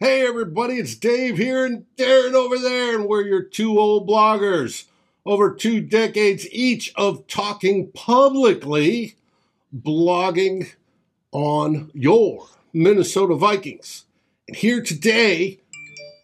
Hey, 0.00 0.26
everybody, 0.26 0.74
it's 0.74 0.96
Dave 0.96 1.38
here 1.38 1.64
and 1.64 1.86
Darren 1.96 2.34
over 2.34 2.58
there, 2.58 2.98
and 2.98 3.06
we're 3.06 3.22
your 3.22 3.44
two 3.44 3.78
old 3.78 4.08
bloggers. 4.08 4.86
Over 5.24 5.54
two 5.54 5.80
decades 5.80 6.48
each 6.50 6.92
of 6.96 7.28
talking 7.28 7.92
publicly, 7.92 9.14
blogging 9.72 10.72
on 11.30 11.92
your 11.94 12.48
Minnesota 12.72 13.36
Vikings. 13.36 14.04
And 14.48 14.56
here 14.56 14.82
today, 14.82 15.60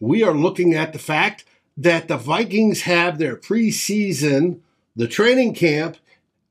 we 0.00 0.25
are 0.25 0.34
looking 0.34 0.75
at 0.75 0.93
the 0.93 0.98
fact 0.98 1.45
that 1.77 2.09
the 2.09 2.16
Vikings 2.16 2.82
have 2.82 3.18
their 3.18 3.37
preseason, 3.37 4.59
the 4.96 5.07
training 5.07 5.55
camp 5.55 5.96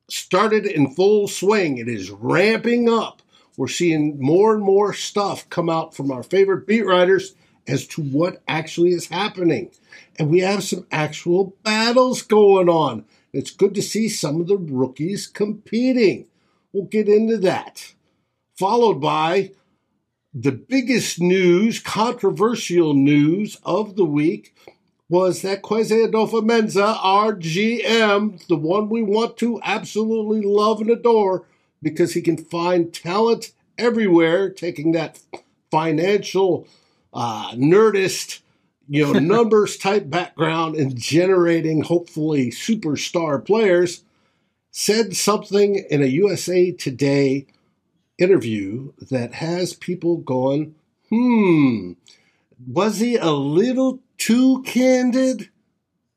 started 0.08 0.66
in 0.66 0.96
full 0.96 1.28
swing. 1.28 1.80
It 1.80 1.90
is 1.90 2.12
ramping 2.12 2.88
up. 2.88 3.22
We're 3.60 3.68
seeing 3.68 4.16
more 4.22 4.56
and 4.56 4.64
more 4.64 4.94
stuff 4.94 5.50
come 5.50 5.70
out 5.70 5.94
from 5.94 6.12
our 6.12 6.24
favorite 6.24 6.66
beat 6.66 6.86
writers 6.86 7.36
as 7.68 7.86
to 7.88 8.02
what 8.02 8.42
actually 8.48 8.92
is 8.92 9.08
happening. 9.08 9.72
And 10.18 10.30
we 10.30 10.40
have 10.40 10.64
some 10.64 10.88
actual 10.94 11.58
battles 11.62 12.22
going 12.22 12.70
on. 12.70 13.04
It's 13.34 13.52
good 13.52 13.76
to 13.76 13.82
see 13.82 14.08
some 14.08 14.40
of 14.40 14.48
the 14.48 14.56
rookies 14.56 15.28
competing. 15.28 16.28
We'll 16.72 16.86
get 16.86 17.10
into 17.10 17.38
that. 17.40 17.96
Followed 18.58 19.02
by 19.02 19.52
the 20.34 20.54
biggest 20.54 21.20
news, 21.20 21.82
controversial 21.82 22.94
news 22.94 23.58
of 23.64 23.98
the 23.98 24.06
week 24.06 24.56
was 25.10 25.42
that 25.42 25.64
Kwesi 25.64 26.10
Adofo-Mensah, 26.10 26.98
our 27.02 27.34
GM, 27.34 28.48
the 28.48 28.56
one 28.56 28.88
we 28.88 29.04
want 29.04 29.36
to 29.40 29.60
absolutely 29.66 30.44
love 30.44 30.80
and 30.80 30.90
adore, 30.90 31.46
because 31.82 32.14
he 32.14 32.22
can 32.22 32.38
find 32.38 32.94
talent 32.94 33.52
everywhere, 33.78 34.50
taking 34.50 34.92
that 34.92 35.20
financial 35.72 36.68
uh, 37.14 37.52
nerdist, 37.52 38.42
you 38.88 39.06
know, 39.06 39.20
numbers 39.20 39.78
type 39.78 40.10
background 40.10 40.76
and 40.76 40.98
generating 40.98 41.84
hopefully 41.84 42.52
superstar 42.52 43.44
players, 43.44 44.04
said 44.72 45.16
something 45.16 45.84
in 45.90 46.02
a 46.02 46.08
USA 46.08 46.72
Today 46.72 47.48
interview 48.18 48.92
that 49.10 49.36
has 49.36 49.74
people 49.74 50.18
going, 50.18 50.76
hmm, 51.10 51.94
was 52.68 53.00
he 53.00 53.16
a 53.16 53.32
little 53.32 54.00
too 54.18 54.62
candid? 54.64 55.50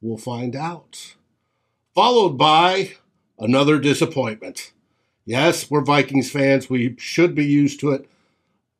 We'll 0.00 0.18
find 0.18 0.56
out. 0.56 1.14
Followed 1.94 2.36
by 2.36 2.94
another 3.38 3.78
disappointment. 3.78 4.71
Yes, 5.24 5.70
we're 5.70 5.82
Vikings 5.82 6.30
fans. 6.30 6.68
We 6.68 6.96
should 6.98 7.34
be 7.34 7.44
used 7.44 7.80
to 7.80 7.92
it. 7.92 8.08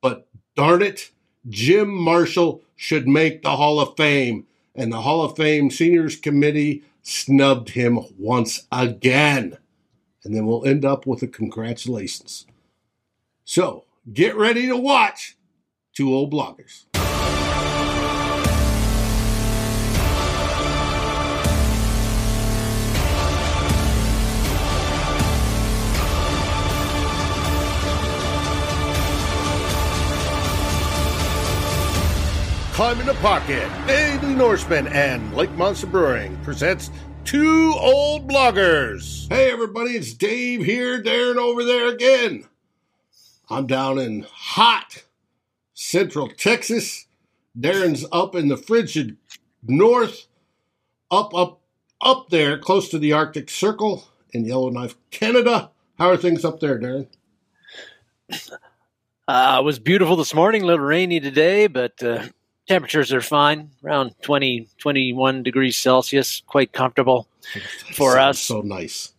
But 0.01 0.27
darn 0.57 0.83
it, 0.83 1.11
Jim 1.49 1.89
Marshall 1.95 2.63
should 2.77 3.07
make 3.07 3.43
the 3.43 3.57
Hall 3.57 3.81
of 3.81 3.97
Fame. 3.97 4.47
And 4.75 4.93
the 4.93 5.03
Hall 5.03 5.23
of 5.23 5.37
Fame 5.37 5.71
Seniors 5.71 6.17
Committee 6.17 6.83
snubbed 7.03 7.71
him 7.71 8.01
once 8.19 8.67
again. 8.73 9.59
And 10.25 10.35
then 10.35 10.47
we'll 10.47 10.65
end 10.65 10.85
up 10.85 11.07
with 11.07 11.23
a 11.23 11.27
congratulations. 11.27 12.47
So 13.45 13.85
get 14.13 14.37
ready 14.37 14.67
to 14.67 14.77
watch 14.77 15.37
Two 15.95 16.13
Old 16.13 16.33
Bloggers. 16.33 16.87
Climbing 32.73 33.05
the 33.05 33.13
Pocket, 33.15 33.71
Daily 33.87 34.35
Norseman, 34.35 34.87
and 34.87 35.35
Lake 35.35 35.53
Monster 35.53 35.87
Brewing 35.87 36.43
presents 36.43 36.91
Two 37.23 37.75
Old 37.77 38.27
Bloggers. 38.27 39.29
Hey, 39.29 39.53
everybody, 39.53 39.91
it's 39.91 40.15
Dave 40.15 40.65
here, 40.65 41.03
Darren 41.03 41.37
over 41.37 41.65
there 41.65 41.89
again. 41.91 42.49
I'm 43.51 43.67
down 43.67 43.99
in 43.99 44.27
hot 44.33 45.05
central 45.75 46.29
Texas. 46.29 47.09
Darren's 47.61 48.07
up 48.11 48.35
in 48.35 48.49
the 48.49 48.57
frigid 48.57 49.19
north, 49.63 50.27
up, 51.11 51.35
up, 51.35 51.61
up 52.01 52.31
there, 52.31 52.57
close 52.57 52.89
to 52.89 52.99
the 52.99 53.13
Arctic 53.13 53.51
Circle 53.51 54.09
in 54.31 54.47
Yellowknife, 54.47 54.97
Canada. 55.11 55.71
How 55.99 56.09
are 56.09 56.17
things 56.17 56.43
up 56.43 56.61
there, 56.61 56.79
Darren? 56.79 57.09
Uh, 59.29 59.59
it 59.61 59.65
was 59.65 59.79
beautiful 59.79 60.17
this 60.17 60.33
morning, 60.33 60.63
a 60.63 60.67
little 60.67 60.87
rainy 60.87 61.21
today, 61.21 61.67
but 61.67 62.03
uh, 62.03 62.25
temperatures 62.69 63.13
are 63.13 63.21
fine, 63.21 63.71
around 63.85 64.15
20, 64.23 64.69
21 64.79 65.43
degrees 65.43 65.77
Celsius, 65.77 66.43
quite 66.47 66.73
comfortable 66.73 67.27
for 67.95 68.19
us. 68.19 68.41
So 68.41 68.61
nice. 68.61 69.13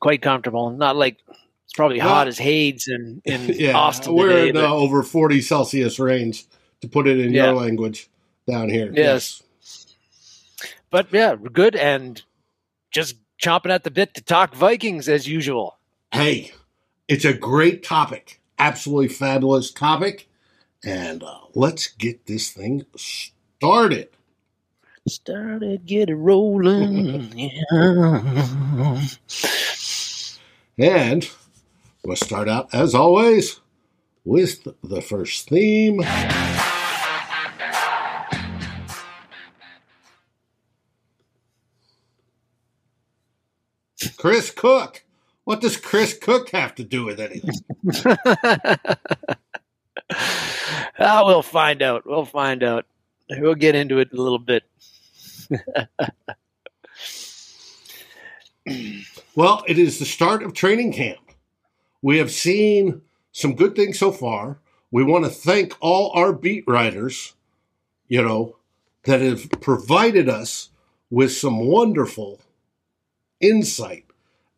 Quite 0.00 0.22
comfortable. 0.22 0.70
Not 0.70 0.96
like 0.96 1.18
it's 1.64 1.72
probably 1.74 1.98
Well, 1.98 2.08
hot 2.08 2.28
as 2.28 2.38
Hades 2.38 2.86
in, 2.88 3.22
in 3.24 3.46
yeah, 3.58 3.72
Austin 3.76 4.14
we're 4.14 4.28
today. 4.28 4.48
in 4.50 4.54
the 4.54 4.66
over 4.66 5.02
40 5.02 5.40
Celsius 5.40 5.98
range, 5.98 6.44
to 6.82 6.88
put 6.88 7.06
it 7.06 7.18
in 7.18 7.32
Yeah. 7.32 7.46
your 7.46 7.54
language 7.54 8.08
down 8.48 8.68
here. 8.68 8.92
Yes. 8.94 9.42
but 10.90 11.08
yeah, 11.12 11.34
we're 11.34 11.48
good 11.48 11.74
and 11.74 12.22
just 12.92 13.16
chomping 13.42 13.70
at 13.70 13.82
the 13.84 13.90
bit 13.90 14.14
to 14.14 14.22
talk 14.22 14.54
Vikings 14.54 15.08
as 15.08 15.26
usual. 15.26 15.76
Hey, 16.12 16.52
it's 17.08 17.24
a 17.24 17.32
great 17.32 17.82
topic. 17.82 18.40
Absolutely 18.58 19.08
fabulous 19.08 19.70
topic. 19.70 20.28
And 20.84 21.22
uh, 21.22 21.38
let's 21.54 21.88
get 21.88 22.26
this 22.26 22.50
thing 22.50 22.84
started. 22.96 24.08
Started 25.08 25.86
get 25.86 26.10
it 26.10 26.16
rolling. 26.16 27.30
yeah. 27.36 29.02
And 30.78 31.30
we'll 32.04 32.16
start 32.16 32.48
out, 32.48 32.74
as 32.74 32.94
always, 32.94 33.60
with 34.24 34.66
the 34.82 35.00
first 35.00 35.48
theme. 35.48 36.02
Chris 44.16 44.50
Cook. 44.50 45.04
What 45.44 45.60
does 45.60 45.76
Chris 45.76 46.18
Cook 46.18 46.50
have 46.50 46.74
to 46.74 46.84
do 46.84 47.04
with 47.04 47.20
anything? 47.20 47.54
ah, 50.98 51.22
we'll 51.26 51.42
find 51.42 51.82
out. 51.82 52.06
We'll 52.06 52.24
find 52.24 52.62
out. 52.62 52.86
We'll 53.30 53.54
get 53.54 53.74
into 53.74 53.98
it 53.98 54.08
in 54.12 54.18
a 54.18 54.22
little 54.22 54.38
bit. 54.38 54.62
Well, 59.36 59.64
it 59.68 59.78
is 59.78 59.98
the 59.98 60.06
start 60.06 60.42
of 60.42 60.54
training 60.54 60.94
camp. 60.94 61.20
We 62.00 62.16
have 62.16 62.30
seen 62.30 63.02
some 63.32 63.54
good 63.54 63.76
things 63.76 63.98
so 63.98 64.10
far. 64.10 64.58
We 64.90 65.04
want 65.04 65.26
to 65.26 65.30
thank 65.30 65.76
all 65.80 66.10
our 66.14 66.32
beat 66.32 66.64
writers, 66.66 67.34
you 68.08 68.22
know, 68.22 68.56
that 69.04 69.20
have 69.20 69.50
provided 69.60 70.30
us 70.30 70.70
with 71.10 71.32
some 71.32 71.66
wonderful 71.66 72.40
insight. 73.38 74.06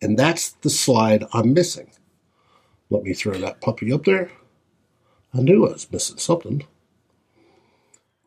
And 0.01 0.17
that's 0.17 0.51
the 0.51 0.71
slide 0.71 1.25
I'm 1.33 1.53
missing. 1.53 1.91
Let 2.89 3.03
me 3.03 3.15
throw 3.15 3.37
that 3.39 3.61
puppy 3.61 3.93
up 3.93 4.05
there. 4.05 4.31
I 5.35 5.41
knew 5.41 5.67
I 5.67 5.73
was 5.73 5.91
missing 5.91 6.19
something. 6.19 6.67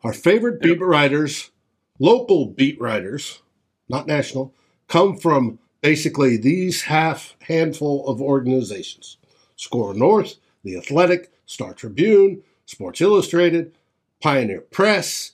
Our 0.04 0.12
favorite 0.12 0.60
beat 0.60 0.80
writers, 0.80 1.50
local 1.98 2.46
beat 2.46 2.80
writers, 2.80 3.42
not 3.88 4.06
national, 4.06 4.54
come 4.88 5.16
from 5.16 5.58
basically 5.80 6.36
these 6.36 6.82
half 6.82 7.36
handful 7.42 8.06
of 8.08 8.20
organizations 8.20 9.16
SKOR 9.56 9.94
North, 9.94 10.36
The 10.64 10.76
Athletic, 10.76 11.32
Star 11.46 11.74
Tribune, 11.74 12.42
Sports 12.66 13.00
Illustrated, 13.00 13.74
Pioneer 14.20 14.60
Press, 14.60 15.32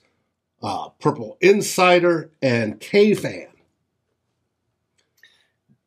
uh, 0.61 0.89
Purple 0.99 1.37
Insider, 1.41 2.31
and 2.41 2.79
KFAN. 2.79 3.47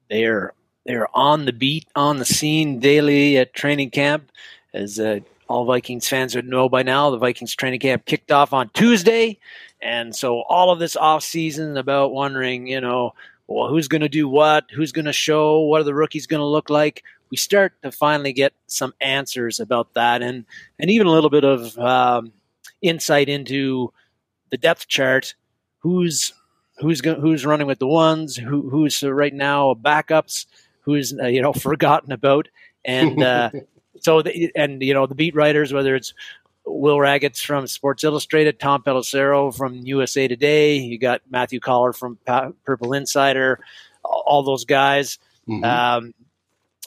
They're 0.09 0.55
they're 0.85 1.17
on 1.17 1.45
the 1.45 1.53
beat, 1.53 1.87
on 1.95 2.19
the 2.19 2.25
scene 2.25 2.81
daily 2.81 3.39
at 3.39 3.55
training 3.55 3.91
camp. 3.91 4.31
As 4.75 4.99
uh, 4.99 5.21
all 5.49 5.65
Vikings 5.65 6.09
fans 6.09 6.35
would 6.35 6.47
know 6.47 6.69
by 6.69 6.83
now, 6.83 7.11
the 7.11 7.19
Vikings 7.19 7.55
training 7.55 7.81
camp 7.81 8.05
kicked 8.05 8.31
off 8.31 8.53
on 8.53 8.71
Tuesday, 8.75 9.39
and 9.81 10.15
so 10.15 10.43
all 10.43 10.71
of 10.71 10.79
this 10.79 10.97
off 10.97 11.23
season 11.23 11.77
about 11.77 12.13
wondering, 12.13 12.67
you 12.67 12.81
know, 12.81 13.15
well, 13.47 13.69
who's 13.69 13.89
going 13.89 14.01
to 14.03 14.09
do 14.09 14.29
what, 14.29 14.65
who's 14.71 14.93
going 14.93 15.05
to 15.05 15.13
show, 15.13 15.61
what 15.61 15.81
are 15.81 15.85
the 15.85 15.95
rookies 15.95 16.27
going 16.27 16.41
to 16.41 16.47
look 16.47 16.71
like. 16.71 17.03
We 17.31 17.37
start 17.37 17.75
to 17.83 17.91
finally 17.91 18.33
get 18.33 18.53
some 18.67 18.95
answers 19.01 19.59
about 19.59 19.95
that, 19.95 20.23
and 20.23 20.45
and 20.79 20.91
even 20.91 21.07
a 21.07 21.11
little 21.11 21.31
bit 21.31 21.45
of 21.45 21.79
um, 21.79 22.33
insight 22.83 23.29
into 23.29 23.93
the 24.51 24.59
depth 24.59 24.87
chart. 24.87 25.35
Who's 25.79 26.33
who's 26.79 27.01
go- 27.01 27.21
who's 27.21 27.47
running 27.47 27.67
with 27.67 27.79
the 27.79 27.87
ones, 27.87 28.37
who 28.37 28.69
who's 28.69 29.03
right 29.03 29.33
now 29.33 29.75
backups, 29.75 30.47
who's 30.83 31.15
uh, 31.19 31.27
you 31.27 31.41
know 31.41 31.53
forgotten 31.55 32.13
about, 32.13 32.49
and 32.85 33.23
uh, 33.23 33.51
so 34.03 34.23
the, 34.23 34.53
and 34.55 34.83
you 34.83 34.95
know 34.95 35.07
the 35.07 35.15
beat 35.15 35.35
writers, 35.35 35.73
whether 35.73 35.95
it's 35.95 36.13
Will 36.65 36.99
Ragatz 36.99 37.45
from 37.45 37.67
Sports 37.67 38.05
Illustrated, 38.05 38.61
Tom 38.61 38.83
Pelissero 38.83 39.55
from 39.57 39.75
USA 39.85 40.29
Today. 40.29 40.77
You 40.77 40.99
got 40.99 41.23
Matthew 41.31 41.61
Coller 41.61 41.93
from 41.93 42.19
pa- 42.27 42.53
Purple 42.65 42.93
Insider. 42.93 43.59
All 44.05 44.43
those 44.43 44.65
guys. 44.65 45.19
Mm-hmm. 45.49 45.65
Um, 45.65 46.15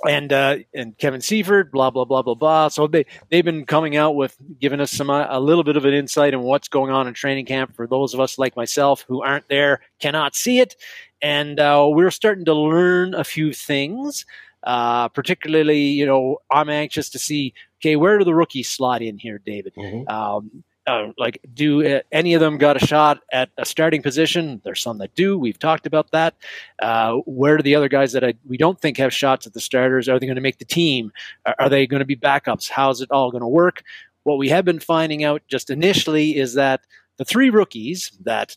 and 0.06 0.34
uh, 0.34 0.58
and 0.74 0.98
Kevin 0.98 1.22
Seifert, 1.22 1.72
blah 1.72 1.90
blah 1.90 2.06
blah 2.06 2.22
blah 2.22 2.36
blah. 2.36 2.68
So 2.68 2.88
they 2.88 3.06
they've 3.30 3.46
been 3.46 3.66
coming 3.66 3.96
out 3.96 4.16
with 4.16 4.36
giving 4.60 4.82
us 4.82 4.92
some 4.92 5.10
uh, 5.10 5.26
a 5.30 5.40
little 5.40 5.64
bit 5.64 5.78
of 5.78 5.86
an 5.86 5.94
insight 5.94 6.34
on 6.34 6.42
what's 6.42 6.68
going 6.68 6.92
on 6.92 7.08
in 7.08 7.14
training 7.14 7.46
camp 7.46 7.76
for 7.76 7.88
those 7.88 8.14
of 8.14 8.20
us 8.20 8.38
like 8.38 8.56
myself 8.56 9.06
who 9.08 9.24
aren't 9.24 9.48
there, 9.48 9.80
cannot 10.00 10.36
see 10.36 10.60
it, 10.60 10.76
and 11.22 11.60
uh, 11.60 11.86
we're 11.90 12.12
starting 12.12 12.46
to 12.46 12.54
learn 12.54 13.14
a 13.14 13.24
few 13.24 13.54
things. 13.54 14.26
Uh, 14.66 15.08
particularly, 15.10 15.82
you 15.82 16.06
know, 16.06 16.40
I'm 16.50 16.70
anxious 16.70 17.10
to 17.12 17.20
see 17.20 17.54
okay 17.80 17.96
where 17.96 18.18
do 18.18 18.26
the 18.26 18.34
rookies 18.34 18.70
slot 18.70 19.02
in 19.02 19.18
here, 19.18 19.40
David. 19.46 19.74
Mm-hmm. 19.76 20.10
Um, 20.10 20.64
uh, 20.88 21.08
like 21.18 21.40
do 21.54 21.86
uh, 21.86 22.02
any 22.12 22.34
of 22.34 22.42
them 22.42 22.58
got 22.58 22.82
a 22.82 22.86
shot 22.86 23.20
at 23.32 23.50
a 23.58 23.66
starting 23.66 24.02
position 24.04 24.62
there's 24.64 24.82
some 24.82 25.00
that 25.00 25.16
do 25.16 25.38
we've 25.38 25.58
talked 25.58 25.88
about 25.88 26.12
that 26.12 26.36
uh, 26.80 27.14
where 27.26 27.58
do 27.58 27.64
the 27.64 27.74
other 27.74 27.90
guys 27.90 28.12
that 28.12 28.24
I, 28.24 28.36
we 28.48 28.58
don't 28.58 28.80
think 28.80 28.98
have 28.98 29.14
shots 29.14 29.48
at 29.48 29.54
the 29.54 29.60
starters 29.60 30.08
are 30.08 30.20
they 30.20 30.28
going 30.28 30.36
to 30.36 30.42
make 30.42 30.60
the 30.60 30.66
team 30.66 31.12
are, 31.46 31.56
are 31.58 31.70
they 31.70 31.88
going 31.88 32.02
to 32.02 32.06
be 32.06 32.16
backups 32.16 32.70
how's 32.70 33.02
it 33.02 33.10
all 33.10 33.32
going 33.32 33.42
to 33.42 33.48
work 33.48 33.84
what 34.24 34.38
we 34.38 34.50
have 34.50 34.64
been 34.64 34.80
finding 34.80 35.24
out 35.24 35.42
just 35.48 35.72
initially 35.72 36.38
is 36.38 36.54
that 36.54 36.82
the 37.18 37.26
three 37.26 37.50
rookies 37.50 38.12
that 38.24 38.56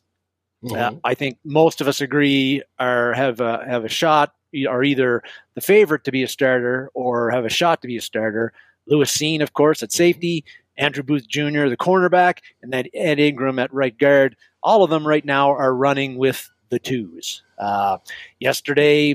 uh, 0.66 0.68
mm-hmm. 0.68 0.98
i 1.04 1.14
think 1.14 1.38
most 1.44 1.80
of 1.80 1.88
us 1.88 2.02
agree 2.02 2.62
are 2.78 3.14
have 3.14 3.40
a, 3.40 3.64
have 3.66 3.86
a 3.86 3.88
shot 3.88 4.34
are 4.68 4.82
either 4.82 5.22
the 5.54 5.60
favorite 5.60 6.04
to 6.04 6.12
be 6.12 6.22
a 6.22 6.28
starter 6.28 6.90
or 6.94 7.30
have 7.30 7.44
a 7.44 7.50
shot 7.50 7.82
to 7.82 7.88
be 7.88 7.96
a 7.96 8.02
starter 8.02 8.52
Lewis 8.88 9.16
Cine, 9.16 9.42
of 9.42 9.52
course, 9.52 9.82
at 9.82 9.92
safety, 9.92 10.44
Andrew 10.76 11.02
Booth 11.02 11.28
Jr., 11.28 11.68
the 11.68 11.76
cornerback, 11.76 12.38
and 12.62 12.72
then 12.72 12.86
Ed 12.94 13.20
Ingram 13.20 13.58
at 13.58 13.72
right 13.72 13.96
guard. 13.96 14.36
All 14.62 14.82
of 14.82 14.90
them 14.90 15.06
right 15.06 15.24
now 15.24 15.50
are 15.50 15.74
running 15.74 16.16
with 16.16 16.50
the 16.70 16.78
twos. 16.78 17.42
Uh, 17.58 17.98
yesterday, 18.40 19.14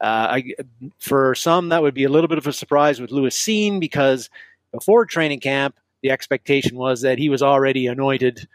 uh, 0.00 0.38
I, 0.38 0.54
for 0.98 1.34
some, 1.34 1.70
that 1.70 1.82
would 1.82 1.94
be 1.94 2.04
a 2.04 2.08
little 2.08 2.28
bit 2.28 2.38
of 2.38 2.46
a 2.46 2.52
surprise 2.52 3.00
with 3.00 3.10
Lewis 3.10 3.36
Cine 3.36 3.80
because 3.80 4.30
before 4.72 5.04
training 5.04 5.40
camp, 5.40 5.76
the 6.02 6.10
expectation 6.10 6.76
was 6.76 7.00
that 7.00 7.18
he 7.18 7.28
was 7.28 7.42
already 7.42 7.86
anointed 7.86 8.46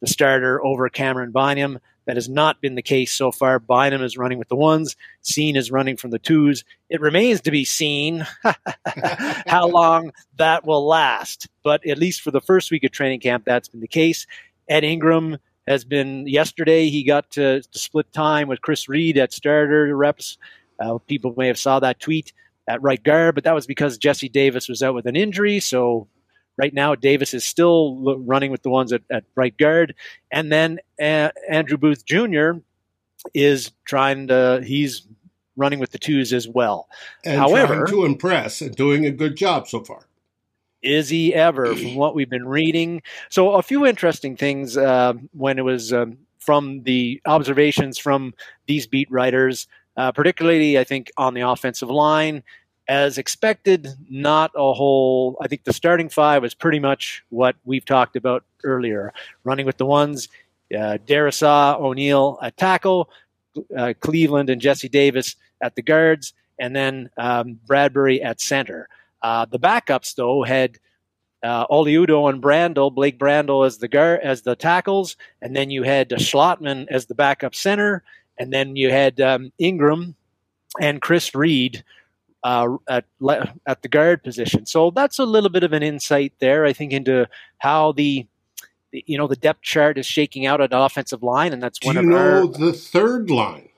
the 0.00 0.06
starter 0.06 0.62
over 0.64 0.88
Camryn 0.90 1.32
Bynum. 1.32 1.78
That 2.10 2.16
has 2.16 2.28
not 2.28 2.60
been 2.60 2.74
the 2.74 2.82
case 2.82 3.14
so 3.14 3.30
far. 3.30 3.60
Bynum 3.60 4.02
is 4.02 4.18
running 4.18 4.38
with 4.38 4.48
the 4.48 4.56
ones. 4.56 4.96
Cine 5.22 5.54
is 5.54 5.70
running 5.70 5.96
from 5.96 6.10
the 6.10 6.18
twos. 6.18 6.64
It 6.88 7.00
remains 7.00 7.42
to 7.42 7.52
be 7.52 7.64
seen 7.64 8.26
how 9.46 9.68
long 9.68 10.12
that 10.36 10.66
will 10.66 10.84
last. 10.84 11.46
But 11.62 11.86
at 11.86 11.98
least 11.98 12.22
for 12.22 12.32
the 12.32 12.40
first 12.40 12.72
week 12.72 12.82
of 12.82 12.90
training 12.90 13.20
camp, 13.20 13.44
that's 13.44 13.68
been 13.68 13.80
the 13.80 13.86
case. 13.86 14.26
Ed 14.68 14.82
Ingram 14.82 15.38
has 15.68 15.84
been 15.84 16.26
yesterday. 16.26 16.88
He 16.88 17.04
got 17.04 17.30
to, 17.30 17.62
to 17.62 17.78
split 17.78 18.12
time 18.12 18.48
with 18.48 18.60
Chris 18.60 18.88
Reed 18.88 19.16
at 19.16 19.32
starter 19.32 19.96
reps. 19.96 20.36
Uh, 20.80 20.98
people 20.98 21.32
may 21.36 21.46
have 21.46 21.60
saw 21.60 21.78
that 21.78 22.00
tweet 22.00 22.32
at 22.66 22.82
right 22.82 23.04
guard, 23.04 23.36
but 23.36 23.44
that 23.44 23.54
was 23.54 23.68
because 23.68 23.98
Jesse 23.98 24.28
Davis 24.28 24.68
was 24.68 24.82
out 24.82 24.96
with 24.96 25.06
an 25.06 25.14
injury. 25.14 25.60
So 25.60 26.08
Right 26.56 26.74
now, 26.74 26.94
Davis 26.94 27.32
is 27.32 27.44
still 27.44 28.18
running 28.18 28.50
with 28.50 28.62
the 28.62 28.70
ones 28.70 28.92
at, 28.92 29.02
at 29.10 29.24
right 29.34 29.56
guard. 29.56 29.94
And 30.30 30.52
then 30.52 30.78
uh, 31.00 31.30
Andrew 31.48 31.78
Booth 31.78 32.04
Jr. 32.04 32.52
is 33.32 33.72
trying 33.84 34.28
to, 34.28 34.62
he's 34.64 35.06
running 35.56 35.78
with 35.78 35.90
the 35.90 35.98
twos 35.98 36.32
as 36.32 36.48
well. 36.48 36.88
And 37.24 37.38
However, 37.38 37.86
to 37.86 38.04
impress 38.04 38.60
and 38.60 38.74
doing 38.74 39.06
a 39.06 39.10
good 39.10 39.36
job 39.36 39.68
so 39.68 39.84
far. 39.84 40.06
Is 40.82 41.10
he 41.10 41.34
ever, 41.34 41.74
from 41.74 41.94
what 41.94 42.14
we've 42.14 42.30
been 42.30 42.48
reading? 42.48 43.02
So, 43.28 43.52
a 43.52 43.62
few 43.62 43.84
interesting 43.84 44.34
things 44.34 44.78
uh, 44.78 45.12
when 45.32 45.58
it 45.58 45.62
was 45.62 45.92
um, 45.92 46.16
from 46.38 46.84
the 46.84 47.20
observations 47.26 47.98
from 47.98 48.32
these 48.66 48.86
beat 48.86 49.10
writers, 49.10 49.68
uh, 49.98 50.10
particularly, 50.12 50.78
I 50.78 50.84
think, 50.84 51.10
on 51.18 51.34
the 51.34 51.42
offensive 51.42 51.90
line 51.90 52.42
as 52.90 53.18
expected, 53.18 53.86
not 54.08 54.50
a 54.56 54.72
whole. 54.72 55.38
I 55.40 55.46
think 55.46 55.62
the 55.62 55.72
starting 55.72 56.08
five 56.08 56.44
is 56.44 56.54
pretty 56.54 56.80
much 56.80 57.22
what 57.28 57.54
we've 57.64 57.84
talked 57.84 58.16
about 58.16 58.42
earlier. 58.64 59.12
Running 59.44 59.64
with 59.64 59.76
the 59.76 59.86
ones, 59.86 60.28
uh, 60.76 60.98
O'Neill 61.80 62.36
at 62.42 62.56
tackle, 62.56 63.08
uh, 63.76 63.94
Cleveland 64.00 64.50
and 64.50 64.60
Jesse 64.60 64.88
Davis 64.88 65.36
at 65.62 65.76
the 65.76 65.82
guards, 65.82 66.34
and 66.58 66.74
then 66.74 67.10
um, 67.16 67.60
Bradbury 67.64 68.20
at 68.22 68.40
center. 68.40 68.88
Uh, 69.22 69.44
the 69.44 69.60
backups, 69.60 70.16
though, 70.16 70.42
had 70.42 70.76
uh, 71.44 71.66
Oli 71.70 71.94
Udoh 71.94 72.28
and 72.28 72.42
Brandel, 72.42 72.92
Blake 72.92 73.20
Brandel 73.20 73.64
as 73.64 73.78
the 73.78 73.86
guard, 73.86 74.18
as 74.24 74.42
the 74.42 74.56
tackles, 74.56 75.16
and 75.40 75.54
then 75.54 75.70
you 75.70 75.84
had 75.84 76.10
Schlottmann 76.10 76.88
as 76.90 77.06
the 77.06 77.14
backup 77.14 77.54
center, 77.54 78.02
and 78.36 78.52
then 78.52 78.74
you 78.74 78.90
had 78.90 79.20
um, 79.20 79.52
Ingram 79.60 80.16
and 80.80 81.00
Chris 81.00 81.36
Reed 81.36 81.84
uh, 82.42 82.76
at 82.88 83.04
at 83.66 83.82
the 83.82 83.88
guard 83.88 84.22
position. 84.22 84.66
So 84.66 84.90
that's 84.90 85.18
a 85.18 85.24
little 85.24 85.50
bit 85.50 85.62
of 85.62 85.72
an 85.72 85.82
insight 85.82 86.34
there, 86.40 86.64
I 86.64 86.72
think, 86.72 86.92
into 86.92 87.28
how 87.58 87.92
the 87.92 88.26
you 88.92 89.18
know 89.18 89.26
the 89.26 89.36
depth 89.36 89.62
chart 89.62 89.98
is 89.98 90.06
shaking 90.06 90.46
out 90.46 90.60
at 90.60 90.70
offensive 90.72 91.22
line, 91.22 91.52
and 91.52 91.62
that's 91.62 91.78
do 91.78 91.88
one 91.88 91.96
you 91.96 92.00
of 92.00 92.06
know 92.06 92.16
our, 92.16 92.46
the 92.46 92.72
third 92.72 93.30
line. 93.30 93.68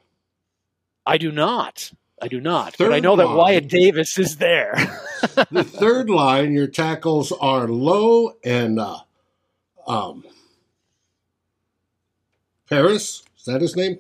I 1.05 1.19
do 1.19 1.33
not. 1.33 1.93
I 2.21 2.29
do 2.29 2.41
not. 2.41 2.77
Third 2.77 2.91
but 2.91 2.95
I 2.95 3.01
know 3.01 3.15
line, 3.15 3.27
that 3.27 3.35
Wyatt 3.35 3.69
Davis 3.69 4.17
is 4.17 4.37
there. 4.37 4.75
the 5.51 5.65
third 5.65 6.09
line, 6.09 6.53
your 6.53 6.69
tackles 6.69 7.33
are 7.33 7.67
low 7.67 8.35
and 8.45 8.79
uh, 8.79 9.01
um, 9.89 10.25
Parris. 12.69 13.25
Is 13.37 13.45
that 13.47 13.61
his 13.61 13.75
name? 13.75 13.99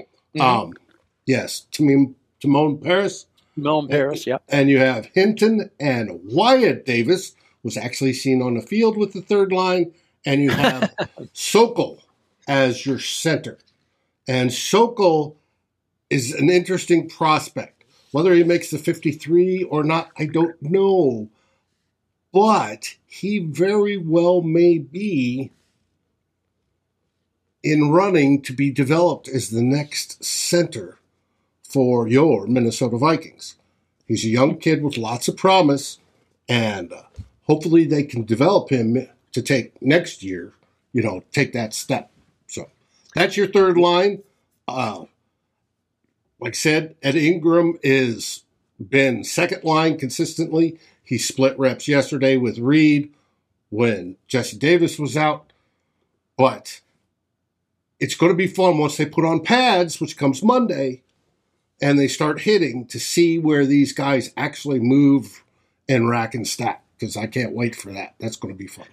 Mm-hmm. 0.00 0.40
Um, 0.40 0.72
yes, 1.26 1.66
Timon 1.70 2.78
Parris. 2.78 3.26
Melon 3.62 3.88
Parris, 3.88 4.26
yeah. 4.26 4.38
And 4.48 4.68
you 4.70 4.78
have 4.78 5.06
Hinton 5.06 5.70
and 5.78 6.20
Wyatt 6.24 6.86
Davis 6.86 7.34
was 7.62 7.76
actually 7.76 8.12
seen 8.12 8.42
on 8.42 8.54
the 8.54 8.62
field 8.62 8.96
with 8.96 9.12
the 9.12 9.20
third 9.20 9.52
line, 9.52 9.92
and 10.24 10.42
you 10.42 10.50
have 10.50 10.92
Sokol 11.32 12.02
as 12.48 12.86
your 12.86 12.98
center. 12.98 13.58
And 14.26 14.52
Sokol 14.52 15.36
is 16.08 16.32
an 16.32 16.50
interesting 16.50 17.08
prospect. 17.08 17.84
Whether 18.12 18.34
he 18.34 18.42
makes 18.42 18.70
the 18.70 18.78
53 18.78 19.64
or 19.64 19.84
not, 19.84 20.10
I 20.18 20.26
don't 20.26 20.60
know. 20.60 21.28
But 22.32 22.96
he 23.06 23.38
very 23.38 23.96
well 23.96 24.40
may 24.40 24.78
be 24.78 25.50
in 27.62 27.90
running 27.90 28.40
to 28.42 28.52
be 28.52 28.70
developed 28.70 29.28
as 29.28 29.50
the 29.50 29.62
next 29.62 30.24
center 30.24 30.99
for 31.70 32.08
your 32.08 32.46
Minnesota 32.46 32.98
Vikings. 32.98 33.56
He's 34.06 34.24
a 34.24 34.28
young 34.28 34.58
kid 34.58 34.82
with 34.82 34.98
lots 34.98 35.28
of 35.28 35.36
promise, 35.36 35.98
and 36.48 36.92
uh, 36.92 37.02
hopefully 37.44 37.84
they 37.84 38.02
can 38.02 38.24
develop 38.24 38.70
him 38.70 39.08
to 39.32 39.42
take 39.42 39.80
next 39.80 40.22
year, 40.22 40.52
you 40.92 41.02
know, 41.02 41.22
take 41.32 41.52
that 41.52 41.72
step. 41.72 42.10
So 42.48 42.68
that's 43.14 43.36
your 43.36 43.46
third 43.46 43.76
line. 43.76 44.22
Uh, 44.66 45.04
like 46.40 46.54
I 46.54 46.56
said, 46.56 46.96
Ed 47.02 47.14
Ingram 47.14 47.78
is 47.82 48.42
been 48.80 49.24
second 49.24 49.62
line 49.62 49.98
consistently. 49.98 50.78
He 51.04 51.18
split 51.18 51.58
reps 51.58 51.86
yesterday 51.86 52.36
with 52.36 52.58
Reed 52.58 53.12
when 53.68 54.16
Jesse 54.26 54.56
Davis 54.56 54.98
was 54.98 55.16
out. 55.16 55.52
But 56.36 56.80
it's 57.98 58.14
going 58.14 58.32
to 58.32 58.36
be 58.36 58.46
fun 58.46 58.78
once 58.78 58.96
they 58.96 59.06
put 59.06 59.24
on 59.24 59.40
pads, 59.44 60.00
which 60.00 60.16
comes 60.16 60.42
Monday, 60.42 61.02
and 61.80 61.98
they 61.98 62.08
start 62.08 62.40
hitting 62.40 62.86
to 62.86 62.98
see 62.98 63.38
where 63.38 63.66
these 63.66 63.92
guys 63.92 64.32
actually 64.36 64.80
move 64.80 65.42
and 65.88 66.08
rack 66.08 66.34
and 66.34 66.46
stack 66.46 66.82
because 66.98 67.16
I 67.16 67.26
can't 67.26 67.52
wait 67.52 67.74
for 67.74 67.92
that. 67.92 68.14
That's 68.20 68.36
going 68.36 68.54
to 68.54 68.58
be 68.58 68.66
fun. 68.66 68.86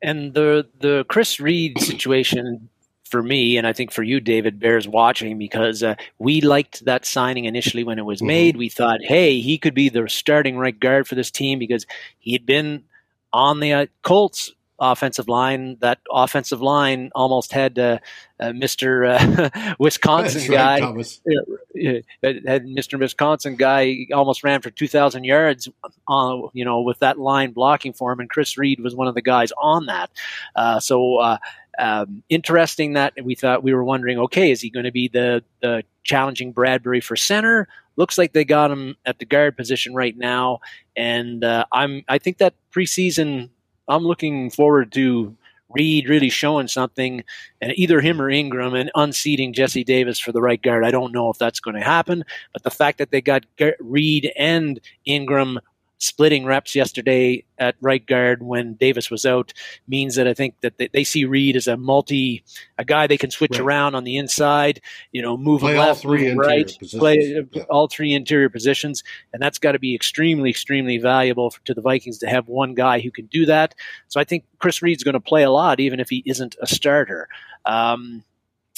And 0.00 0.34
the 0.34 0.66
the 0.80 1.04
Chris 1.08 1.40
Reed 1.40 1.78
situation 1.80 2.68
for 3.04 3.22
me, 3.22 3.56
and 3.56 3.66
I 3.66 3.72
think 3.72 3.90
for 3.90 4.02
you, 4.02 4.20
David, 4.20 4.60
bears 4.60 4.86
watching 4.86 5.38
because 5.38 5.82
uh, 5.82 5.96
we 6.18 6.40
liked 6.40 6.84
that 6.84 7.04
signing 7.04 7.46
initially 7.46 7.84
when 7.84 7.98
it 7.98 8.04
was 8.04 8.18
mm-hmm. 8.18 8.28
made. 8.28 8.56
We 8.56 8.68
thought, 8.68 9.00
hey, 9.02 9.40
he 9.40 9.58
could 9.58 9.74
be 9.74 9.88
the 9.88 10.08
starting 10.08 10.56
right 10.56 10.78
guard 10.78 11.08
for 11.08 11.14
this 11.14 11.30
team 11.30 11.58
because 11.58 11.86
he 12.18 12.32
had 12.32 12.46
been 12.46 12.84
on 13.32 13.60
the 13.60 13.72
uh, 13.72 13.86
Colts 14.02 14.52
offensive 14.78 15.28
line. 15.28 15.76
That 15.80 15.98
offensive 16.10 16.62
line 16.62 17.10
almost 17.14 17.52
had 17.52 17.78
uh, 17.78 17.98
uh, 18.40 18.46
Mr. 18.46 19.08
Uh, 19.08 19.74
Wisconsin 19.78 20.50
guy. 20.50 20.80
Right, 20.80 22.04
had 22.46 22.64
Mr. 22.66 22.98
Wisconsin 22.98 23.56
guy 23.56 24.06
almost 24.12 24.44
ran 24.44 24.60
for 24.60 24.70
2,000 24.70 25.24
yards, 25.24 25.68
on, 26.06 26.44
uh, 26.44 26.48
you 26.52 26.64
know, 26.64 26.80
with 26.80 26.98
that 27.00 27.18
line 27.18 27.52
blocking 27.52 27.92
for 27.92 28.12
him, 28.12 28.20
and 28.20 28.30
Chris 28.30 28.56
Reed 28.56 28.80
was 28.80 28.94
one 28.94 29.08
of 29.08 29.14
the 29.14 29.22
guys 29.22 29.52
on 29.60 29.86
that. 29.86 30.10
Uh, 30.54 30.80
so. 30.80 31.16
Uh, 31.16 31.38
um, 31.80 32.24
interesting 32.28 32.94
that 32.94 33.12
we 33.22 33.36
thought 33.36 33.62
we 33.62 33.72
were 33.72 33.84
wondering, 33.84 34.18
okay, 34.18 34.50
is 34.50 34.60
he 34.60 34.68
going 34.68 34.86
to 34.86 34.90
be 34.90 35.06
the, 35.06 35.44
the 35.62 35.84
challenging 36.02 36.50
Bradbury 36.50 37.00
for 37.00 37.14
center? 37.14 37.68
Looks 37.94 38.18
like 38.18 38.32
they 38.32 38.44
got 38.44 38.72
him 38.72 38.96
at 39.06 39.20
the 39.20 39.24
guard 39.24 39.56
position 39.56 39.94
right 39.94 40.16
now, 40.16 40.58
and 40.96 41.44
I'm 41.44 42.02
I 42.08 42.18
think 42.18 42.38
that 42.38 42.54
preseason 42.72 43.50
I'm 43.88 44.04
looking 44.04 44.50
forward 44.50 44.92
to 44.92 45.36
Reed 45.70 46.08
really 46.08 46.30
showing 46.30 46.68
something, 46.68 47.22
and 47.60 47.72
either 47.76 48.00
him 48.00 48.22
or 48.22 48.30
Ingram, 48.30 48.74
and 48.74 48.90
unseating 48.94 49.52
Jesse 49.52 49.84
Davis 49.84 50.18
for 50.18 50.32
the 50.32 50.40
right 50.40 50.60
guard. 50.60 50.84
I 50.84 50.90
don't 50.90 51.12
know 51.12 51.30
if 51.30 51.38
that's 51.38 51.60
going 51.60 51.76
to 51.76 51.82
happen, 51.82 52.24
but 52.52 52.62
the 52.62 52.70
fact 52.70 52.98
that 52.98 53.10
they 53.10 53.20
got 53.20 53.44
Reed 53.80 54.32
and 54.36 54.80
Ingram 55.04 55.60
splitting 55.98 56.44
reps 56.44 56.74
yesterday 56.74 57.44
at 57.58 57.74
right 57.80 58.06
guard 58.06 58.42
when 58.42 58.74
Davis 58.74 59.10
was 59.10 59.26
out 59.26 59.52
means 59.88 60.14
that 60.14 60.28
I 60.28 60.34
think 60.34 60.54
that 60.60 60.78
they, 60.78 60.88
they 60.88 61.04
see 61.04 61.24
Reed 61.24 61.56
as 61.56 61.66
a 61.66 61.76
multi, 61.76 62.44
a 62.78 62.84
guy 62.84 63.06
they 63.06 63.18
can 63.18 63.30
switch 63.30 63.52
right. 63.52 63.60
around 63.60 63.94
on 63.94 64.04
the 64.04 64.16
inside, 64.16 64.80
you 65.12 65.20
know, 65.20 65.36
move 65.36 65.60
play 65.60 65.76
left, 65.76 66.04
all 66.04 66.10
three 66.10 66.32
right, 66.32 66.66
positions. 66.66 67.00
play 67.00 67.46
yeah. 67.52 67.62
all 67.64 67.88
three 67.88 68.12
interior 68.12 68.48
positions, 68.48 69.02
and 69.32 69.42
that's 69.42 69.58
got 69.58 69.72
to 69.72 69.78
be 69.78 69.94
extremely, 69.94 70.50
extremely 70.50 70.98
valuable 70.98 71.50
for, 71.50 71.60
to 71.64 71.74
the 71.74 71.82
Vikings 71.82 72.18
to 72.18 72.28
have 72.28 72.48
one 72.48 72.74
guy 72.74 73.00
who 73.00 73.10
can 73.10 73.26
do 73.26 73.46
that. 73.46 73.74
So 74.06 74.20
I 74.20 74.24
think 74.24 74.44
Chris 74.58 74.82
Reed's 74.82 75.02
going 75.02 75.14
to 75.14 75.20
play 75.20 75.42
a 75.42 75.50
lot, 75.50 75.80
even 75.80 76.00
if 76.00 76.08
he 76.08 76.22
isn't 76.26 76.56
a 76.60 76.66
starter. 76.66 77.28
Um, 77.64 78.22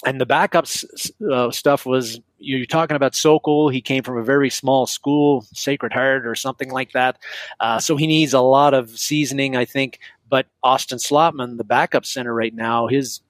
and 0.06 0.20
the 0.20 0.26
backups 0.26 0.84
uh, 1.30 1.50
stuff 1.50 1.86
was 1.86 2.20
you're 2.38 2.66
talking 2.66 2.96
about 2.96 3.14
Sokol. 3.14 3.68
He 3.68 3.80
came 3.80 4.02
from 4.02 4.16
a 4.16 4.22
very 4.22 4.50
small 4.50 4.86
school, 4.86 5.46
Sacred 5.52 5.92
Heart 5.92 6.26
or 6.26 6.34
something 6.34 6.70
like 6.70 6.92
that. 6.92 7.18
Uh, 7.60 7.78
so 7.78 7.96
he 7.96 8.06
needs 8.06 8.32
a 8.32 8.40
lot 8.40 8.72
of 8.72 8.98
seasoning, 8.98 9.56
I 9.56 9.64
think. 9.64 9.98
But 10.28 10.46
Austin 10.62 10.98
Schlottmann, 10.98 11.58
the 11.58 11.64
backup 11.64 12.06
center 12.06 12.32
right 12.32 12.54
now, 12.54 12.86
his 12.86 13.20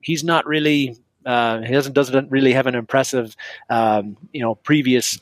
he's 0.00 0.24
not 0.24 0.46
really 0.46 0.96
uh, 1.26 1.60
he 1.62 1.72
doesn't 1.72 1.92
doesn't 1.92 2.30
really 2.30 2.52
have 2.52 2.66
an 2.66 2.74
impressive 2.74 3.36
um, 3.68 4.16
you 4.32 4.40
know 4.40 4.54
previous 4.54 5.18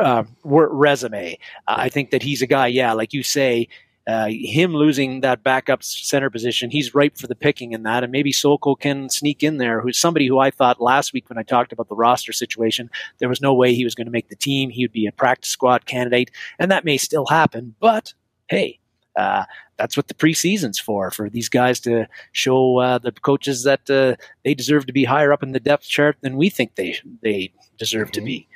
uh, 0.00 0.24
resume. 0.44 1.38
I 1.68 1.88
think 1.88 2.10
that 2.10 2.22
he's 2.22 2.42
a 2.42 2.46
guy, 2.46 2.66
yeah, 2.66 2.92
like 2.92 3.12
you 3.12 3.22
say, 3.22 3.68
uh, 4.06 4.28
him 4.28 4.72
losing 4.72 5.20
that 5.20 5.42
backup 5.42 5.82
center 5.82 6.30
position, 6.30 6.70
he's 6.70 6.94
ripe 6.94 7.18
for 7.18 7.26
the 7.26 7.34
picking 7.34 7.72
in 7.72 7.82
that. 7.82 8.04
And 8.04 8.12
maybe 8.12 8.30
Sokol 8.30 8.76
can 8.76 9.08
sneak 9.08 9.42
in 9.42 9.56
there, 9.56 9.80
who's 9.80 9.98
somebody 9.98 10.26
who 10.26 10.38
I 10.38 10.50
thought 10.50 10.80
last 10.80 11.12
week 11.12 11.28
when 11.28 11.38
I 11.38 11.42
talked 11.42 11.72
about 11.72 11.88
the 11.88 11.96
roster 11.96 12.32
situation, 12.32 12.88
there 13.18 13.28
was 13.28 13.40
no 13.40 13.52
way 13.52 13.74
he 13.74 13.84
was 13.84 13.94
going 13.96 14.06
to 14.06 14.12
make 14.12 14.28
the 14.28 14.36
team. 14.36 14.70
He 14.70 14.84
would 14.84 14.92
be 14.92 15.06
a 15.06 15.12
practice 15.12 15.50
squad 15.50 15.86
candidate, 15.86 16.30
and 16.58 16.70
that 16.70 16.84
may 16.84 16.96
still 16.96 17.26
happen. 17.26 17.74
But 17.80 18.14
hey, 18.48 18.78
uh, 19.16 19.44
that's 19.76 19.96
what 19.96 20.08
the 20.08 20.14
preseason's 20.14 20.78
for, 20.78 21.10
for 21.10 21.28
these 21.28 21.48
guys 21.48 21.80
to 21.80 22.06
show 22.32 22.78
uh, 22.78 22.98
the 22.98 23.12
coaches 23.12 23.64
that 23.64 23.90
uh, 23.90 24.14
they 24.44 24.54
deserve 24.54 24.86
to 24.86 24.92
be 24.92 25.04
higher 25.04 25.32
up 25.32 25.42
in 25.42 25.52
the 25.52 25.60
depth 25.60 25.84
chart 25.84 26.16
than 26.20 26.36
we 26.36 26.48
think 26.48 26.76
they 26.76 26.96
they 27.22 27.52
deserve 27.76 28.08
mm-hmm. 28.08 28.20
to 28.20 28.26
be. 28.26 28.48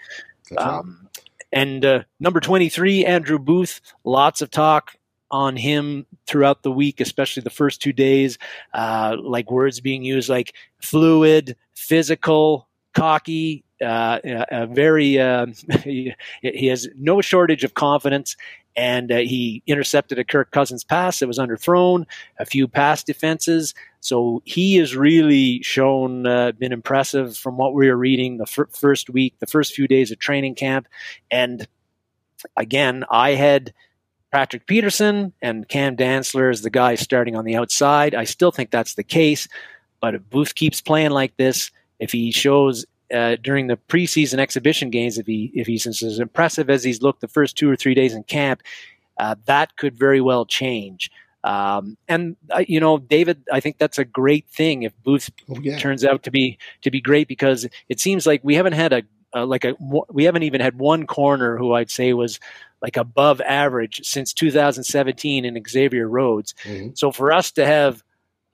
Um, 0.58 1.08
and 1.52 1.84
uh, 1.84 2.02
number 2.20 2.40
23, 2.40 3.04
Andrew 3.04 3.38
Booth, 3.38 3.80
lots 4.04 4.40
of 4.42 4.50
talk 4.50 4.96
on 5.30 5.56
him 5.56 6.06
throughout 6.26 6.62
the 6.62 6.72
week, 6.72 7.00
especially 7.00 7.42
the 7.42 7.50
first 7.50 7.80
two 7.80 7.92
days, 7.92 8.38
uh, 8.74 9.16
like 9.20 9.50
words 9.50 9.80
being 9.80 10.02
used 10.02 10.28
like 10.28 10.54
fluid, 10.80 11.56
physical, 11.74 12.68
cocky, 12.94 13.64
uh, 13.84 14.18
a 14.50 14.66
very 14.66 15.18
uh, 15.18 15.46
he, 15.84 16.14
he, 16.42 16.66
has 16.66 16.88
no 16.96 17.20
shortage 17.20 17.64
of 17.64 17.74
confidence 17.74 18.36
and 18.76 19.10
uh, 19.10 19.18
he 19.18 19.62
intercepted 19.66 20.18
a 20.18 20.24
Kirk 20.24 20.50
Cousins 20.50 20.84
pass 20.84 21.18
that 21.18 21.26
was 21.26 21.38
underthrown, 21.38 22.04
a 22.38 22.44
few 22.44 22.68
pass 22.68 23.02
defenses. 23.02 23.74
So 24.00 24.42
he 24.44 24.76
has 24.76 24.94
really 24.94 25.62
shown 25.62 26.26
uh, 26.26 26.52
been 26.52 26.72
impressive 26.72 27.36
from 27.36 27.56
what 27.56 27.74
we 27.74 27.88
were 27.88 27.96
reading 27.96 28.36
the 28.36 28.46
fir- 28.46 28.68
first 28.68 29.10
week, 29.10 29.34
the 29.38 29.46
first 29.46 29.74
few 29.74 29.88
days 29.88 30.10
of 30.10 30.18
training 30.18 30.54
camp, 30.54 30.86
and 31.30 31.66
again, 32.56 33.04
I 33.10 33.30
had 33.30 33.72
Patrick 34.30 34.66
Peterson 34.66 35.32
and 35.42 35.68
Cam 35.68 35.96
Dantzler 35.96 36.52
is 36.52 36.62
the 36.62 36.70
guy 36.70 36.94
starting 36.94 37.36
on 37.36 37.44
the 37.44 37.56
outside. 37.56 38.14
I 38.14 38.24
still 38.24 38.52
think 38.52 38.70
that's 38.70 38.94
the 38.94 39.02
case, 39.02 39.48
but 40.00 40.14
if 40.14 40.30
Booth 40.30 40.54
keeps 40.54 40.80
playing 40.80 41.10
like 41.10 41.36
this, 41.36 41.70
if 41.98 42.12
he 42.12 42.30
shows 42.30 42.86
uh, 43.12 43.36
during 43.42 43.66
the 43.66 43.76
preseason 43.76 44.38
exhibition 44.38 44.90
games, 44.90 45.18
if 45.18 45.26
he 45.26 45.50
if 45.54 45.66
he's 45.66 45.86
as 45.86 46.18
impressive 46.18 46.70
as 46.70 46.84
he's 46.84 47.02
looked 47.02 47.20
the 47.20 47.28
first 47.28 47.56
two 47.56 47.70
or 47.70 47.76
three 47.76 47.94
days 47.94 48.14
in 48.14 48.22
camp, 48.22 48.62
uh, 49.18 49.34
that 49.46 49.76
could 49.76 49.98
very 49.98 50.20
well 50.20 50.46
change. 50.46 51.10
Um, 51.42 51.96
and 52.06 52.36
uh, 52.50 52.64
you 52.68 52.80
know, 52.80 52.98
David, 52.98 53.42
I 53.52 53.60
think 53.60 53.78
that's 53.78 53.98
a 53.98 54.04
great 54.04 54.48
thing 54.48 54.82
if 54.82 54.92
Booth 55.02 55.30
oh, 55.48 55.58
yeah. 55.60 55.78
turns 55.78 56.04
out 56.04 56.22
to 56.24 56.30
be 56.30 56.58
to 56.82 56.90
be 56.90 57.00
great 57.00 57.28
because 57.28 57.66
it 57.88 57.98
seems 57.98 58.26
like 58.26 58.42
we 58.44 58.54
haven't 58.54 58.74
had 58.74 58.92
a 58.92 59.02
uh, 59.34 59.46
like 59.46 59.64
a 59.64 59.74
we 60.08 60.24
haven't 60.24 60.42
even 60.42 60.60
had 60.60 60.78
one 60.78 61.06
corner 61.06 61.56
who 61.56 61.72
I'd 61.74 61.90
say 61.90 62.12
was 62.12 62.40
like 62.82 62.96
above 62.96 63.40
average 63.42 64.00
since 64.04 64.32
2017 64.32 65.44
in 65.44 65.62
Xavier 65.68 66.08
Rhodes. 66.08 66.54
Mm-hmm. 66.64 66.90
So 66.94 67.12
for 67.12 67.32
us 67.32 67.52
to 67.52 67.66
have 67.66 68.02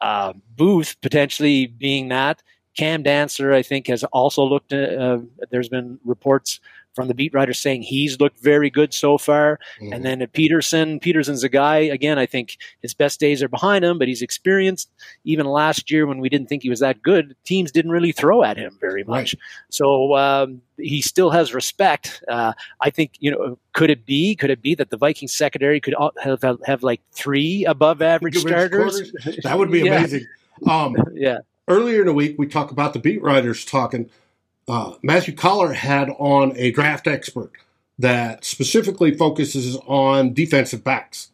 uh, 0.00 0.32
Booth 0.56 0.96
potentially 1.00 1.66
being 1.66 2.08
that, 2.08 2.42
Cam 2.76 3.02
Dantzler, 3.02 3.54
I 3.54 3.62
think, 3.62 3.86
has 3.86 4.04
also 4.04 4.44
looked. 4.44 4.72
Uh, 4.72 5.20
there's 5.50 5.68
been 5.68 5.98
reports 6.04 6.60
from 6.96 7.08
the 7.08 7.14
beat 7.14 7.34
writers 7.34 7.60
saying 7.60 7.82
he's 7.82 8.18
looked 8.18 8.40
very 8.40 8.70
good 8.70 8.94
so 8.94 9.18
far. 9.18 9.60
Mm-hmm. 9.80 9.92
And 9.92 10.04
then 10.04 10.26
Peterson, 10.32 10.98
Peterson's 10.98 11.44
a 11.44 11.48
guy, 11.48 11.76
again, 11.76 12.18
I 12.18 12.24
think 12.24 12.56
his 12.80 12.94
best 12.94 13.20
days 13.20 13.42
are 13.42 13.48
behind 13.48 13.84
him, 13.84 13.98
but 13.98 14.08
he's 14.08 14.22
experienced. 14.22 14.90
Even 15.24 15.44
last 15.44 15.90
year 15.90 16.06
when 16.06 16.18
we 16.18 16.30
didn't 16.30 16.48
think 16.48 16.62
he 16.62 16.70
was 16.70 16.80
that 16.80 17.02
good, 17.02 17.36
teams 17.44 17.70
didn't 17.70 17.90
really 17.90 18.12
throw 18.12 18.42
at 18.42 18.56
him 18.56 18.76
very 18.80 19.04
much. 19.04 19.34
Right. 19.34 19.42
So 19.68 20.16
um, 20.16 20.62
he 20.78 21.02
still 21.02 21.30
has 21.30 21.52
respect. 21.52 22.24
Uh, 22.28 22.54
I 22.80 22.88
think, 22.88 23.12
you 23.20 23.30
know, 23.30 23.58
could 23.74 23.90
it 23.90 24.06
be, 24.06 24.34
could 24.34 24.50
it 24.50 24.62
be 24.62 24.74
that 24.74 24.88
the 24.88 24.96
Vikings 24.96 25.36
secondary 25.36 25.80
could 25.80 25.94
have, 26.22 26.40
have, 26.42 26.60
have 26.64 26.82
like 26.82 27.02
three 27.12 27.66
above 27.66 28.00
average 28.00 28.38
starters? 28.38 29.12
That 29.44 29.58
would 29.58 29.70
be 29.70 29.80
yeah. 29.84 29.98
amazing. 29.98 30.26
Um, 30.66 30.96
yeah. 31.12 31.38
Earlier 31.68 32.00
in 32.00 32.06
the 32.06 32.14
week, 32.14 32.36
we 32.38 32.46
talked 32.46 32.72
about 32.72 32.94
the 32.94 33.00
beat 33.00 33.22
writers 33.22 33.64
talking– 33.64 34.08
uh, 34.68 34.94
Matthew 35.02 35.34
Coller 35.34 35.72
had 35.72 36.10
on 36.18 36.52
a 36.56 36.70
draft 36.72 37.06
expert 37.06 37.52
that 37.98 38.44
specifically 38.44 39.14
focuses 39.14 39.76
on 39.86 40.34
defensive 40.34 40.84
backs. 40.84 41.30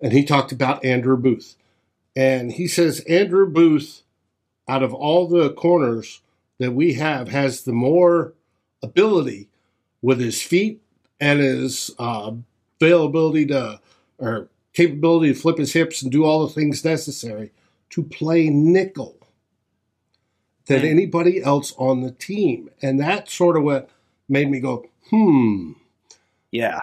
And 0.00 0.12
he 0.12 0.24
talked 0.24 0.52
about 0.52 0.84
Andrew 0.84 1.16
Booth. 1.16 1.56
And 2.14 2.52
he 2.52 2.68
says 2.68 3.00
Andrew 3.08 3.48
Booth, 3.48 4.02
out 4.68 4.82
of 4.82 4.92
all 4.92 5.26
the 5.26 5.50
corners 5.50 6.20
that 6.58 6.72
we 6.72 6.94
have, 6.94 7.28
has 7.28 7.62
the 7.62 7.72
more 7.72 8.34
ability 8.82 9.48
with 10.02 10.20
his 10.20 10.42
feet 10.42 10.82
and 11.20 11.40
his 11.40 11.90
uh, 11.98 12.32
availability 12.80 13.46
to, 13.46 13.80
or 14.18 14.48
capability 14.72 15.32
to 15.32 15.38
flip 15.38 15.58
his 15.58 15.72
hips 15.72 16.02
and 16.02 16.12
do 16.12 16.24
all 16.24 16.46
the 16.46 16.52
things 16.52 16.84
necessary 16.84 17.50
to 17.90 18.02
play 18.02 18.48
nickel 18.50 19.16
than 20.66 20.84
anybody 20.84 21.42
else 21.42 21.74
on 21.76 22.00
the 22.00 22.12
team. 22.12 22.70
And 22.80 23.00
that 23.00 23.30
sort 23.30 23.56
of 23.56 23.64
what 23.64 23.90
made 24.28 24.50
me 24.50 24.60
go, 24.60 24.86
hmm. 25.10 25.72
Yeah. 26.50 26.82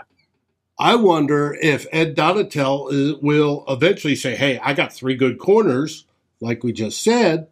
I 0.78 0.96
wonder 0.96 1.58
if 1.62 1.86
Ed 1.92 2.16
Donatell 2.16 3.22
will 3.22 3.66
eventually 3.68 4.16
say, 4.16 4.36
hey, 4.36 4.60
I 4.60 4.74
got 4.74 4.94
three 4.94 5.16
good 5.16 5.38
corners, 5.38 6.06
like 6.40 6.64
we 6.64 6.72
just 6.72 7.04
said. 7.04 7.48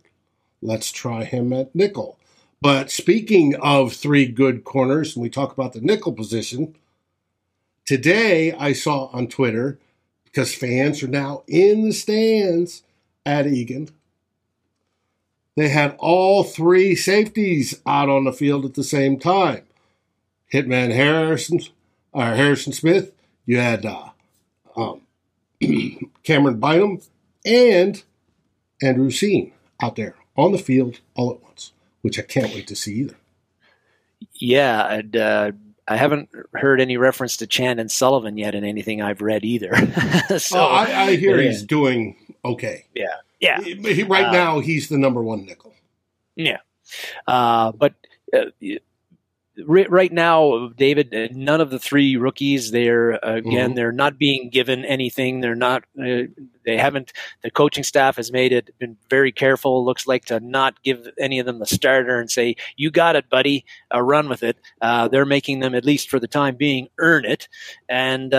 Let's 0.62 0.92
try 0.92 1.24
him 1.24 1.52
at 1.54 1.76
nickel. 1.76 2.18
But 2.62 2.90
speaking 2.90 3.56
of 3.56 3.94
three 3.94 4.26
good 4.26 4.64
corners, 4.64 5.16
and 5.16 5.22
we 5.24 5.30
talk 5.30 5.52
about 5.54 5.74
the 5.74 5.82
nickel 5.82 6.14
position, 6.14 6.76
today 7.86 8.54
I 8.54 8.74
saw 8.74 9.08
on 9.08 9.28
Twitter, 9.28 9.78
because 10.24 10.56
fans 10.56 11.04
are 11.04 11.08
now 11.08 11.44
in 11.48 11.84
the 11.84 11.94
stands 11.94 12.84
at 13.26 13.46
Eagan, 13.46 13.90
they 15.58 15.70
had 15.70 15.96
all 15.98 16.44
three 16.44 16.94
safeties 16.94 17.82
out 17.84 18.10
on 18.10 18.26
the 18.26 18.32
field 18.32 18.64
at 18.64 18.76
the 18.76 18.84
same 18.84 19.18
time. 19.18 19.64
Hitman 20.54 20.94
Harrison, 20.94 21.60
or 22.12 22.26
uh, 22.26 22.36
Harrison 22.36 22.74
Smith. 22.74 23.12
You 23.48 23.58
had 23.58 23.84
uh, 23.84 24.10
um, 24.76 25.02
Camryn 25.62 26.60
Bynum 26.60 27.02
and 27.44 28.04
Andrew 28.84 29.10
Cine 29.10 29.52
out 29.82 29.96
there 29.96 30.14
on 30.38 30.52
the 30.52 30.60
field 30.60 31.00
all 31.16 31.32
at 31.32 31.42
once, 31.42 31.72
which 32.04 32.20
I 32.20 32.22
can't 32.22 32.54
wait 32.54 32.68
to 32.68 32.76
see 32.76 32.94
either. 33.00 33.16
Yeah, 34.34 34.94
and 34.94 35.18
uh, 35.18 35.52
I 35.88 35.98
haven't 35.98 36.30
heard 36.54 36.80
any 36.80 36.98
reference 36.98 37.38
to 37.38 37.48
Chandon 37.48 37.90
Sullivan 37.90 38.38
yet 38.38 38.54
in 38.54 38.64
anything 38.64 39.02
I've 39.02 39.22
read 39.22 39.44
either. 39.44 39.76
so 40.38 40.60
oh, 40.60 40.68
I, 40.68 41.08
I, 41.08 41.16
hear 41.16 41.42
yeah. 41.42 41.50
he's 41.50 41.64
doing 41.64 42.16
okay. 42.46 42.86
Yeah, 42.94 43.08
yeah. 43.40 43.62
He, 43.62 44.04
right 44.04 44.26
uh, 44.26 44.32
now, 44.32 44.60
he's 44.60 44.90
the 44.90 44.98
number 44.98 45.22
one 45.22 45.46
nickel. 45.46 45.74
Yeah. 46.36 46.58
Uh, 47.28 47.72
but 47.72 47.94
uh, 48.34 48.46
right 49.66 50.12
now, 50.12 50.70
David, 50.78 51.14
uh, 51.14 51.28
none 51.32 51.62
of 51.62 51.70
the 51.70 51.80
three 51.80 52.16
rookies, 52.16 52.72
they're, 52.72 53.14
again, 53.14 53.44
mm-hmm. 53.44 53.74
they're 53.74 53.92
not 53.92 54.18
being 54.18 54.50
given 54.50 54.86
anything. 54.86 55.42
They're 55.42 55.56
not, 55.56 55.84
uh, 56.00 56.30
they 56.64 56.78
haven't, 56.78 57.12
the 57.42 57.50
coaching 57.50 57.84
staff 57.84 58.18
has 58.18 58.32
made 58.32 58.54
it, 58.54 58.70
been 58.78 58.98
very 59.10 59.32
careful, 59.32 59.84
looks 59.84 60.06
like, 60.06 60.26
to 60.26 60.40
not 60.40 60.84
give 60.84 61.08
any 61.20 61.40
of 61.40 61.46
them 61.46 61.60
the 61.60 61.66
starter 61.66 62.20
and 62.20 62.30
say, 62.30 62.56
you 62.76 62.92
got 62.92 63.16
it, 63.16 63.30
buddy, 63.30 63.66
uh, 63.94 64.02
run 64.02 64.30
with 64.30 64.44
it. 64.44 64.58
Uh, 64.82 65.08
they're 65.08 65.26
making 65.26 65.60
them, 65.60 65.74
at 65.74 65.86
least 65.86 66.10
for 66.10 66.20
the 66.20 66.28
time 66.28 66.56
being, 66.56 66.88
earn 67.00 67.26
it. 67.26 67.48
And, 67.90 68.34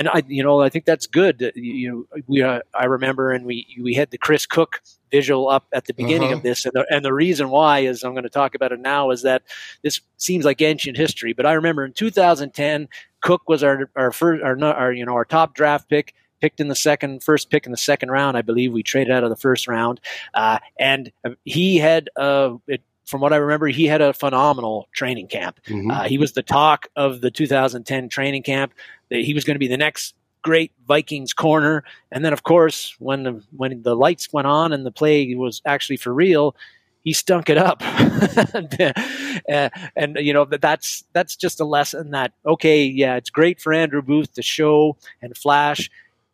and 0.00 0.08
I, 0.08 0.22
you 0.26 0.42
know, 0.42 0.62
I 0.62 0.70
think 0.70 0.86
that's 0.86 1.06
good. 1.06 1.52
You 1.54 2.08
we, 2.26 2.42
uh, 2.42 2.60
I 2.74 2.86
remember, 2.86 3.32
and 3.32 3.44
we 3.44 3.66
we 3.82 3.92
had 3.92 4.10
the 4.10 4.16
Chris 4.16 4.46
Cook 4.46 4.80
visual 5.10 5.50
up 5.50 5.66
at 5.74 5.84
the 5.84 5.92
beginning 5.92 6.28
uh-huh. 6.28 6.38
of 6.38 6.42
this, 6.42 6.64
and 6.64 6.72
the, 6.72 6.86
and 6.88 7.04
the 7.04 7.12
reason 7.12 7.50
why 7.50 7.80
is 7.80 8.02
I'm 8.02 8.12
going 8.12 8.24
to 8.24 8.30
talk 8.30 8.54
about 8.54 8.72
it 8.72 8.80
now 8.80 9.10
is 9.10 9.20
that 9.22 9.42
this 9.82 10.00
seems 10.16 10.46
like 10.46 10.62
ancient 10.62 10.96
history, 10.96 11.34
but 11.34 11.44
I 11.44 11.52
remember 11.52 11.84
in 11.84 11.92
2010, 11.92 12.88
Cook 13.20 13.46
was 13.46 13.62
our 13.62 13.90
our 13.94 14.10
first, 14.10 14.42
our, 14.42 14.58
our 14.64 14.90
you 14.90 15.04
know 15.04 15.12
our 15.12 15.26
top 15.26 15.54
draft 15.54 15.90
pick 15.90 16.14
picked 16.40 16.60
in 16.60 16.68
the 16.68 16.74
second, 16.74 17.22
first 17.22 17.50
pick 17.50 17.66
in 17.66 17.70
the 17.70 17.76
second 17.76 18.10
round, 18.10 18.38
I 18.38 18.42
believe. 18.42 18.72
We 18.72 18.82
traded 18.82 19.12
out 19.12 19.22
of 19.22 19.28
the 19.28 19.36
first 19.36 19.68
round, 19.68 20.00
uh, 20.32 20.60
and 20.78 21.12
he 21.44 21.76
had 21.76 22.08
uh, 22.16 22.54
it, 22.66 22.80
from 23.10 23.20
what 23.20 23.32
I 23.32 23.36
remember, 23.36 23.66
he 23.66 23.86
had 23.86 24.00
a 24.00 24.12
phenomenal 24.12 24.88
training 24.92 25.26
camp. 25.26 25.60
Mm-hmm. 25.66 25.90
Uh, 25.90 26.04
he 26.04 26.16
was 26.16 26.32
the 26.32 26.42
talk 26.42 26.86
of 26.94 27.20
the 27.20 27.30
2010 27.30 28.08
training 28.08 28.44
camp. 28.44 28.72
He 29.10 29.34
was 29.34 29.44
going 29.44 29.56
to 29.56 29.58
be 29.58 29.66
the 29.66 29.76
next 29.76 30.14
great 30.42 30.72
Vikings 30.86 31.32
corner. 31.32 31.82
And 32.12 32.24
then, 32.24 32.32
of 32.32 32.44
course, 32.44 32.94
when 33.00 33.24
the, 33.24 33.42
when 33.56 33.82
the 33.82 33.96
lights 33.96 34.32
went 34.32 34.46
on 34.46 34.72
and 34.72 34.86
the 34.86 34.92
play 34.92 35.34
was 35.34 35.60
actually 35.66 35.96
for 35.96 36.14
real, 36.14 36.54
he 37.02 37.12
stunk 37.12 37.50
it 37.50 37.58
up. 37.58 37.82
uh, 39.52 39.70
and 39.96 40.16
you 40.20 40.32
know 40.34 40.44
that's 40.44 41.02
that's 41.14 41.34
just 41.34 41.58
a 41.58 41.64
lesson 41.64 42.10
that 42.10 42.32
okay, 42.44 42.84
yeah, 42.84 43.16
it's 43.16 43.30
great 43.30 43.58
for 43.58 43.72
Andrew 43.72 44.02
Booth 44.02 44.34
to 44.34 44.42
show 44.42 44.98
and 45.22 45.34
flash 45.34 45.90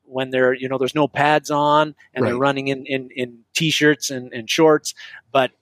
when 0.07 0.31
they're 0.31 0.55
you 0.55 0.69
know 0.69 0.77
there's 0.77 0.95
no 0.95 1.07
pads 1.07 1.53
on 1.53 1.95
and 2.15 2.25
right. 2.25 2.31
they're 2.31 2.39
running 2.39 2.67
in 2.67 2.85
in, 2.87 3.11
in 3.15 3.39
t-shirts 3.55 4.11
and, 4.11 4.33
and 4.33 4.51
shorts, 4.51 4.93
but 5.31 5.53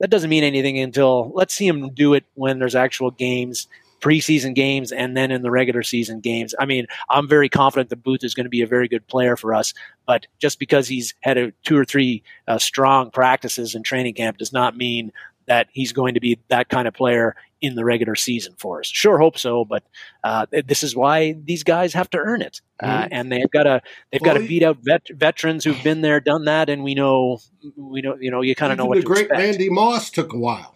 that 0.00 0.10
doesn't 0.10 0.30
mean 0.30 0.44
anything 0.44 0.78
until 0.78 1.32
let's 1.34 1.54
see 1.54 1.66
him 1.66 1.92
do 1.94 2.14
it 2.14 2.24
when 2.34 2.58
there's 2.58 2.74
actual 2.74 3.10
games 3.10 3.68
preseason 4.04 4.54
games 4.54 4.92
and 4.92 5.16
then 5.16 5.30
in 5.30 5.40
the 5.40 5.50
regular 5.50 5.82
season 5.82 6.20
games. 6.20 6.54
I 6.58 6.66
mean, 6.66 6.86
I'm 7.08 7.26
very 7.26 7.48
confident 7.48 7.88
that 7.88 8.02
Booth 8.02 8.22
is 8.22 8.34
going 8.34 8.44
to 8.44 8.50
be 8.50 8.60
a 8.60 8.66
very 8.66 8.86
good 8.86 9.06
player 9.06 9.34
for 9.34 9.54
us, 9.54 9.72
but 10.06 10.26
just 10.38 10.58
because 10.58 10.86
he's 10.86 11.14
had 11.20 11.38
a 11.38 11.52
two 11.64 11.74
or 11.74 11.86
three 11.86 12.22
uh, 12.46 12.58
strong 12.58 13.10
practices 13.10 13.74
in 13.74 13.82
training 13.82 14.12
camp 14.12 14.36
does 14.36 14.52
not 14.52 14.76
mean 14.76 15.10
that 15.46 15.68
he's 15.72 15.92
going 15.92 16.14
to 16.14 16.20
be 16.20 16.38
that 16.48 16.68
kind 16.68 16.88
of 16.88 16.94
player 16.94 17.36
in 17.60 17.74
the 17.74 17.84
regular 17.84 18.14
season 18.14 18.54
for 18.58 18.80
us. 18.80 18.86
Sure, 18.86 19.18
hope 19.18 19.38
so, 19.38 19.64
but 19.64 19.82
uh, 20.22 20.46
this 20.66 20.82
is 20.82 20.94
why 20.94 21.32
these 21.44 21.62
guys 21.62 21.94
have 21.94 22.10
to 22.10 22.18
earn 22.18 22.42
it, 22.42 22.60
uh, 22.82 23.08
and 23.10 23.32
they've 23.32 23.50
got 23.50 23.62
to 23.62 23.80
they've 24.12 24.20
well, 24.20 24.34
got 24.34 24.40
to 24.40 24.46
beat 24.46 24.62
out 24.62 24.78
vet- 24.82 25.08
veterans 25.10 25.64
who've 25.64 25.82
been 25.82 26.02
there, 26.02 26.20
done 26.20 26.44
that, 26.44 26.68
and 26.68 26.84
we 26.84 26.94
know 26.94 27.38
we 27.76 28.02
know 28.02 28.16
you 28.20 28.30
know 28.30 28.42
you 28.42 28.54
kind 28.54 28.72
of 28.72 28.78
know 28.78 28.86
what 28.86 28.98
the 28.98 29.02
great 29.02 29.22
expect. 29.22 29.40
Randy 29.40 29.70
Moss 29.70 30.10
took 30.10 30.32
a 30.32 30.38
while. 30.38 30.74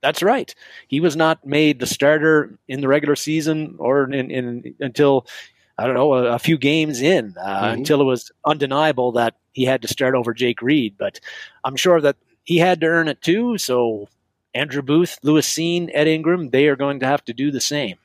That's 0.00 0.22
right. 0.22 0.54
He 0.86 1.00
was 1.00 1.16
not 1.16 1.44
made 1.44 1.80
the 1.80 1.86
starter 1.86 2.58
in 2.68 2.80
the 2.80 2.88
regular 2.88 3.16
season 3.16 3.76
or 3.78 4.04
in, 4.04 4.30
in 4.30 4.74
until 4.80 5.26
I 5.76 5.86
don't 5.86 5.94
know 5.94 6.14
a, 6.14 6.34
a 6.34 6.38
few 6.38 6.58
games 6.58 7.00
in 7.00 7.34
uh, 7.40 7.46
mm-hmm. 7.46 7.74
until 7.74 8.00
it 8.00 8.04
was 8.04 8.32
undeniable 8.44 9.12
that 9.12 9.34
he 9.52 9.64
had 9.64 9.82
to 9.82 9.88
start 9.88 10.14
over 10.14 10.34
Jake 10.34 10.62
Reed. 10.62 10.96
But 10.98 11.20
I'm 11.64 11.76
sure 11.76 12.00
that 12.00 12.16
he 12.48 12.56
had 12.56 12.80
to 12.80 12.86
earn 12.86 13.08
it 13.08 13.20
too. 13.20 13.58
So 13.58 14.08
Andrew 14.54 14.80
Booth, 14.80 15.18
Lewis 15.22 15.46
Cine, 15.46 15.90
Ed 15.92 16.08
Ingram, 16.08 16.48
they 16.48 16.66
are 16.66 16.76
going 16.76 16.98
to 17.00 17.06
have 17.06 17.22
to 17.26 17.34
do 17.34 17.50
the 17.50 17.60
same. 17.60 17.98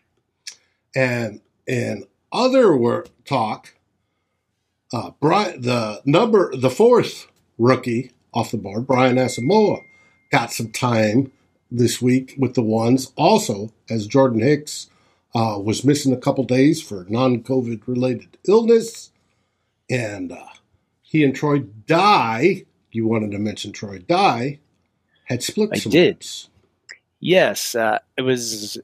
And 0.94 1.40
in 1.66 2.04
other 2.30 2.76
work 2.76 3.08
talk, 3.24 3.74
uh, 4.92 5.12
Brian, 5.22 5.62
the 5.62 6.02
number, 6.04 6.54
the 6.54 6.70
fourth 6.70 7.28
rookie 7.58 8.12
off 8.34 8.52
the 8.52 8.58
board, 8.58 8.86
Brian 8.86 9.16
Asamoah, 9.16 9.82
got 10.30 10.52
some 10.52 10.74
time 10.74 11.32
this 11.72 12.02
week 12.02 12.36
with 12.38 12.54
the 12.56 12.62
ones. 12.62 13.14
Also, 13.16 13.72
as 13.90 14.08
Jordan 14.08 14.42
Hicks 14.42 14.90
uh, 15.34 15.58
was 15.58 15.86
missing 15.86 16.12
a 16.12 16.18
couple 16.18 16.44
days 16.44 16.82
for 16.82 17.06
non-COVID 17.08 17.88
related 17.88 18.38
illness, 18.46 19.12
and 19.90 20.34
uh, 20.34 20.48
he 21.02 21.24
and 21.24 21.34
Troy 21.34 21.60
Dye 21.60 22.66
you 22.94 23.08
wanted 23.08 23.32
to 23.32 23.40
mention 23.40 23.72
Troy 23.72 24.00
Dye 24.00 24.60
had 25.26 25.44
split 25.44 25.70
I 25.74 25.78
did. 25.78 26.26
Yes, 27.20 27.74
uh, 27.76 28.00
it 28.18 28.22
was, 28.22 28.78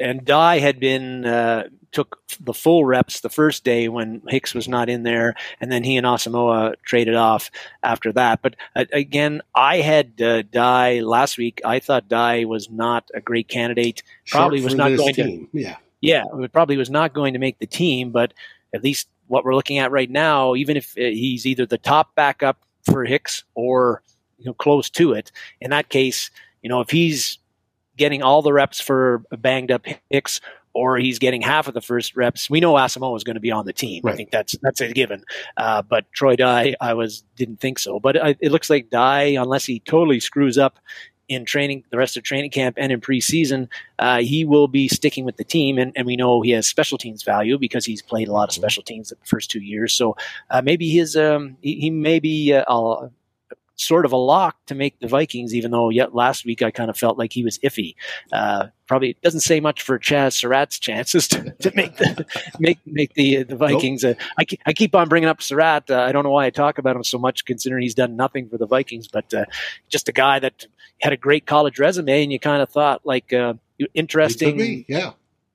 and 0.00 0.24
Dye 0.24 0.58
had 0.58 0.80
been 0.80 1.26
uh, 1.26 1.64
took 1.92 2.18
the 2.40 2.54
full 2.54 2.84
reps 2.84 3.20
the 3.20 3.28
first 3.28 3.62
day 3.62 3.88
when 3.88 4.22
Hicks 4.28 4.54
was 4.54 4.68
not 4.68 4.88
in 4.88 5.02
there, 5.02 5.34
and 5.60 5.70
then 5.70 5.84
he 5.84 5.96
and 5.96 6.06
Asamoah 6.06 6.74
traded 6.84 7.14
off 7.14 7.50
after 7.82 8.12
that. 8.12 8.40
But 8.42 8.56
uh, 8.74 8.86
again, 8.92 9.42
I 9.54 9.78
had 9.78 10.20
uh, 10.20 10.42
Dye 10.42 11.00
last 11.00 11.38
week. 11.38 11.60
I 11.64 11.78
thought 11.78 12.08
Dye 12.08 12.44
was 12.44 12.70
not 12.70 13.08
a 13.14 13.20
great 13.20 13.48
candidate. 13.48 14.02
Probably 14.26 14.62
was 14.62 14.74
not 14.74 14.96
going 14.96 15.14
team. 15.14 15.48
to. 15.52 15.58
Yeah, 15.58 15.76
yeah, 16.00 16.24
probably 16.52 16.76
was 16.76 16.90
not 16.90 17.14
going 17.14 17.34
to 17.34 17.38
make 17.38 17.58
the 17.58 17.66
team, 17.66 18.10
but 18.10 18.34
at 18.72 18.82
least 18.82 19.08
what 19.26 19.44
we're 19.44 19.54
looking 19.54 19.78
at 19.78 19.90
right 19.90 20.10
now, 20.10 20.54
even 20.54 20.76
if 20.76 20.92
uh, 20.98 21.02
he's 21.02 21.46
either 21.46 21.66
the 21.66 21.78
top 21.78 22.14
backup 22.14 22.64
for 22.84 23.04
Hicks 23.04 23.44
or 23.54 24.02
you 24.38 24.46
know 24.46 24.54
close 24.54 24.90
to 24.90 25.12
it, 25.12 25.32
in 25.60 25.70
that 25.70 25.88
case, 25.88 26.30
you 26.62 26.68
know 26.68 26.80
if 26.80 26.90
he's 26.90 27.38
getting 27.96 28.22
all 28.22 28.42
the 28.42 28.52
reps 28.52 28.80
for 28.80 29.22
a 29.30 29.36
banged 29.36 29.70
up 29.70 29.86
Hicks 30.10 30.40
or 30.74 30.98
he's 30.98 31.20
getting 31.20 31.40
half 31.40 31.68
of 31.68 31.74
the 31.74 31.80
first 31.80 32.16
reps. 32.16 32.50
We 32.50 32.60
know 32.60 32.74
Asamoah 32.74 33.16
is 33.16 33.24
going 33.24 33.34
to 33.34 33.40
be 33.40 33.52
on 33.52 33.64
the 33.64 33.72
team. 33.72 34.02
Right. 34.04 34.12
I 34.12 34.16
think 34.16 34.30
that's 34.30 34.56
that's 34.60 34.80
a 34.80 34.92
given. 34.92 35.24
Uh, 35.56 35.82
but 35.82 36.10
Troy 36.12 36.36
Dye, 36.36 36.74
I 36.80 36.94
was 36.94 37.24
didn't 37.36 37.60
think 37.60 37.78
so. 37.78 38.00
But 38.00 38.22
I, 38.22 38.36
it 38.40 38.52
looks 38.52 38.68
like 38.68 38.90
Dye, 38.90 39.36
unless 39.38 39.64
he 39.64 39.80
totally 39.80 40.20
screws 40.20 40.58
up 40.58 40.78
in 41.28 41.44
training, 41.44 41.84
the 41.90 41.96
rest 41.96 42.16
of 42.16 42.22
training 42.22 42.50
camp 42.50 42.76
and 42.78 42.92
in 42.92 43.00
preseason, 43.00 43.68
uh, 43.98 44.18
he 44.18 44.44
will 44.44 44.68
be 44.68 44.88
sticking 44.88 45.24
with 45.24 45.36
the 45.36 45.44
team. 45.44 45.78
And, 45.78 45.92
and, 45.96 46.06
we 46.06 46.16
know 46.16 46.42
he 46.42 46.50
has 46.50 46.66
special 46.66 46.98
teams 46.98 47.22
value 47.22 47.58
because 47.58 47.84
he's 47.84 48.02
played 48.02 48.28
a 48.28 48.32
lot 48.32 48.44
of 48.44 48.50
mm-hmm. 48.50 48.60
special 48.60 48.82
teams 48.82 49.08
the 49.08 49.16
first 49.24 49.50
two 49.50 49.60
years. 49.60 49.92
So 49.92 50.16
uh, 50.50 50.60
maybe 50.62 50.88
his 50.90 51.16
um, 51.16 51.56
he, 51.62 51.80
he, 51.80 51.90
may 51.90 52.20
be 52.20 52.52
uh, 52.52 52.64
sort 53.76 54.06
of 54.06 54.12
a 54.12 54.16
lock 54.16 54.56
to 54.66 54.74
make 54.74 54.98
the 55.00 55.08
Vikings, 55.08 55.54
even 55.54 55.70
though 55.70 55.90
yet 55.90 56.14
last 56.14 56.44
week 56.44 56.62
I 56.62 56.70
kind 56.70 56.90
of 56.90 56.96
felt 56.96 57.18
like 57.18 57.32
he 57.32 57.44
was 57.44 57.58
iffy. 57.58 57.94
Uh, 58.32 58.68
probably 58.86 59.16
doesn't 59.22 59.40
say 59.40 59.60
much 59.60 59.82
for 59.82 59.98
Chazz 59.98 60.34
Surratt's 60.34 60.78
chances 60.78 61.26
to, 61.28 61.50
to 61.50 61.72
make 61.74 61.96
the 61.96 62.24
make 62.58 62.78
make 62.86 63.14
the 63.14 63.42
the 63.42 63.56
Vikings. 63.56 64.04
Nope. 64.04 64.16
Uh, 64.20 64.24
I, 64.38 64.44
I 64.66 64.72
keep 64.72 64.94
on 64.94 65.08
bringing 65.08 65.28
up 65.28 65.42
Surratt. 65.42 65.90
Uh, 65.90 66.00
I 66.00 66.12
don't 66.12 66.24
know 66.24 66.30
why 66.30 66.46
I 66.46 66.50
talk 66.50 66.78
about 66.78 66.96
him 66.96 67.04
so 67.04 67.18
much, 67.18 67.44
considering 67.44 67.82
he's 67.82 67.94
done 67.94 68.16
nothing 68.16 68.48
for 68.48 68.58
the 68.58 68.66
Vikings, 68.66 69.08
but 69.08 69.32
uh, 69.34 69.44
just 69.88 70.08
a 70.08 70.12
guy 70.12 70.38
that 70.38 70.66
had 71.00 71.12
a 71.12 71.16
great 71.16 71.46
college 71.46 71.78
resume, 71.78 72.22
and 72.22 72.32
you 72.32 72.38
kind 72.38 72.62
of 72.62 72.68
thought 72.68 73.04
like 73.04 73.32
uh, 73.32 73.54
interesting, 73.94 74.84
yeah 74.88 75.12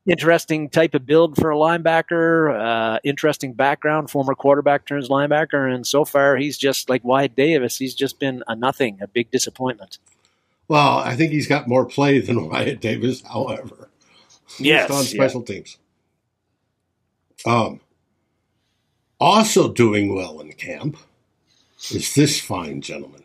interesting 0.10 0.70
type 0.70 0.94
of 0.96 1.06
build 1.06 1.36
for 1.36 1.52
a 1.52 1.56
linebacker, 1.56 2.60
uh, 2.60 3.00
interesting 3.04 3.54
background, 3.54 4.10
former 4.10 4.36
quarterback 4.36 4.86
turns 4.86 5.10
linebacker, 5.10 5.74
and 5.74 5.86
so 5.86 6.06
far 6.06 6.38
he's 6.38 6.58
just 6.58 6.90
like 6.90 7.04
Wyatt 7.04 7.36
Davis. 7.36 7.78
He's 7.78 7.96
just 7.96 8.20
been 8.20 8.44
a 8.48 8.56
nothing, 8.56 9.00
a 9.02 9.08
big 9.08 9.32
disappointment. 9.32 10.00
Well, 10.68 11.00
I 11.00 11.16
think 11.16 11.32
he's 11.32 11.48
got 11.48 11.68
more 11.68 11.86
play 11.86 12.20
than 12.20 12.46
Wyatt 12.50 12.82
Davis, 12.82 13.22
however. 13.22 13.90
Yes, 14.58 14.90
on 14.90 15.04
special 15.04 15.44
yeah. 15.48 15.56
teams. 15.56 15.78
Um, 17.46 17.80
also 19.20 19.72
doing 19.72 20.14
well 20.16 20.40
in 20.40 20.52
camp 20.54 20.98
is 21.92 22.14
this 22.16 22.40
fine 22.40 22.82
gentleman. 22.82 23.24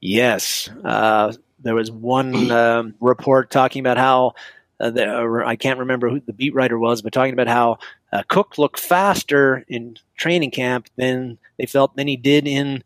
Yes, 0.00 0.68
uh, 0.84 1.32
there 1.60 1.74
was 1.74 1.90
one 1.90 2.50
um, 2.50 2.94
report 3.00 3.50
talking 3.50 3.80
about 3.80 3.96
how 3.96 4.34
uh, 4.82 4.90
the, 4.90 5.44
I 5.46 5.56
can't 5.56 5.78
remember 5.78 6.10
who 6.10 6.20
the 6.20 6.32
beat 6.32 6.54
writer 6.54 6.78
was, 6.78 7.00
but 7.00 7.12
talking 7.12 7.32
about 7.32 7.46
how 7.46 7.78
uh, 8.12 8.22
Cook 8.28 8.58
looked 8.58 8.80
faster 8.80 9.64
in 9.68 9.96
training 10.16 10.50
camp 10.50 10.88
than 10.96 11.38
they 11.56 11.66
felt 11.66 11.94
than 11.96 12.08
he 12.08 12.16
did 12.16 12.46
in 12.46 12.82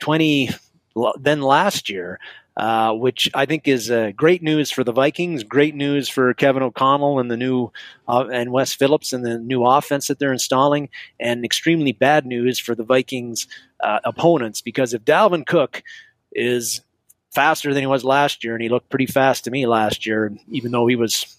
20 0.00 0.50
than 1.18 1.40
last 1.40 1.88
year. 1.88 2.18
Uh, 2.56 2.92
which 2.92 3.30
I 3.34 3.46
think 3.46 3.68
is 3.68 3.88
uh, 3.88 4.10
great 4.16 4.42
news 4.42 4.72
for 4.72 4.82
the 4.82 4.90
Vikings, 4.90 5.44
great 5.44 5.76
news 5.76 6.08
for 6.08 6.34
Kevin 6.34 6.64
O'Connell 6.64 7.20
and 7.20 7.30
the 7.30 7.36
new 7.36 7.70
uh, 8.08 8.26
and 8.32 8.50
Wes 8.50 8.74
Phillips 8.74 9.12
and 9.12 9.24
the 9.24 9.38
new 9.38 9.64
offense 9.64 10.08
that 10.08 10.18
they're 10.18 10.32
installing, 10.32 10.88
and 11.20 11.44
extremely 11.44 11.92
bad 11.92 12.26
news 12.26 12.58
for 12.58 12.74
the 12.74 12.82
Vikings 12.82 13.46
uh, 13.78 14.00
opponents 14.02 14.60
because 14.60 14.92
if 14.92 15.04
Dalvin 15.04 15.46
Cook 15.46 15.84
is 16.32 16.80
faster 17.38 17.72
than 17.72 17.84
he 17.84 17.86
was 17.86 18.02
last 18.02 18.42
year, 18.42 18.54
and 18.54 18.62
he 18.62 18.68
looked 18.68 18.90
pretty 18.90 19.06
fast 19.06 19.44
to 19.44 19.50
me 19.52 19.64
last 19.64 20.04
year, 20.04 20.36
even 20.48 20.72
though 20.72 20.88
he 20.88 20.96
was, 20.96 21.36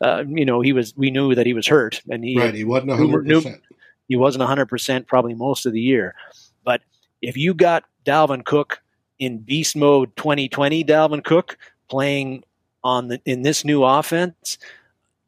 uh, 0.00 0.24
you 0.26 0.44
know, 0.44 0.60
he 0.60 0.72
was. 0.72 0.92
We 0.96 1.12
knew 1.12 1.36
that 1.36 1.46
he 1.46 1.54
was 1.54 1.68
hurt, 1.68 2.02
and 2.10 2.24
he 2.24 2.36
right. 2.36 2.52
He 2.52 2.64
wasn't 2.64 2.90
hundred 2.90 3.26
percent. 3.28 3.62
He 4.08 4.16
wasn't 4.16 4.42
hundred 4.42 4.66
percent 4.66 5.06
probably 5.06 5.34
most 5.34 5.64
of 5.64 5.72
the 5.72 5.80
year, 5.80 6.16
but 6.64 6.82
if 7.22 7.36
you 7.36 7.54
got 7.54 7.84
Dalvin 8.04 8.44
Cook 8.44 8.82
in 9.20 9.38
beast 9.38 9.76
mode 9.76 10.16
2020, 10.16 10.84
Dalvin 10.84 11.22
Cook 11.22 11.58
playing 11.88 12.42
on 12.82 13.06
the 13.06 13.20
in 13.24 13.42
this 13.42 13.64
new 13.64 13.84
offense, 13.84 14.58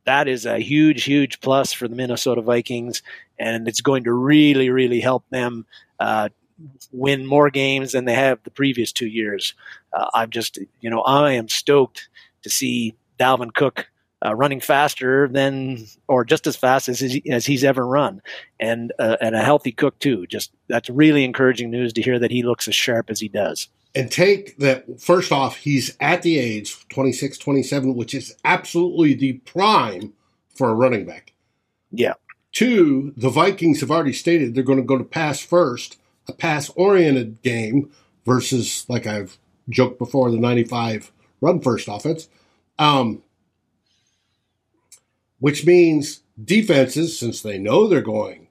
that 0.04 0.26
is 0.26 0.46
a 0.46 0.58
huge, 0.58 1.04
huge 1.04 1.40
plus 1.40 1.72
for 1.72 1.86
the 1.86 1.94
Minnesota 1.94 2.42
Vikings, 2.42 3.02
and 3.38 3.68
it's 3.68 3.82
going 3.82 4.02
to 4.02 4.12
really, 4.12 4.68
really 4.68 5.00
help 5.00 5.24
them 5.30 5.64
uh, 6.00 6.28
win 6.92 7.26
more 7.26 7.50
games 7.50 7.92
than 7.92 8.04
they 8.04 8.14
have 8.14 8.42
the 8.44 8.50
previous 8.50 8.92
two 8.92 9.06
years. 9.06 9.54
Uh, 9.92 10.06
I'm 10.14 10.30
just, 10.30 10.58
you 10.80 10.90
know, 10.90 11.00
I 11.02 11.32
am 11.32 11.48
stoked 11.48 12.08
to 12.42 12.50
see 12.50 12.94
Dalvin 13.18 13.54
Cook 13.54 13.88
uh, 14.24 14.34
running 14.34 14.60
faster 14.60 15.28
than 15.28 15.86
or 16.08 16.24
just 16.24 16.46
as 16.46 16.56
fast 16.56 16.88
as 16.88 17.00
he, 17.00 17.22
as 17.30 17.46
he's 17.46 17.64
ever 17.64 17.86
run, 17.86 18.20
and 18.58 18.92
uh, 18.98 19.16
and 19.20 19.36
a 19.36 19.42
healthy 19.42 19.72
Cook 19.72 19.98
too. 20.00 20.26
Just 20.26 20.50
that's 20.68 20.90
really 20.90 21.24
encouraging 21.24 21.70
news 21.70 21.92
to 21.92 22.02
hear 22.02 22.18
that 22.18 22.30
he 22.30 22.42
looks 22.42 22.66
as 22.66 22.74
sharp 22.74 23.10
as 23.10 23.20
he 23.20 23.28
does. 23.28 23.68
And 23.94 24.10
take 24.10 24.58
that 24.58 25.00
first 25.00 25.32
off, 25.32 25.56
he's 25.56 25.96
at 26.00 26.22
the 26.22 26.38
age 26.38 26.88
26, 26.88 27.38
27, 27.38 27.94
which 27.94 28.14
is 28.14 28.36
absolutely 28.44 29.14
the 29.14 29.34
prime 29.34 30.12
for 30.54 30.68
a 30.68 30.74
running 30.74 31.06
back. 31.06 31.32
Yeah. 31.90 32.14
Two, 32.52 33.12
the 33.16 33.30
Vikings 33.30 33.80
have 33.80 33.90
already 33.90 34.12
stated 34.12 34.54
they're 34.54 34.62
going 34.62 34.78
to 34.78 34.84
go 34.84 34.98
to 34.98 35.04
pass 35.04 35.40
first, 35.40 35.98
a 36.28 36.32
pass 36.32 36.70
oriented 36.70 37.42
game 37.42 37.90
versus, 38.24 38.84
like 38.88 39.06
I've 39.06 39.38
joked 39.68 39.98
before, 39.98 40.30
the 40.30 40.38
95 40.38 41.12
run 41.40 41.60
first 41.60 41.88
offense. 41.88 42.28
Um, 42.78 43.22
which 45.40 45.64
means 45.66 46.20
defenses, 46.42 47.18
since 47.18 47.42
they 47.42 47.58
know 47.58 47.86
they're 47.86 48.00
going 48.00 48.48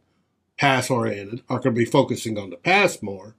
pass 0.57 0.89
oriented, 0.89 1.41
are 1.49 1.59
going 1.59 1.75
to 1.75 1.79
be 1.79 1.85
focusing 1.85 2.37
on 2.37 2.49
the 2.49 2.57
pass 2.57 3.01
more. 3.01 3.35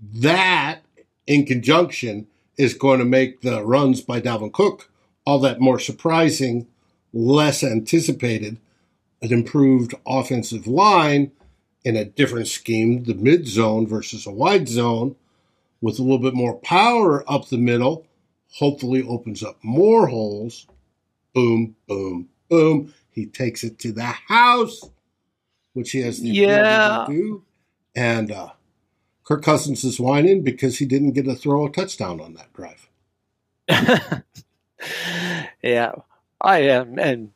That, 0.00 0.80
in 1.26 1.46
conjunction, 1.46 2.26
is 2.58 2.74
going 2.74 2.98
to 2.98 3.04
make 3.04 3.40
the 3.40 3.64
runs 3.64 4.00
by 4.00 4.20
Dalvin 4.20 4.52
Cook 4.52 4.90
all 5.24 5.38
that 5.40 5.60
more 5.60 5.78
surprising, 5.78 6.66
less 7.12 7.62
anticipated, 7.62 8.58
an 9.22 9.32
improved 9.32 9.94
offensive 10.06 10.66
line 10.66 11.32
in 11.88 11.96
a 11.96 12.04
different 12.04 12.46
scheme, 12.46 13.04
the 13.04 13.14
mid 13.14 13.48
zone 13.48 13.86
versus 13.86 14.26
a 14.26 14.30
wide 14.30 14.68
zone, 14.68 15.16
with 15.80 15.98
a 15.98 16.02
little 16.02 16.18
bit 16.18 16.34
more 16.34 16.58
power 16.58 17.24
up 17.26 17.48
the 17.48 17.56
middle, 17.56 18.04
hopefully 18.58 19.02
opens 19.02 19.42
up 19.42 19.56
more 19.62 20.08
holes. 20.08 20.66
Boom, 21.34 21.76
boom, 21.86 22.28
boom. 22.50 22.92
He 23.10 23.24
takes 23.24 23.64
it 23.64 23.78
to 23.78 23.92
the 23.92 24.04
house, 24.04 24.90
which 25.72 25.92
he 25.92 26.00
has 26.02 26.20
the 26.20 26.28
yeah. 26.28 27.04
ability 27.04 27.12
to 27.12 27.18
do. 27.22 27.44
And 27.96 28.32
uh, 28.32 28.50
Kirk 29.24 29.42
Cousins 29.42 29.82
is 29.82 29.98
whining 29.98 30.42
because 30.42 30.76
he 30.76 30.84
didn't 30.84 31.12
get 31.12 31.24
to 31.24 31.34
throw 31.34 31.66
a 31.66 31.72
touchdown 31.72 32.20
on 32.20 32.34
that 32.34 32.52
drive. 32.52 32.90
yeah, 35.62 35.92
I 36.38 36.58
am, 36.58 36.98
and 36.98 37.30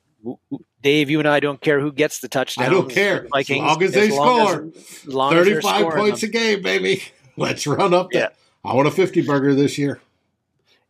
Dave, 0.82 1.10
you 1.10 1.18
and 1.18 1.28
I 1.28 1.40
don't 1.40 1.60
care 1.60 1.80
who 1.80 1.92
gets 1.92 2.20
the 2.20 2.28
touchdown. 2.28 2.66
I 2.66 2.70
don't 2.70 2.90
care. 2.90 3.26
Vikings, 3.32 3.60
as 3.60 3.66
long 3.66 3.82
as 3.82 3.92
they 3.92 4.08
as 4.08 4.14
score. 4.14 4.64
As, 4.64 5.06
as 5.06 5.14
Thirty-five 5.14 5.94
points 5.94 6.22
a 6.22 6.28
game, 6.28 6.62
baby. 6.62 7.02
Let's 7.36 7.66
run 7.66 7.94
up 7.94 8.08
there. 8.12 8.30
Yeah. 8.64 8.70
I 8.70 8.74
want 8.74 8.88
a 8.88 8.90
fifty 8.90 9.22
burger 9.22 9.54
this 9.54 9.78
year. 9.78 10.00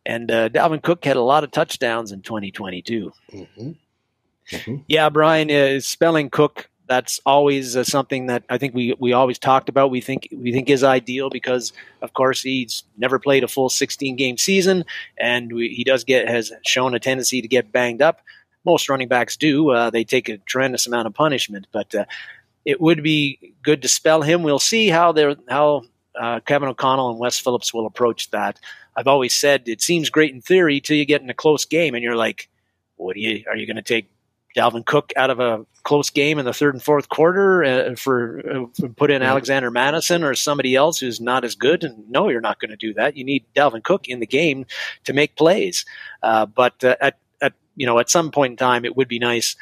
And 0.05 0.29
uh, 0.29 0.49
Dalvin 0.49 0.81
Cook 0.81 1.05
had 1.05 1.15
a 1.15 1.21
lot 1.21 1.43
of 1.43 1.51
touchdowns 1.51 2.11
in 2.11 2.21
2022. 2.21 3.13
Mm-hmm. 3.31 3.71
Mm-hmm. 4.51 4.75
Yeah, 4.87 5.09
Brian 5.09 5.49
is 5.49 5.87
spelling 5.87 6.29
Cook. 6.29 6.69
That's 6.87 7.21
always 7.25 7.77
uh, 7.77 7.85
something 7.85 8.25
that 8.25 8.43
I 8.49 8.57
think 8.57 8.75
we, 8.75 8.93
we 8.99 9.13
always 9.13 9.39
talked 9.39 9.69
about. 9.69 9.89
We 9.89 10.01
think 10.01 10.27
we 10.33 10.51
think 10.51 10.69
is 10.69 10.83
ideal 10.83 11.29
because, 11.29 11.71
of 12.01 12.13
course, 12.13 12.41
he's 12.41 12.83
never 12.97 13.19
played 13.19 13.45
a 13.45 13.47
full 13.47 13.69
16 13.69 14.17
game 14.17 14.37
season, 14.37 14.83
and 15.17 15.53
we, 15.53 15.69
he 15.69 15.85
does 15.85 16.03
get 16.03 16.27
has 16.27 16.51
shown 16.65 16.93
a 16.93 16.99
tendency 16.99 17.41
to 17.41 17.47
get 17.47 17.71
banged 17.71 18.01
up. 18.01 18.19
Most 18.65 18.89
running 18.89 19.07
backs 19.07 19.37
do. 19.37 19.71
Uh, 19.71 19.89
they 19.89 20.03
take 20.03 20.29
a 20.29 20.37
tremendous 20.37 20.87
amount 20.87 21.07
of 21.07 21.13
punishment, 21.13 21.67
but 21.71 21.93
uh, 21.93 22.05
it 22.65 22.79
would 22.79 23.03
be 23.03 23.53
good 23.63 23.81
to 23.81 23.87
spell 23.87 24.21
him. 24.21 24.43
We'll 24.43 24.59
see 24.59 24.89
how 24.89 25.11
they 25.11 25.35
how 25.49 25.83
uh, 26.19 26.39
Kevin 26.41 26.69
O'Connell 26.69 27.11
and 27.11 27.19
Wes 27.19 27.39
Phillips 27.39 27.73
will 27.73 27.85
approach 27.85 28.31
that. 28.31 28.59
I've 28.95 29.07
always 29.07 29.33
said 29.33 29.63
it 29.67 29.81
seems 29.81 30.09
great 30.09 30.33
in 30.33 30.41
theory 30.41 30.79
till 30.79 30.97
you 30.97 31.05
get 31.05 31.21
in 31.21 31.29
a 31.29 31.33
close 31.33 31.65
game 31.65 31.95
and 31.95 32.03
you're 32.03 32.15
like, 32.15 32.49
what 32.95 33.15
are 33.15 33.19
you? 33.19 33.43
Are 33.49 33.55
you 33.55 33.65
going 33.65 33.77
to 33.77 33.81
take 33.81 34.09
Dalvin 34.55 34.85
Cook 34.85 35.11
out 35.15 35.29
of 35.29 35.39
a 35.39 35.65
close 35.83 36.09
game 36.09 36.39
in 36.39 36.45
the 36.45 36.53
third 36.53 36.75
and 36.75 36.83
fourth 36.83 37.09
quarter 37.09 37.63
uh, 37.63 37.95
for 37.95 38.41
uh, 38.49 38.87
put 38.95 39.11
in 39.11 39.21
Alexander 39.21 39.71
Mattison 39.71 40.23
or 40.23 40.35
somebody 40.35 40.75
else 40.75 40.99
who's 40.99 41.19
not 41.19 41.43
as 41.43 41.55
good. 41.55 41.83
And 41.83 42.09
no, 42.09 42.29
you're 42.29 42.39
not 42.39 42.59
going 42.59 42.71
to 42.71 42.77
do 42.77 42.93
that. 42.93 43.17
You 43.17 43.23
need 43.23 43.45
Dalvin 43.55 43.83
Cook 43.83 44.07
in 44.07 44.19
the 44.19 44.27
game 44.27 44.65
to 45.05 45.13
make 45.13 45.35
plays. 45.35 45.85
Uh, 46.21 46.45
but 46.45 46.83
uh, 46.83 46.95
at 47.01 47.17
you 47.75 47.85
know 47.85 47.99
at 47.99 48.09
some 48.09 48.31
point 48.31 48.51
in 48.51 48.57
time, 48.57 48.85
it 48.85 48.95
would 48.95 49.07
be 49.07 49.19
nice 49.19 49.55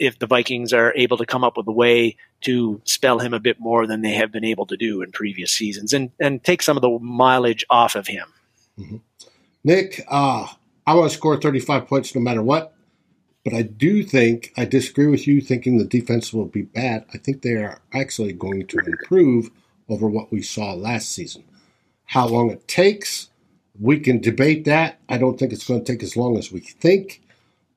if 0.00 0.18
the 0.18 0.26
Vikings 0.26 0.72
are 0.72 0.92
able 0.96 1.18
to 1.18 1.26
come 1.26 1.44
up 1.44 1.56
with 1.56 1.66
a 1.68 1.72
way 1.72 2.16
to 2.42 2.80
spell 2.84 3.18
him 3.18 3.34
a 3.34 3.40
bit 3.40 3.60
more 3.60 3.86
than 3.86 4.00
they 4.00 4.12
have 4.12 4.32
been 4.32 4.44
able 4.44 4.66
to 4.66 4.76
do 4.76 5.02
in 5.02 5.12
previous 5.12 5.52
seasons 5.52 5.92
and 5.92 6.10
and 6.20 6.42
take 6.42 6.62
some 6.62 6.76
of 6.76 6.82
the 6.82 6.98
mileage 7.00 7.64
off 7.70 7.94
of 7.94 8.06
him. 8.06 8.26
Mm-hmm. 8.78 8.96
Nick, 9.64 10.04
uh, 10.08 10.46
I 10.86 10.94
want 10.94 11.10
to 11.10 11.16
score 11.16 11.40
35 11.40 11.86
points 11.86 12.14
no 12.14 12.20
matter 12.20 12.42
what. 12.42 12.74
But 13.44 13.54
I 13.54 13.62
do 13.62 14.04
think, 14.04 14.52
I 14.56 14.64
disagree 14.64 15.08
with 15.08 15.26
you 15.26 15.40
thinking 15.40 15.78
the 15.78 15.84
defense 15.84 16.32
will 16.32 16.46
be 16.46 16.62
bad. 16.62 17.04
I 17.12 17.18
think 17.18 17.42
they 17.42 17.54
are 17.54 17.80
actually 17.92 18.32
going 18.32 18.66
to 18.68 18.78
improve 18.78 19.50
over 19.88 20.08
what 20.08 20.30
we 20.30 20.42
saw 20.42 20.74
last 20.74 21.10
season. 21.10 21.44
How 22.04 22.26
long 22.26 22.50
it 22.50 22.68
takes, 22.68 23.30
we 23.78 23.98
can 23.98 24.20
debate 24.20 24.64
that. 24.64 25.00
I 25.08 25.18
don't 25.18 25.38
think 25.38 25.52
it's 25.52 25.66
going 25.66 25.84
to 25.84 25.92
take 25.92 26.02
as 26.02 26.16
long 26.16 26.36
as 26.38 26.52
we 26.52 26.60
think. 26.60 27.22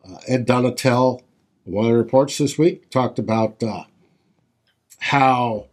Uh, 0.07 0.17
Ed 0.27 0.47
Donatell, 0.47 1.21
one 1.63 1.85
of 1.85 1.91
the 1.91 1.97
reports 1.97 2.37
this 2.37 2.57
week, 2.57 2.89
talked 2.89 3.17
about 3.17 3.61
uh, 3.63 3.85
how 4.99 5.67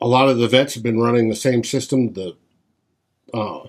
a 0.00 0.06
lot 0.06 0.28
of 0.28 0.38
the 0.38 0.48
vets 0.48 0.74
have 0.74 0.82
been 0.82 1.00
running 1.00 1.28
the 1.28 1.36
same 1.36 1.64
system, 1.64 2.12
the 2.12 2.36
uh, 3.32 3.66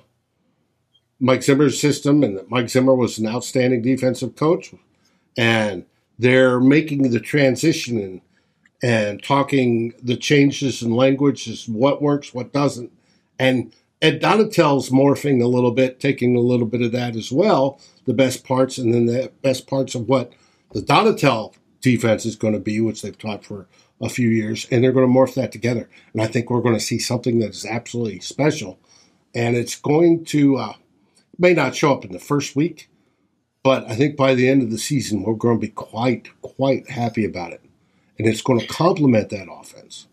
Mike 1.19 1.43
Zimmer's 1.43 1.79
system, 1.79 2.23
and 2.23 2.37
that 2.37 2.49
Mike 2.49 2.69
Zimmer 2.69 2.95
was 2.95 3.17
an 3.17 3.27
outstanding 3.27 3.81
defensive 3.81 4.35
coach 4.35 4.73
and 5.37 5.85
they're 6.17 6.59
making 6.59 7.11
the 7.11 7.19
transition 7.19 7.97
and, 7.97 8.21
and 8.83 9.23
talking 9.23 9.93
the 10.01 10.17
changes 10.17 10.81
in 10.81 10.91
language 10.91 11.47
is 11.47 11.67
what 11.67 12.01
works, 12.01 12.33
what 12.33 12.51
doesn't. 12.51 12.91
And 13.39 13.73
Ed 14.01 14.21
Donatell's 14.21 14.89
morphing 14.89 15.41
a 15.41 15.47
little 15.47 15.71
bit, 15.71 15.99
taking 15.99 16.35
a 16.35 16.39
little 16.39 16.65
bit 16.65 16.81
of 16.81 16.91
that 16.93 17.15
as 17.15 17.31
well, 17.31 17.79
the 18.05 18.13
best 18.13 18.45
parts, 18.45 18.77
and 18.77 18.93
then 18.93 19.05
the 19.07 19.31
best 19.41 19.67
parts 19.67 19.93
of 19.93 20.07
what 20.07 20.31
the 20.71 20.81
Donatell 20.81 21.53
defense 21.81 22.25
is 22.25 22.35
going 22.35 22.53
to 22.53 22.59
be, 22.59 22.79
which 22.79 23.01
they've 23.01 23.17
taught 23.17 23.43
for 23.43 23.67
a 24.01 24.09
few 24.09 24.29
years, 24.29 24.65
and 24.71 24.83
they're 24.83 24.93
going 24.93 25.07
to 25.07 25.13
morph 25.13 25.33
that 25.35 25.51
together. 25.51 25.89
And 26.13 26.21
I 26.21 26.27
think 26.27 26.49
we're 26.49 26.61
going 26.61 26.75
to 26.75 26.79
see 26.79 26.99
something 26.99 27.39
that 27.39 27.49
is 27.49 27.65
absolutely 27.65 28.19
special. 28.21 28.79
And 29.35 29.57
it's 29.57 29.75
going 29.75 30.23
to, 30.25 30.57
uh, 30.57 30.73
may 31.37 31.53
not 31.53 31.75
show 31.75 31.93
up 31.93 32.05
in 32.05 32.13
the 32.13 32.19
first 32.19 32.55
week, 32.55 32.89
but 33.63 33.85
I 33.89 33.95
think 33.95 34.15
by 34.15 34.33
the 34.33 34.47
end 34.47 34.61
of 34.63 34.71
the 34.71 34.77
season, 34.77 35.23
we're 35.23 35.33
going 35.33 35.57
to 35.57 35.61
be 35.61 35.73
quite, 35.73 36.29
quite 36.41 36.89
happy 36.89 37.25
about 37.25 37.51
it. 37.51 37.61
And 38.17 38.27
it's 38.27 38.41
going 38.41 38.59
to 38.59 38.67
complement 38.67 39.29
that 39.29 39.47
offense. 39.51 40.07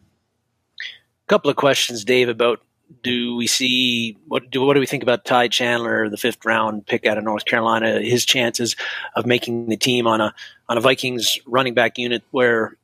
A 0.81 1.29
couple 1.29 1.51
of 1.51 1.57
questions, 1.57 2.05
Dave, 2.05 2.29
about 2.29 2.61
do 3.03 3.37
we 3.37 3.47
see 3.47 4.17
what 4.29 4.51
do 4.51 4.65
what 4.65 4.75
do 4.75 4.81
we 4.81 4.87
think 4.87 5.03
about 5.03 5.25
Ty 5.25 5.49
Chandler, 5.49 6.09
the 6.09 6.17
fifth 6.17 6.45
round 6.45 6.87
pick 6.87 7.07
out 7.07 7.19
of 7.19 7.25
North 7.25 7.45
Carolina, 7.45 8.01
his 8.01 8.25
chances 8.25 8.77
of 9.15 9.27
making 9.27 9.69
the 9.69 9.77
team 9.77 10.07
on 10.07 10.21
a 10.21 10.35
on 10.69 10.79
a 10.79 10.81
Vikings 10.81 11.39
running 11.47 11.75
back 11.75 11.99
unit 11.99 12.23
where 12.31 12.77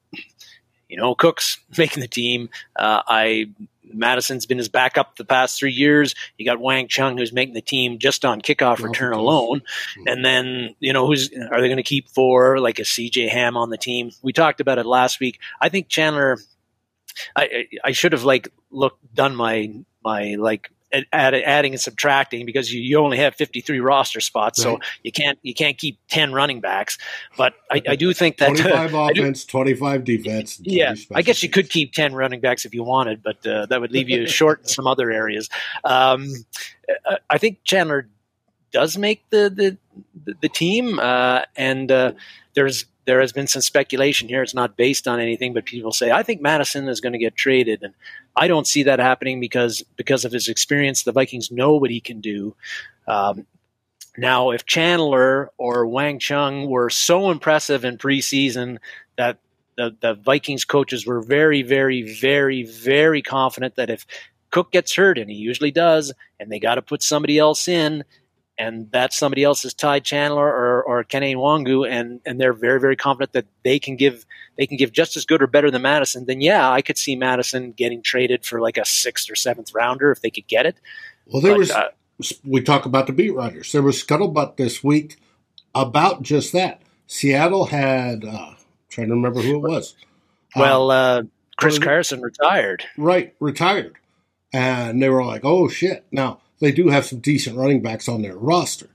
you 0.89 0.97
know 0.97 1.15
Cook's 1.15 1.59
making 1.79 2.01
the 2.01 2.09
team. 2.09 2.51
Uh, 2.77 3.03
I 3.07 3.51
Mattison's 3.95 4.47
been 4.47 4.59
his 4.59 4.69
backup 4.69 5.17
the 5.17 5.25
past 5.25 5.59
three 5.59 5.73
years. 5.73 6.15
You 6.39 6.45
got 6.45 6.61
Wang 6.61 6.89
Chung 6.89 7.19
who's 7.19 7.33
making 7.33 7.55
the 7.55 7.61
team 7.61 7.99
just 7.99 8.25
on 8.25 8.41
kickoff 8.41 8.83
return 8.83 9.13
alone. 9.13 9.61
Mm-hmm. 9.61 10.09
And 10.09 10.25
then, 10.25 10.75
you 10.81 10.93
know, 10.93 11.07
who's 11.07 11.31
are 11.51 11.61
they 11.61 11.69
going 11.69 11.77
to 11.77 11.83
keep 11.83 12.09
for 12.09 12.59
like 12.59 12.79
a 12.79 12.83
CJ 12.83 13.29
Ham 13.29 13.57
on 13.57 13.71
the 13.71 13.77
team? 13.77 14.11
We 14.23 14.33
talked 14.33 14.61
about 14.61 14.79
it 14.79 14.87
last 14.87 15.21
week. 15.21 15.41
I 15.61 15.69
think 15.69 15.89
Chandler 15.89 16.39
I 17.37 17.67
I 17.85 17.93
should 17.93 18.13
have 18.13 18.25
like 18.25 18.49
looked 18.71 19.15
done 19.15 19.37
my 19.37 19.73
my 20.05 20.35
like 20.35 20.71
add, 21.13 21.35
adding 21.35 21.73
and 21.73 21.81
subtracting 21.81 22.47
because 22.47 22.73
you, 22.73 22.81
you 22.81 22.99
only 22.99 23.19
have 23.19 23.35
53 23.35 23.81
roster 23.81 24.21
spots, 24.21 24.65
right. 24.65 24.73
so 24.73 24.81
you 25.03 25.13
can't 25.13 25.39
you 25.43 25.55
can't 25.55 25.79
keep 25.79 25.99
10 26.09 26.33
running 26.33 26.61
backs. 26.61 26.99
But 27.37 27.55
I, 27.71 27.83
I 27.89 27.97
do 27.97 28.13
think 28.13 28.39
that 28.39 28.47
25 28.57 28.95
uh, 28.95 28.99
offense, 28.99 29.45
25 29.45 30.05
defense. 30.05 30.61
Yeah, 30.63 30.95
I 31.15 31.23
guess 31.23 31.43
you 31.43 31.49
could 31.49 31.71
keep 31.71 31.93
10 31.93 32.15
running 32.15 32.41
backs 32.41 32.65
if 32.65 32.75
you 32.75 32.83
wanted, 32.83 33.23
but 33.23 33.47
uh, 33.47 33.67
that 33.67 33.81
would 33.81 33.93
leave 33.93 34.09
you 34.09 34.27
short 34.29 34.61
in 34.61 34.67
some 34.67 34.87
other 34.87 35.11
areas. 35.11 35.49
Um, 35.85 36.29
I 37.29 37.39
think 37.39 37.65
Chandler 37.65 38.09
does 38.71 38.97
make 38.97 39.29
the 39.31 39.79
the, 40.25 40.35
the 40.41 40.49
team, 40.49 40.99
uh, 40.99 41.43
and 41.57 41.91
uh, 41.91 42.13
there's 42.55 42.87
there 43.05 43.21
has 43.21 43.33
been 43.33 43.47
some 43.47 43.63
speculation 43.63 44.29
here. 44.29 44.43
It's 44.43 44.55
not 44.55 44.77
based 44.77 45.09
on 45.09 45.21
anything, 45.21 45.53
but 45.53 45.65
people 45.65 45.93
say 45.93 46.11
I 46.11 46.23
think 46.23 46.41
Mattison 46.41 46.89
is 46.89 47.01
going 47.01 47.13
to 47.13 47.19
get 47.19 47.37
traded, 47.37 47.83
and 47.83 47.95
I 48.37 48.49
don't 48.49 48.67
see 48.67 48.85
that 48.85 48.99
happening 48.99 49.41
because 49.41 49.83
because 49.97 50.25
of 50.25 50.33
his 50.33 50.49
experience. 50.49 51.03
The 51.03 51.13
Vikings 51.13 51.51
know 51.51 51.75
what 51.75 51.91
he 51.91 52.01
can 52.01 52.21
do. 52.21 52.55
Um, 53.07 53.47
now, 54.17 54.51
if 54.51 54.67
Chandler 54.67 55.51
or 55.57 55.87
Wang 55.87 56.19
Chung 56.19 56.69
were 56.69 56.91
so 56.91 57.31
impressive 57.31 57.85
in 57.85 57.97
preseason 57.97 58.79
that 59.17 59.39
the, 59.77 59.97
the 60.01 60.15
Vikings 60.15 60.65
coaches 60.65 61.07
were 61.07 61.23
very, 61.23 61.63
very, 61.63 62.03
very, 62.03 62.63
very 62.63 63.23
confident 63.23 63.77
that 63.77 63.91
if 63.91 64.07
Cook 64.51 64.71
gets 64.71 64.95
hurt, 64.95 65.17
and 65.17 65.31
he 65.31 65.37
usually 65.37 65.71
does, 65.71 66.13
and 66.39 66.53
they 66.53 66.59
got 66.59 66.75
to 66.75 66.83
put 66.83 67.03
somebody 67.03 67.39
else 67.39 67.69
in, 67.69 68.05
and 68.59 68.91
that's 68.91 69.17
somebody 69.17 69.45
else's 69.45 69.75
Ty 69.75 70.01
Chandler 70.01 70.47
or 70.47 70.83
or 70.83 71.05
Kene 71.05 71.35
Nwangwu, 71.35 71.89
and 71.89 72.21
and 72.27 72.41
they're 72.41 72.53
very 72.53 72.81
very 72.81 72.97
confident 72.97 73.33
that 73.33 73.47
they 73.65 73.79
can 73.79 73.97
give 73.97 74.27
they 74.57 74.67
can 74.67 74.77
give 74.77 74.93
just 74.93 75.17
as 75.17 75.25
good 75.25 75.43
or 75.43 75.47
better 75.47 75.71
than 75.71 75.83
Mattison. 75.83 76.27
Then 76.27 76.41
yeah, 76.41 76.71
I 76.71 76.83
could 76.83 76.99
see 76.99 77.17
Mattison 77.17 77.73
getting 77.73 78.03
traded 78.03 78.45
for 78.45 78.61
like 78.61 78.77
a 78.77 78.85
sixth 78.85 79.31
or 79.31 79.35
seventh 79.35 79.75
rounder 79.75 80.11
if 80.11 80.21
they 80.21 80.31
could 80.31 80.47
get 80.47 80.67
it. 80.67 80.77
Well, 81.27 81.41
there 81.41 81.53
but, 81.53 81.59
was 81.59 81.71
uh, 81.71 81.89
we 82.45 82.61
talk 82.63 82.87
about 82.87 83.07
the 83.07 83.13
beat 83.13 83.35
writers. 83.35 83.73
There 83.73 83.83
was 83.83 84.03
scuttlebutt 84.03 84.57
this 84.57 84.85
week 84.85 85.19
about 85.75 86.23
just 86.23 86.53
that. 86.53 86.83
Seattle 87.07 87.67
had 87.67 88.25
uh, 88.25 88.55
trying 88.89 89.09
to 89.09 89.15
remember 89.15 89.41
who 89.41 89.57
it 89.57 89.71
was. 89.71 89.95
Well, 90.55 90.91
uh, 90.91 91.23
Chris 91.57 91.79
Carson 91.79 92.21
retired. 92.21 92.85
Right, 92.99 93.35
retired, 93.41 93.97
and 94.53 95.03
they 95.03 95.09
were 95.09 95.25
like, 95.25 95.45
"Oh 95.45 95.69
shit!" 95.69 96.05
Now 96.13 96.42
they 96.63 96.71
do 96.71 96.89
have 96.89 97.05
some 97.05 97.19
decent 97.19 97.57
running 97.57 97.83
backs 97.83 98.09
on 98.09 98.23
their 98.23 98.37
roster. 98.37 98.89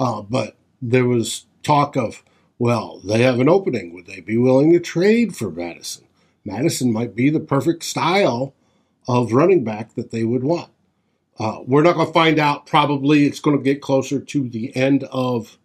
Uh, 0.00 0.20
but 0.20 0.56
there 0.82 1.06
was 1.06 1.46
talk 1.62 1.96
of, 1.96 2.24
well, 2.58 3.00
they 3.04 3.22
have 3.22 3.38
an 3.38 3.48
opening. 3.48 3.94
Would 3.94 4.06
they 4.06 4.20
be 4.20 4.36
willing 4.36 4.72
to 4.72 4.80
trade 4.80 5.36
for 5.36 5.48
Mattison? 5.48 6.04
Mattison 6.44 6.92
might 6.92 7.14
be 7.14 7.30
the 7.30 7.38
perfect 7.38 7.84
style 7.84 8.52
of 9.06 9.32
running 9.32 9.62
back 9.62 9.94
that 9.94 10.10
they 10.10 10.24
would 10.24 10.42
want. 10.42 10.70
Uh, 11.38 11.60
we're 11.64 11.84
not 11.84 11.94
going 11.94 12.08
to 12.08 12.12
find 12.12 12.40
out. 12.40 12.66
Probably 12.66 13.26
it's 13.26 13.40
going 13.40 13.56
to 13.56 13.62
get 13.62 13.80
closer 13.80 14.18
to 14.18 14.48
the 14.48 14.74
end 14.76 15.04
of 15.04 15.56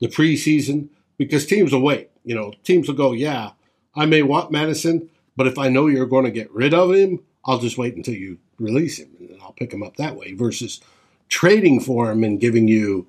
the 0.00 0.08
preseason 0.08 0.88
because 1.16 1.46
teams 1.46 1.72
will 1.72 1.82
wait. 1.82 2.10
You 2.24 2.34
know, 2.34 2.52
teams 2.64 2.88
will 2.88 2.96
go, 2.96 3.12
yeah, 3.12 3.52
I 3.94 4.06
may 4.06 4.22
want 4.22 4.50
Mattison, 4.50 5.10
but 5.36 5.46
if 5.46 5.58
I 5.58 5.68
know 5.68 5.86
you're 5.86 6.06
going 6.06 6.24
to 6.24 6.30
get 6.32 6.50
rid 6.50 6.74
of 6.74 6.92
him, 6.92 7.20
I'll 7.44 7.60
just 7.60 7.78
wait 7.78 7.94
until 7.94 8.14
you 8.14 8.38
release 8.58 8.98
him 8.98 9.10
I'll 9.50 9.54
pick 9.54 9.72
him 9.72 9.82
up 9.82 9.96
that 9.96 10.14
way 10.14 10.32
versus 10.32 10.80
trading 11.28 11.80
for 11.80 12.08
him 12.08 12.22
and 12.22 12.40
giving 12.40 12.68
you, 12.68 13.08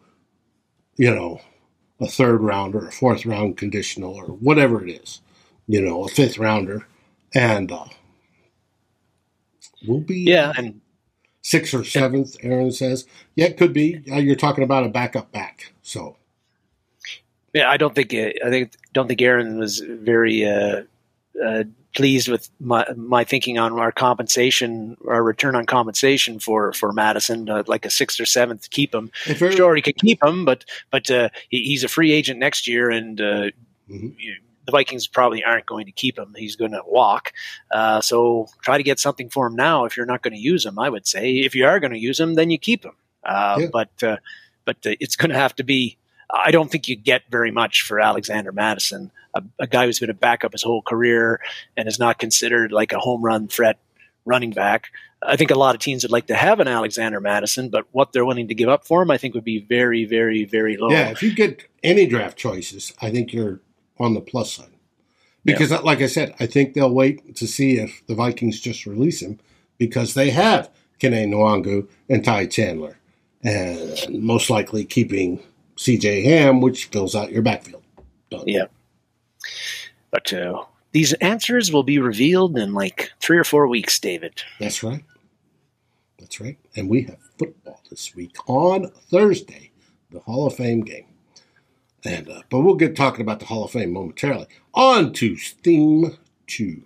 you 0.96 1.14
know, 1.14 1.40
a 2.00 2.08
third 2.08 2.42
round 2.42 2.74
or 2.74 2.88
a 2.88 2.92
fourth 2.92 3.28
round 3.28 3.58
conditional, 3.58 4.16
or 4.16 4.26
whatever 4.26 4.84
it 4.84 4.90
is, 4.90 5.22
you 5.68 5.80
know, 5.80 6.04
a 6.04 6.08
fifth 6.08 6.40
rounder, 6.40 6.88
and 7.36 7.72
uh, 7.72 7.86
we'll 9.86 10.00
be 10.00 10.22
yeah, 10.22 10.52
and 10.58 10.82
sixth 11.44 11.76
or 11.76 11.84
seventh. 11.84 12.36
Aaron 12.42 12.72
says, 12.72 13.06
yeah, 13.36 13.46
it 13.46 13.58
could 13.58 13.72
be. 13.72 14.04
Uh, 14.12 14.16
you're 14.16 14.36
talking 14.36 14.64
about 14.64 14.84
a 14.84 14.90
backup 14.90 15.32
back, 15.32 15.72
so. 15.84 16.18
Yeah, 17.54 17.70
I 17.70 17.78
don't 17.78 17.94
think 17.94 18.16
I 18.16 18.50
think 18.50 18.74
don't 18.94 19.08
think 19.08 19.22
Aaron 19.22 19.60
was 19.60 19.80
very 19.80 20.44
uh, 20.44 20.84
uh, 21.44 21.64
pleased 21.96 22.28
with 22.28 22.50
my 22.60 22.86
my 22.96 23.24
thinking 23.24 23.58
on 23.58 23.78
our 23.80 23.92
compensation, 23.92 24.98
our 25.08 25.24
return 25.24 25.56
on 25.56 25.66
compensation 25.66 26.40
for 26.40 26.74
for 26.74 26.92
Mattison, 26.94 27.50
uh, 27.50 27.64
like 27.68 27.86
a 27.86 27.90
sixth 27.90 28.20
or 28.20 28.26
seventh. 28.26 28.70
Keep 28.70 28.94
him. 28.94 29.12
Very, 29.26 29.56
sure, 29.56 29.76
he 29.76 29.82
could 29.82 29.98
keep 29.98 30.24
him, 30.24 30.46
but 30.46 30.66
but 30.90 31.10
uh, 31.10 31.30
he, 31.50 31.64
he's 31.64 31.84
a 31.84 31.88
free 31.88 32.12
agent 32.12 32.40
next 32.40 32.68
year, 32.68 32.90
and 32.90 33.20
uh, 33.20 33.50
mm-hmm. 33.90 34.10
you, 34.18 34.36
the 34.66 34.72
Vikings 34.72 35.08
probably 35.08 35.44
aren't 35.44 35.66
going 35.66 35.86
to 35.86 35.92
keep 35.92 36.18
him. 36.18 36.34
He's 36.38 36.56
going 36.56 36.72
to 36.72 36.82
walk. 36.86 37.34
Uh, 37.72 38.02
so 38.02 38.48
try 38.62 38.78
to 38.78 38.84
get 38.84 39.00
something 39.00 39.30
for 39.30 39.48
him 39.48 39.56
now. 39.56 39.86
If 39.86 39.98
you're 39.98 40.06
not 40.06 40.22
going 40.22 40.34
to 40.34 40.40
use 40.40 40.66
him, 40.66 40.80
I 40.80 40.90
would 40.90 41.08
say 41.08 41.34
if 41.34 41.56
you 41.56 41.66
are 41.66 41.80
going 41.80 41.94
to 41.94 42.00
use 42.00 42.20
him, 42.20 42.36
then 42.36 42.50
you 42.50 42.58
keep 42.58 42.86
him. 42.86 42.96
Uh, 43.24 43.58
yeah. 43.60 43.68
But 43.72 44.04
uh, 44.04 44.18
but 44.66 44.78
it's 44.84 45.16
going 45.16 45.32
to 45.32 45.38
have 45.38 45.56
to 45.56 45.64
be. 45.64 45.98
I 46.34 46.52
don't 46.52 46.72
think 46.72 46.88
you 46.88 46.96
get 46.96 47.24
very 47.30 47.52
much 47.52 47.82
for 47.82 48.00
Alexander 48.00 48.54
Mattison 48.54 49.12
a, 49.34 49.44
a 49.60 49.68
guy 49.68 49.86
who's 49.86 50.00
been 50.00 50.10
a 50.10 50.16
backup 50.16 50.52
his 50.52 50.64
whole 50.64 50.82
career 50.82 51.40
and 51.78 51.88
is 51.88 52.00
not 52.00 52.20
considered 52.20 52.72
like 52.72 52.94
a 52.94 53.00
home 53.00 53.22
run 53.22 53.48
threat 53.48 53.80
running 54.26 54.52
back. 54.52 54.92
I 55.24 55.36
think 55.36 55.52
a 55.52 55.56
lot 55.56 55.76
of 55.76 55.82
teams 55.82 56.04
would 56.04 56.12
like 56.12 56.28
to 56.28 56.36
have 56.36 56.60
an 56.60 56.68
Alexander 56.68 57.20
Mattison, 57.20 57.70
but 57.70 57.86
what 57.92 58.12
they're 58.12 58.26
willing 58.26 58.48
to 58.48 58.56
give 58.56 58.70
up 58.70 58.86
for 58.86 59.02
him, 59.02 59.12
I 59.12 59.18
think, 59.18 59.36
would 59.36 59.44
be 59.44 59.60
very, 59.60 60.06
very, 60.06 60.46
very 60.46 60.78
low. 60.78 60.90
Yeah, 60.90 61.10
if 61.10 61.22
you 61.22 61.34
get 61.34 61.64
any 61.84 62.08
draft 62.08 62.38
choices, 62.38 62.94
I 63.02 63.12
think 63.12 63.32
you're 63.32 63.60
on 64.00 64.14
the 64.14 64.22
plus 64.22 64.52
side. 64.52 64.68
Because, 65.44 65.72
yeah. 65.72 65.80
like 65.80 66.02
I 66.02 66.08
said, 66.08 66.36
I 66.40 66.46
think 66.46 66.74
they'll 66.74 66.94
wait 66.94 67.36
to 67.36 67.48
see 67.48 67.78
if 67.78 68.06
the 68.08 68.16
Vikings 68.16 68.60
just 68.60 68.86
release 68.86 69.22
him 69.22 69.40
because 69.78 70.14
they 70.14 70.30
have 70.30 70.70
Kene 71.00 71.28
Nwangwu 71.28 71.88
and 72.10 72.24
Ty 72.24 72.46
Chandler, 72.48 72.98
and 73.44 74.24
most 74.24 74.50
likely 74.50 74.86
keeping 74.86 75.42
C.J. 75.76 76.24
Ham, 76.24 76.62
which 76.62 76.86
fills 76.86 77.16
out 77.16 77.32
your 77.32 77.42
backfield. 77.42 77.84
Done. 78.30 78.44
Yeah. 78.46 78.66
But 80.12 80.32
uh, 80.34 80.66
these 80.92 81.14
answers 81.14 81.72
will 81.72 81.84
be 81.84 82.00
revealed 82.00 82.58
in 82.58 82.74
like 82.74 83.12
three 83.20 83.38
or 83.38 83.44
four 83.44 83.68
weeks, 83.68 84.00
David. 84.00 84.44
That's 84.60 84.84
right. 84.84 85.04
That's 86.20 86.40
right. 86.40 86.58
And 86.76 86.90
we 86.90 87.04
have 87.04 87.18
football 87.38 87.82
this 87.90 88.16
week 88.16 88.36
on 88.48 88.92
Thursday, 89.10 89.72
the 90.12 90.20
Hall 90.20 90.48
of 90.48 90.56
Fame 90.56 90.82
game. 90.82 91.06
And 92.04 92.30
uh, 92.30 92.42
but 92.50 92.62
we'll 92.62 92.76
get 92.76 92.96
talking 92.96 93.22
about 93.22 93.40
the 93.40 93.46
Hall 93.46 93.64
of 93.64 93.72
Fame 93.72 93.94
momentarily. 93.94 94.48
On 94.74 95.14
to 95.14 95.38
Steam 95.38 96.18
Two. 96.48 96.84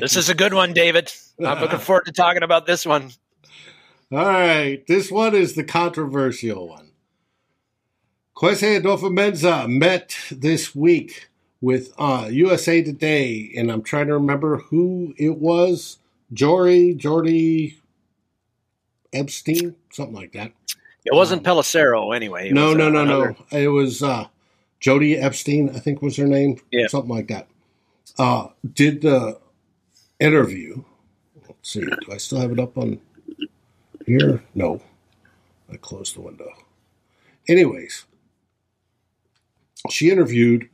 This 0.00 0.16
is 0.16 0.28
a 0.28 0.34
good 0.34 0.52
one, 0.54 0.72
David. 0.72 1.12
I'm 1.44 1.60
looking 1.60 1.78
forward 1.78 2.04
to 2.06 2.12
talking 2.12 2.42
about 2.42 2.66
this 2.66 2.84
one. 2.84 3.10
All 4.10 4.24
right, 4.24 4.86
this 4.86 5.10
one 5.10 5.34
is 5.34 5.54
the 5.54 5.64
controversial 5.64 6.66
one. 6.66 6.92
Kwesi 8.34 8.80
Adofo-Mensah 8.80 9.68
met 9.68 10.16
this 10.30 10.74
week 10.74 11.28
with 11.60 11.92
uh, 11.98 12.26
USA 12.30 12.82
Today, 12.82 13.52
and 13.54 13.70
I'm 13.70 13.82
trying 13.82 14.06
to 14.06 14.14
remember 14.14 14.58
who 14.58 15.12
it 15.18 15.36
was. 15.36 15.98
Jory, 16.32 16.94
Jordy 16.94 17.80
Epstein, 19.12 19.76
something 19.92 20.14
like 20.14 20.32
that. 20.32 20.52
It 21.04 21.12
wasn't 21.12 21.46
um, 21.46 21.56
Pelissero 21.56 22.16
anyway. 22.16 22.48
It 22.48 22.54
no, 22.54 22.72
no, 22.72 22.88
no, 22.88 23.02
another... 23.02 23.36
no. 23.52 23.58
It 23.58 23.68
was 23.68 24.02
uh, 24.02 24.28
Jody 24.80 25.18
Epstein, 25.18 25.68
I 25.76 25.80
think 25.80 26.00
was 26.00 26.16
her 26.16 26.26
name. 26.26 26.58
Yeah. 26.70 26.86
Something 26.86 27.14
like 27.14 27.28
that. 27.28 27.46
Uh, 28.18 28.48
did 28.72 29.02
the 29.02 29.38
interview. 30.18 30.84
Let's 31.46 31.70
see. 31.70 31.80
Do 31.80 31.96
I 32.10 32.16
still 32.16 32.40
have 32.40 32.52
it 32.52 32.58
up 32.58 32.78
on 32.78 33.00
here? 34.08 34.42
No. 34.54 34.80
I 35.70 35.76
closed 35.76 36.16
the 36.16 36.22
window. 36.22 36.50
Anyways, 37.48 38.04
she 39.90 40.10
interviewed 40.10 40.68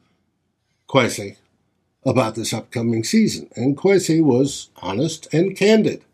Kwesi 0.88 1.36
about 2.04 2.34
this 2.34 2.52
upcoming 2.52 3.02
season, 3.04 3.50
and 3.56 3.76
Kwesi 3.76 4.22
was 4.22 4.70
honest 4.76 5.32
and 5.32 5.56
candid. 5.56 6.04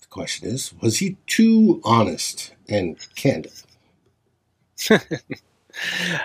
The 0.00 0.06
question 0.08 0.48
is, 0.48 0.74
was 0.80 0.98
he 0.98 1.16
too 1.26 1.80
honest 1.84 2.52
and 2.68 2.98
candid? 3.14 3.52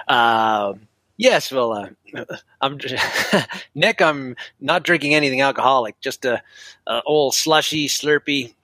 um, 0.08 0.88
yes, 1.18 1.52
well, 1.52 1.74
uh, 1.74 2.26
I'm 2.62 2.80
Nick. 3.76 4.02
I'm 4.02 4.36
not 4.60 4.84
drinking 4.84 5.14
anything 5.14 5.42
alcoholic, 5.42 6.00
just 6.00 6.26
a, 6.26 6.42
a 6.88 7.02
old 7.06 7.36
slushy, 7.36 7.88
slurpy 7.88 8.55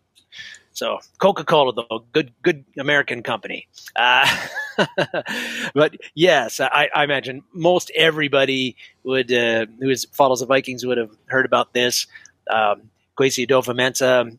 so 0.73 0.99
Coca 1.19 1.43
Cola, 1.43 1.73
though, 1.73 2.05
good 2.13 2.31
good 2.43 2.63
American 2.77 3.23
company. 3.23 3.67
Uh, 3.95 4.27
but 5.73 5.95
yes, 6.15 6.59
I, 6.59 6.89
I, 6.95 7.03
imagine 7.03 7.43
most 7.53 7.91
everybody 7.95 8.77
would 9.03 9.31
uh, 9.31 9.65
who 9.79 9.89
is, 9.89 10.05
follows 10.13 10.39
the 10.39 10.45
Vikings 10.45 10.85
would 10.85 10.97
have 10.97 11.11
heard 11.25 11.45
about 11.45 11.73
this. 11.73 12.07
Um, 12.49 12.89
Kwesi 13.19 13.45
Adofo-Mensah, 13.47 14.37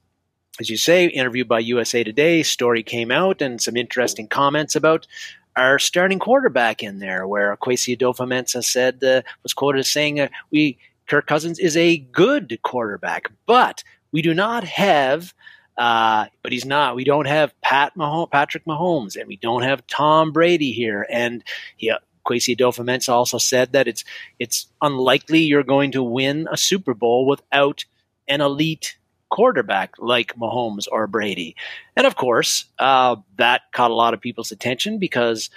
as 0.58 0.70
you 0.70 0.76
say, 0.76 1.06
interviewed 1.06 1.48
by 1.48 1.60
USA 1.60 2.02
Today. 2.02 2.42
Story 2.42 2.82
came 2.82 3.10
out 3.10 3.42
and 3.42 3.60
some 3.60 3.76
interesting 3.76 4.26
comments 4.26 4.74
about 4.74 5.06
our 5.54 5.78
starting 5.78 6.18
quarterback 6.18 6.82
in 6.82 6.98
there, 6.98 7.26
where 7.26 7.56
Kwesi 7.58 7.96
Adofo-Mensah 7.96 8.64
said 8.64 9.04
uh, 9.04 9.22
was 9.42 9.52
quoted 9.52 9.80
as 9.80 9.90
saying, 9.90 10.18
uh, 10.18 10.28
"We 10.50 10.78
Kirk 11.06 11.26
Cousins 11.26 11.58
is 11.58 11.76
a 11.76 11.98
good 11.98 12.58
quarterback, 12.62 13.30
but 13.46 13.84
we 14.12 14.22
do 14.22 14.32
not 14.32 14.64
have." 14.64 15.34
Uh, 15.76 16.26
but 16.42 16.52
he's 16.52 16.64
not. 16.64 16.96
We 16.96 17.04
don't 17.04 17.26
have 17.26 17.58
Pat 17.62 17.94
Mahomes, 17.96 18.30
Patrick 18.30 18.64
Mahomes, 18.66 19.16
and 19.16 19.26
we 19.26 19.36
don't 19.36 19.62
have 19.62 19.86
Tom 19.86 20.32
Brady 20.32 20.72
here. 20.72 21.06
And 21.10 21.42
he, 21.76 21.90
uh, 21.90 21.98
Kwesi 22.26 22.56
Adofo-Mensah 22.56 23.12
also 23.12 23.38
said 23.38 23.72
that 23.72 23.88
it's 23.88 24.04
it's 24.38 24.66
unlikely 24.80 25.40
you're 25.40 25.64
going 25.64 25.92
to 25.92 26.02
win 26.02 26.46
a 26.50 26.56
Super 26.56 26.94
Bowl 26.94 27.26
without 27.26 27.84
an 28.28 28.40
elite 28.40 28.96
quarterback 29.30 29.94
like 29.98 30.36
Mahomes 30.36 30.86
or 30.92 31.06
Brady. 31.06 31.56
And 31.96 32.06
of 32.06 32.16
course, 32.16 32.66
uh, 32.78 33.16
that 33.38 33.62
caught 33.72 33.90
a 33.90 33.94
lot 33.94 34.14
of 34.14 34.20
people's 34.20 34.52
attention 34.52 34.98
because 34.98 35.50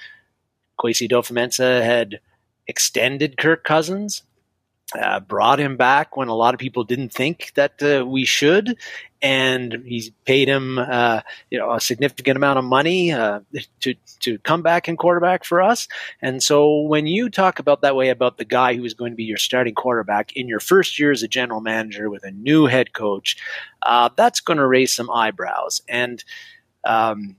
Kwesi 0.80 1.10
Adofo-Mensah 1.10 1.84
had 1.84 2.20
extended 2.68 3.38
Kirk 3.38 3.64
Cousins 3.64 4.24
uh, 4.94 5.20
brought 5.20 5.60
him 5.60 5.78
back 5.78 6.16
when 6.16 6.28
a 6.28 6.36
lot 6.36 6.54
of 6.54 6.60
people 6.60 6.84
didn't 6.84 7.12
think 7.12 7.52
that 7.56 7.82
uh, 7.82 8.06
we 8.06 8.24
should, 8.24 8.78
and 9.22 9.82
he's 9.84 10.12
paid 10.26 10.48
him, 10.48 10.78
uh, 10.78 11.22
you 11.50 11.58
know, 11.58 11.74
a 11.74 11.80
significant 11.80 12.38
amount 12.38 12.60
of 12.60 12.66
money 12.66 13.12
uh, 13.12 13.40
to 13.80 13.96
to 14.20 14.38
come 14.40 14.62
back 14.62 14.88
and 14.88 15.00
quarterback 15.00 15.44
for 15.44 15.62
us. 15.62 15.88
And 16.22 16.44
so, 16.44 16.82
when 16.82 17.08
you 17.08 17.30
talk 17.30 17.58
about 17.58 17.82
that 17.82 17.96
way 17.96 18.10
about 18.10 18.38
the 18.38 18.46
guy 18.46 18.76
who 18.76 18.86
is 18.86 18.94
going 18.94 19.12
to 19.12 19.18
be 19.18 19.24
your 19.24 19.38
starting 19.38 19.74
quarterback 19.74 20.34
in 20.36 20.48
your 20.48 20.60
first 20.60 21.00
year 21.00 21.12
as 21.12 21.24
a 21.24 21.28
general 21.28 21.62
manager 21.62 22.10
with 22.10 22.24
a 22.24 22.32
new 22.32 22.68
head 22.68 22.94
coach, 22.94 23.38
uh, 23.82 24.10
that's 24.16 24.40
going 24.40 24.58
to 24.58 24.68
raise 24.68 24.94
some 24.94 25.10
eyebrows. 25.10 25.82
And 25.90 26.24
um, 26.84 27.38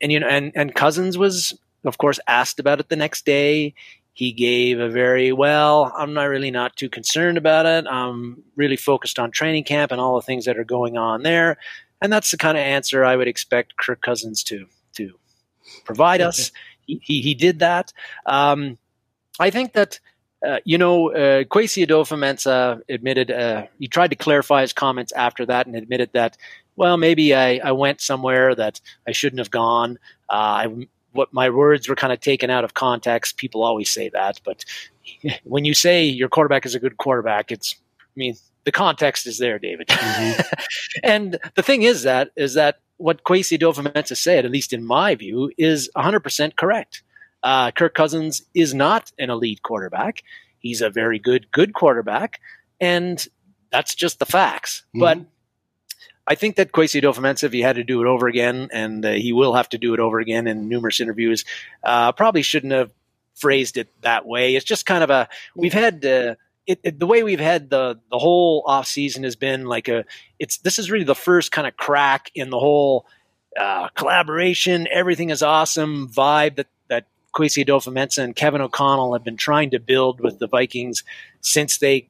and 0.00 0.12
you 0.12 0.20
know, 0.20 0.28
and 0.28 0.52
and 0.54 0.74
Cousins 0.74 1.18
was, 1.18 1.58
of 1.84 1.98
course, 1.98 2.20
asked 2.28 2.60
about 2.60 2.78
it 2.78 2.88
the 2.88 2.96
next 2.96 3.26
day 3.26 3.74
he 4.16 4.32
gave 4.32 4.80
a 4.80 4.88
very 4.88 5.30
well 5.30 5.92
i'm 5.94 6.14
not 6.14 6.24
really 6.24 6.50
not 6.50 6.74
too 6.74 6.88
concerned 6.88 7.36
about 7.36 7.66
it. 7.66 7.84
I'm 7.86 8.42
really 8.56 8.76
focused 8.76 9.18
on 9.18 9.30
training 9.30 9.64
camp 9.64 9.92
and 9.92 10.00
all 10.00 10.16
the 10.16 10.24
things 10.26 10.46
that 10.46 10.58
are 10.58 10.64
going 10.64 10.96
on 10.96 11.22
there. 11.22 11.58
And 12.00 12.10
that's 12.10 12.30
the 12.30 12.38
kind 12.38 12.56
of 12.56 12.62
answer 12.62 13.04
i 13.04 13.14
would 13.14 13.28
expect 13.28 13.76
kirk 13.76 14.00
cousins 14.00 14.42
to 14.44 14.66
to 14.94 15.12
provide 15.84 16.20
us. 16.20 16.50
He, 16.88 17.00
he, 17.02 17.20
he 17.20 17.34
did 17.34 17.58
that. 17.58 17.92
Um, 18.26 18.78
i 19.40 19.50
think 19.50 19.72
that 19.72 19.98
uh, 20.46 20.58
you 20.64 20.78
know, 20.78 21.10
uh, 21.10 21.44
Kwesi 21.44 21.82
admitted 22.88 23.30
uh, 23.30 23.66
he 23.78 23.88
tried 23.88 24.10
to 24.10 24.16
clarify 24.16 24.60
his 24.60 24.72
comments 24.72 25.10
after 25.12 25.46
that 25.46 25.66
and 25.66 25.74
admitted 25.74 26.10
that, 26.12 26.36
well, 26.76 26.96
maybe 26.96 27.34
I, 27.34 27.58
I 27.64 27.72
went 27.72 28.00
somewhere 28.00 28.54
that 28.54 28.80
I 29.08 29.12
shouldn't 29.12 29.40
have 29.40 29.50
gone. 29.50 29.98
Uh, 30.28 30.32
I 30.32 30.86
what 31.16 31.32
my 31.32 31.50
words 31.50 31.88
were 31.88 31.96
kind 31.96 32.12
of 32.12 32.20
taken 32.20 32.50
out 32.50 32.64
of 32.64 32.74
context. 32.74 33.36
People 33.36 33.64
always 33.64 33.90
say 33.90 34.08
that, 34.10 34.40
but 34.44 34.64
when 35.44 35.64
you 35.64 35.74
say 35.74 36.04
your 36.04 36.28
quarterback 36.28 36.66
is 36.66 36.74
a 36.74 36.80
good 36.80 36.96
quarterback, 36.96 37.50
it's 37.50 37.76
I 38.00 38.16
mean 38.16 38.36
the 38.64 38.72
context 38.72 39.26
is 39.26 39.38
there, 39.38 39.58
David. 39.58 39.88
Mm-hmm. 39.88 40.40
and 41.04 41.38
the 41.54 41.62
thing 41.62 41.82
is 41.82 42.02
that 42.02 42.30
is 42.36 42.54
that 42.54 42.80
what 42.98 43.24
Kwesi 43.24 43.58
Adofo-Mensah 43.58 44.16
said, 44.16 44.44
at 44.44 44.50
least 44.50 44.72
in 44.72 44.84
my 44.84 45.14
view, 45.14 45.52
is 45.58 45.90
100% 45.96 46.56
correct. 46.56 47.02
Uh, 47.42 47.70
Kirk 47.70 47.94
Cousins 47.94 48.42
is 48.54 48.74
not 48.74 49.12
an 49.18 49.30
elite 49.30 49.62
quarterback. 49.62 50.22
He's 50.58 50.80
a 50.80 50.90
very 50.90 51.18
good, 51.18 51.50
good 51.52 51.74
quarterback, 51.74 52.40
and 52.80 53.24
that's 53.70 53.94
just 53.94 54.18
the 54.18 54.26
facts. 54.26 54.82
Mm-hmm. 54.88 55.00
But 55.00 55.18
I 56.26 56.34
think 56.34 56.56
that 56.56 56.72
Adofo-Mensah, 56.72 57.44
if 57.44 57.52
he 57.52 57.62
had 57.62 57.76
to 57.76 57.84
do 57.84 58.00
it 58.02 58.06
over 58.06 58.26
again, 58.26 58.68
and 58.72 59.04
uh, 59.04 59.12
he 59.12 59.32
will 59.32 59.54
have 59.54 59.68
to 59.70 59.78
do 59.78 59.94
it 59.94 60.00
over 60.00 60.18
again 60.18 60.46
in 60.46 60.68
numerous 60.68 61.00
interviews, 61.00 61.44
uh, 61.84 62.12
probably 62.12 62.42
shouldn't 62.42 62.72
have 62.72 62.90
phrased 63.36 63.76
it 63.76 63.88
that 64.02 64.26
way. 64.26 64.56
It's 64.56 64.64
just 64.64 64.86
kind 64.86 65.04
of 65.04 65.10
a 65.10 65.28
we've 65.54 65.72
had 65.72 66.04
uh, 66.04 66.34
it, 66.66 66.80
it, 66.82 66.98
the 66.98 67.06
way 67.06 67.22
we've 67.22 67.38
had 67.38 67.70
the 67.70 68.00
the 68.10 68.18
whole 68.18 68.64
off 68.66 68.86
season 68.86 69.22
has 69.24 69.36
been 69.36 69.66
like 69.66 69.88
a 69.88 70.04
it's 70.38 70.58
this 70.58 70.78
is 70.78 70.90
really 70.90 71.04
the 71.04 71.14
first 71.14 71.52
kind 71.52 71.66
of 71.66 71.76
crack 71.76 72.30
in 72.34 72.50
the 72.50 72.58
whole 72.58 73.06
uh, 73.58 73.88
collaboration. 73.90 74.88
Everything 74.90 75.30
is 75.30 75.42
awesome 75.42 76.08
vibe 76.08 76.56
that 76.56 76.66
Kwesi 77.36 77.64
Adofo-Mensah 77.64 78.24
and 78.24 78.34
Kevin 78.34 78.62
O'Connell 78.62 79.12
have 79.12 79.24
been 79.24 79.36
trying 79.36 79.70
to 79.70 79.78
build 79.78 80.20
with 80.20 80.38
the 80.38 80.48
Vikings 80.48 81.04
since 81.40 81.78
they 81.78 82.08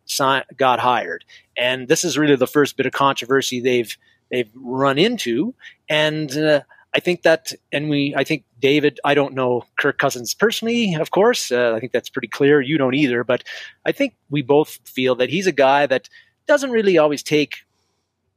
got 0.56 0.78
hired. 0.78 1.24
And 1.56 1.88
this 1.88 2.04
is 2.04 2.16
really 2.16 2.36
the 2.36 2.46
first 2.46 2.76
bit 2.76 2.86
of 2.86 2.92
controversy 2.92 3.60
they've 3.60 3.96
they've 4.30 4.50
run 4.54 4.98
into. 4.98 5.54
And 5.88 6.36
uh, 6.36 6.62
I 6.94 7.00
think 7.00 7.22
that, 7.22 7.52
and 7.72 7.90
we, 7.90 8.14
I 8.16 8.24
think 8.24 8.44
David, 8.58 8.98
I 9.04 9.14
don't 9.14 9.34
know 9.34 9.64
Kirk 9.78 9.98
Cousins 9.98 10.32
personally, 10.34 10.94
of 10.94 11.10
course. 11.10 11.52
Uh, 11.52 11.74
I 11.76 11.80
think 11.80 11.92
that's 11.92 12.08
pretty 12.08 12.28
clear. 12.28 12.60
You 12.60 12.78
don't 12.78 12.94
either, 12.94 13.22
but 13.22 13.44
I 13.84 13.92
think 13.92 14.16
we 14.30 14.42
both 14.42 14.78
feel 14.84 15.14
that 15.16 15.28
he's 15.28 15.46
a 15.46 15.52
guy 15.52 15.86
that 15.86 16.08
doesn't 16.46 16.70
really 16.70 16.96
always 16.96 17.22
take 17.22 17.65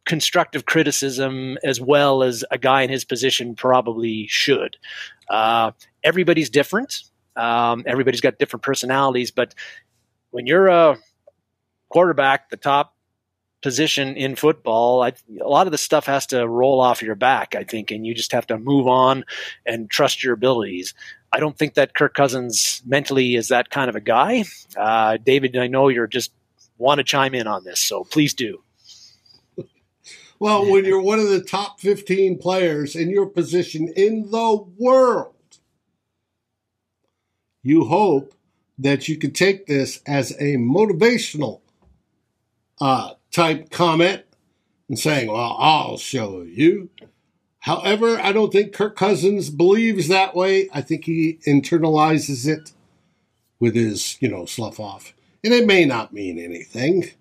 constructive 0.06 0.66
criticism 0.66 1.58
as 1.64 1.80
well 1.80 2.24
as 2.24 2.44
a 2.52 2.58
guy 2.58 2.82
in 2.82 2.90
his 2.90 3.06
position 3.06 3.56
probably 3.56 4.28
should. 4.28 4.78
Uh, 5.30 5.72
everybody's 6.04 6.50
different. 6.50 7.04
Um, 7.36 7.84
everybody's 7.86 8.22
got 8.22 8.40
different 8.40 8.64
personalities, 8.64 9.32
but 9.32 9.54
when 10.32 10.48
you're 10.48 10.68
a 10.68 10.98
quarterback, 11.90 12.50
the 12.50 12.58
top 12.58 12.96
position 13.62 14.16
in 14.16 14.36
football, 14.36 15.04
I, 15.04 15.14
a 15.42 15.48
lot 15.48 15.68
of 15.68 15.72
the 15.72 15.78
stuff 15.78 16.06
has 16.06 16.28
to 16.28 16.48
roll 16.48 16.80
off 16.80 17.02
your 17.02 17.16
back, 17.16 17.56
I 17.56 17.64
think, 17.64 17.92
and 17.92 18.06
you 18.06 18.14
just 18.14 18.32
have 18.32 18.48
to 18.48 18.58
move 18.58 18.88
on 18.88 19.26
and 19.66 19.90
trust 19.90 20.24
your 20.24 20.34
abilities. 20.34 20.94
I 21.32 21.40
don't 21.40 21.58
think 21.58 21.76
that 21.76 21.94
Kirk 21.94 22.14
Cousins 22.14 22.82
mentally 22.86 23.36
is 23.36 23.50
that 23.50 23.70
kind 23.70 23.90
of 23.90 23.96
a 23.96 24.02
guy. 24.02 24.46
Uh, 24.76 25.18
David, 25.18 25.56
I 25.58 25.68
know 25.68 25.90
you're 25.90 26.08
just 26.08 26.32
want 26.78 27.00
to 27.00 27.04
chime 27.04 27.36
in 27.36 27.48
on 27.48 27.64
this, 27.64 27.80
so 27.80 28.04
please 28.04 28.34
do. 28.34 28.64
Well, 30.40 30.72
when 30.72 30.86
you're 30.86 31.02
one 31.02 31.20
of 31.20 31.28
the 31.28 31.42
top 31.42 31.82
15 31.82 32.38
players 32.40 32.96
in 32.96 33.10
your 33.10 33.26
position 33.26 33.90
in 33.90 34.32
the 34.32 34.66
world, 34.78 35.34
you 37.62 37.86
hope 37.86 38.34
that 38.78 39.10
you 39.10 39.18
can 39.18 39.32
take 39.32 39.68
this 39.68 40.02
as 40.06 40.32
a 40.40 40.56
motivational 40.56 41.60
uh, 42.80 43.16
type 43.32 43.70
comment 43.70 44.24
and 44.88 44.98
saying, 44.98 45.28
Well, 45.30 45.58
I'll 45.60 45.98
show 45.98 46.44
you. 46.44 46.90
However, 47.60 48.18
I 48.18 48.32
don't 48.32 48.54
think 48.54 48.72
Kirk 48.72 48.96
Cousins 48.96 49.50
believes 49.50 50.08
that 50.08 50.34
way. 50.34 50.70
I 50.74 50.82
think 50.82 51.04
he 51.04 51.40
internalizes 51.46 52.48
it 52.48 52.72
with 53.60 53.76
his, 53.76 54.16
you 54.22 54.30
know, 54.30 54.46
slough 54.46 54.80
off. 54.80 55.14
And 55.44 55.54
it 55.54 55.68
may 55.68 55.84
not 55.84 56.14
mean 56.14 56.40
anything. 56.40 57.12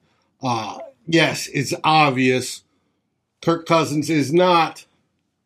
Uh, 0.41 0.79
yes, 1.09 1.49
it's 1.49 1.75
obvious 1.83 2.63
Kirk 3.41 3.67
Cousins 3.67 4.11
is 4.11 4.33
not 4.33 4.85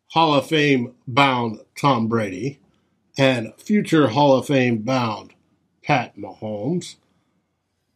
Hall 0.07 0.33
of 0.33 0.47
Fame 0.47 0.93
bound 1.07 1.59
Tom 1.79 2.07
Brady 2.07 2.59
and 3.17 3.53
future 3.57 4.07
Hall 4.09 4.35
of 4.35 4.47
Fame 4.47 4.79
bound 4.79 5.33
Pat 5.83 6.17
Mahomes. 6.17 6.95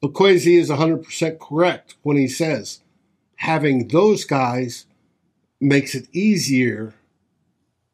Kwesi 0.04 0.58
is 0.58 0.70
100% 0.70 1.40
correct 1.40 1.96
when 2.04 2.16
he 2.18 2.28
says 2.28 2.82
having 3.38 3.88
those 3.88 4.24
guys 4.24 4.86
makes 5.60 5.96
it 5.96 6.08
easier 6.14 6.94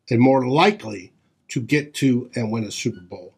and 0.10 0.20
more 0.20 0.48
likely 0.48 1.14
to 1.48 1.62
get 1.62 1.94
to 1.96 2.30
and 2.36 2.52
win 2.52 2.64
a 2.64 2.72
Super 2.72 3.02
Bowl 3.02 3.34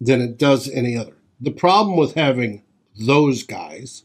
than 0.00 0.20
it 0.20 0.38
does 0.38 0.68
any 0.68 0.96
other. 0.96 1.16
The 1.40 1.50
problem 1.50 1.96
with 1.96 2.14
having 2.14 2.62
those 2.98 3.42
guys 3.42 4.04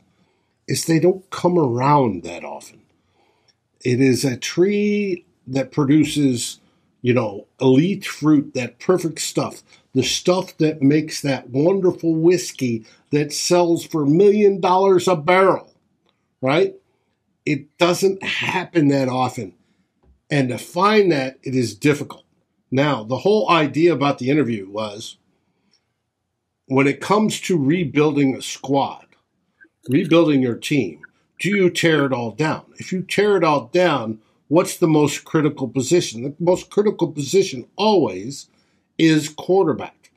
is 0.68 0.86
they 0.86 1.00
don't 1.00 1.30
come 1.30 1.58
around 1.58 2.24
that 2.24 2.44
often. 2.44 2.81
It 3.84 4.00
is 4.00 4.24
a 4.24 4.38
tree 4.38 5.26
that 5.48 5.72
produces, 5.72 6.60
you 7.02 7.13
know, 7.13 7.48
elite 7.60 8.06
fruit, 8.06 8.54
that 8.54 8.80
perfect 8.80 9.20
stuff, 9.22 9.63
the 9.94 10.04
stuff 10.04 10.56
that 10.58 10.82
makes 10.82 11.22
that 11.22 11.50
wonderful 11.50 12.15
whiskey 12.15 12.86
that 13.12 13.34
sells 13.34 13.86
for 13.86 14.04
a 14.04 14.10
million 14.10 14.62
dollars 14.62 15.08
a 15.08 15.15
barrel, 15.15 15.74
right? 16.41 16.76
It 17.46 17.78
doesn't 17.78 18.24
happen 18.24 18.88
that 18.89 19.10
often. 19.10 19.54
And 20.30 20.50
to 20.50 20.58
find 20.58 21.12
that, 21.12 21.39
it 21.44 21.56
is 21.56 21.76
difficult. 21.76 22.24
Now, 22.72 23.04
the 23.04 23.17
whole 23.17 23.50
idea 23.50 23.91
about 23.94 24.17
the 24.20 24.30
interview 24.30 24.70
was 24.70 25.17
when 26.67 26.88
it 26.88 27.02
comes 27.02 27.41
to 27.41 27.58
rebuilding 27.58 28.36
a 28.36 28.41
squad, 28.41 29.08
rebuilding 29.89 30.41
your 30.41 30.56
team, 30.56 31.02
do 31.42 31.50
you 31.50 31.72
tear 31.72 32.06
it 32.06 32.14
all 32.14 32.32
down? 32.32 32.66
If 32.78 32.92
you 32.92 33.02
tear 33.02 33.36
it 33.36 33.44
all 33.44 33.66
down, 33.74 34.20
what's 34.48 34.78
the 34.78 34.88
most 34.88 35.26
critical 35.26 35.68
position? 35.68 36.22
The 36.22 36.36
most 36.40 36.70
critical 36.70 37.12
position 37.12 37.66
always 37.76 38.48
is 39.00 39.28
quarterback. 39.28 40.12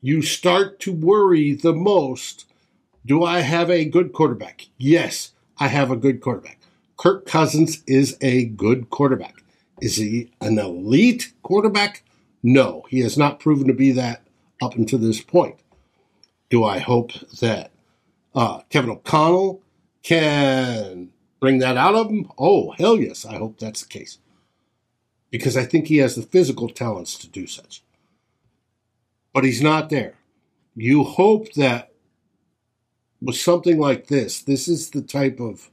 You 0.00 0.22
start 0.22 0.80
to 0.80 0.92
worry 0.92 1.52
the 1.52 1.74
most 1.74 2.46
do 3.04 3.22
I 3.22 3.40
have 3.40 3.70
a 3.70 3.84
good 3.84 4.12
quarterback? 4.12 4.66
Yes, 4.78 5.30
I 5.58 5.68
have 5.68 5.92
a 5.92 5.96
good 5.96 6.20
quarterback. 6.20 6.58
Kirk 6.96 7.24
Cousins 7.24 7.84
is 7.86 8.16
a 8.20 8.46
good 8.46 8.90
quarterback. 8.90 9.44
Is 9.80 9.96
he 9.96 10.32
an 10.40 10.58
elite 10.58 11.32
quarterback? 11.42 12.02
No, 12.42 12.84
he 12.88 13.00
has 13.00 13.16
not 13.16 13.38
proven 13.38 13.68
to 13.68 13.74
be 13.74 13.92
that 13.92 14.22
up 14.60 14.74
until 14.74 14.98
this 14.98 15.20
point. 15.20 15.56
Do 16.50 16.64
I 16.64 16.78
hope 16.78 17.12
that 17.40 17.70
uh, 18.34 18.62
Kevin 18.70 18.90
O'Connell 18.90 19.62
can 20.06 21.10
bring 21.40 21.58
that 21.58 21.76
out 21.76 21.94
of 21.94 22.10
him? 22.10 22.30
Oh, 22.38 22.72
hell 22.78 22.98
yes, 22.98 23.26
I 23.26 23.36
hope 23.36 23.58
that's 23.58 23.82
the 23.82 23.88
case. 23.88 24.18
Because 25.30 25.56
I 25.56 25.64
think 25.64 25.88
he 25.88 25.98
has 25.98 26.14
the 26.14 26.22
physical 26.22 26.68
talents 26.68 27.18
to 27.18 27.28
do 27.28 27.46
such 27.46 27.82
but 29.36 29.44
he's 29.44 29.60
not 29.60 29.90
there. 29.90 30.14
You 30.74 31.04
hope 31.04 31.52
that 31.56 31.92
with 33.20 33.36
something 33.36 33.78
like 33.78 34.06
this, 34.06 34.40
this 34.40 34.66
is 34.66 34.88
the 34.88 35.02
type 35.02 35.40
of, 35.40 35.70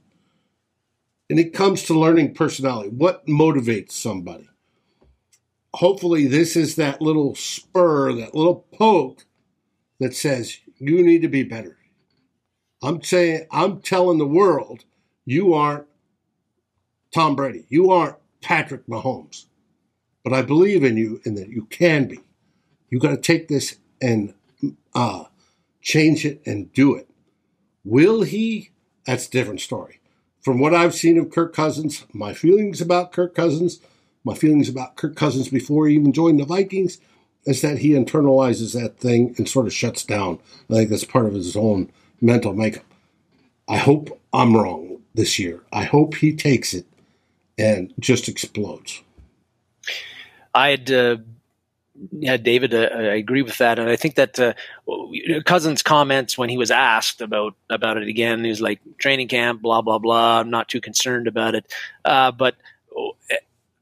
and 1.29 1.39
it 1.39 1.53
comes 1.53 1.83
to 1.83 1.97
learning 1.97 2.33
personality. 2.33 2.89
What 2.89 3.25
motivates 3.25 3.93
somebody? 3.93 4.49
Hopefully, 5.75 6.27
this 6.27 6.57
is 6.57 6.75
that 6.75 7.01
little 7.01 7.35
spur, 7.35 8.11
that 8.11 8.35
little 8.35 8.65
poke 8.73 9.23
that 9.97 10.13
says, 10.13 10.57
you 10.77 11.01
need 11.01 11.21
to 11.21 11.29
be 11.29 11.43
better. 11.43 11.77
I'm 12.83 13.01
saying, 13.01 13.47
I'm 13.49 13.79
telling 13.79 14.17
the 14.17 14.27
world, 14.27 14.83
you 15.25 15.53
aren't 15.53 15.87
Tom 17.13 17.35
Brady. 17.35 17.65
You 17.69 17.91
aren't 17.91 18.17
Patrick 18.41 18.85
Mahomes. 18.87 19.45
But 20.23 20.33
I 20.33 20.41
believe 20.41 20.83
in 20.83 20.97
you 20.97 21.21
and 21.23 21.37
that 21.37 21.49
you 21.49 21.65
can 21.65 22.07
be. 22.07 22.19
You 22.89 22.99
got 22.99 23.11
to 23.11 23.17
take 23.17 23.47
this 23.47 23.77
and 24.01 24.33
uh, 24.93 25.25
change 25.81 26.25
it 26.25 26.41
and 26.45 26.71
do 26.73 26.95
it. 26.95 27.09
Will 27.85 28.23
he? 28.23 28.71
That's 29.05 29.27
a 29.27 29.31
different 29.31 29.61
story. 29.61 29.99
From 30.41 30.59
what 30.59 30.73
I've 30.73 30.93
seen 30.93 31.17
of 31.17 31.31
Kirk 31.31 31.53
Cousins, 31.53 32.05
my 32.13 32.33
feelings 32.33 32.81
about 32.81 33.13
Kirk 33.13 33.33
Cousins, 33.33 33.79
my 34.25 34.33
feelings 34.33 34.67
about 34.67 34.97
Kirk 34.97 35.15
Cousins 35.15 35.47
before 35.47 35.87
he 35.87 35.95
even 35.95 36.11
joined 36.11 36.39
the 36.39 36.45
Vikings, 36.45 36.99
is 37.45 37.61
that 37.61 37.79
he 37.79 37.91
internalizes 37.91 38.73
that 38.73 38.97
thing 38.97 39.35
and 39.37 39.47
sort 39.47 39.67
of 39.67 39.73
shuts 39.73 40.03
down. 40.03 40.39
I 40.69 40.73
think 40.73 40.89
that's 40.89 41.03
part 41.03 41.25
of 41.25 41.33
his 41.33 41.55
own 41.55 41.91
mental 42.23 42.53
makeup. 42.53 42.85
I 43.67 43.77
hope 43.77 44.19
I'm 44.33 44.55
wrong 44.55 45.01
this 45.13 45.37
year. 45.37 45.61
I 45.71 45.83
hope 45.83 46.15
he 46.15 46.35
takes 46.35 46.73
it 46.73 46.85
and 47.57 47.93
just 47.99 48.27
explodes. 48.27 49.01
I 50.55 50.69
had 50.69 50.91
uh, 50.91 51.17
yeah, 52.11 52.37
David, 52.37 52.73
uh, 52.73 52.89
I 52.91 53.15
agree 53.15 53.43
with 53.43 53.57
that, 53.59 53.77
and 53.77 53.89
I 53.89 53.95
think 53.95 54.15
that 54.15 54.39
uh, 54.39 54.53
Cousins' 55.45 55.83
comments 55.83 56.37
when 56.37 56.49
he 56.49 56.57
was 56.57 56.71
asked 56.71 57.21
about 57.21 57.55
about 57.69 57.97
it 57.97 58.07
again, 58.07 58.43
he 58.43 58.49
was 58.49 58.61
like 58.61 58.79
training 58.97 59.27
camp, 59.27 59.61
blah 59.61 59.81
blah 59.81 59.99
blah. 59.99 60.39
I'm 60.39 60.49
not 60.49 60.69
too 60.69 60.81
concerned 60.81 61.27
about 61.27 61.55
it, 61.55 61.71
uh, 62.05 62.31
but 62.31 62.55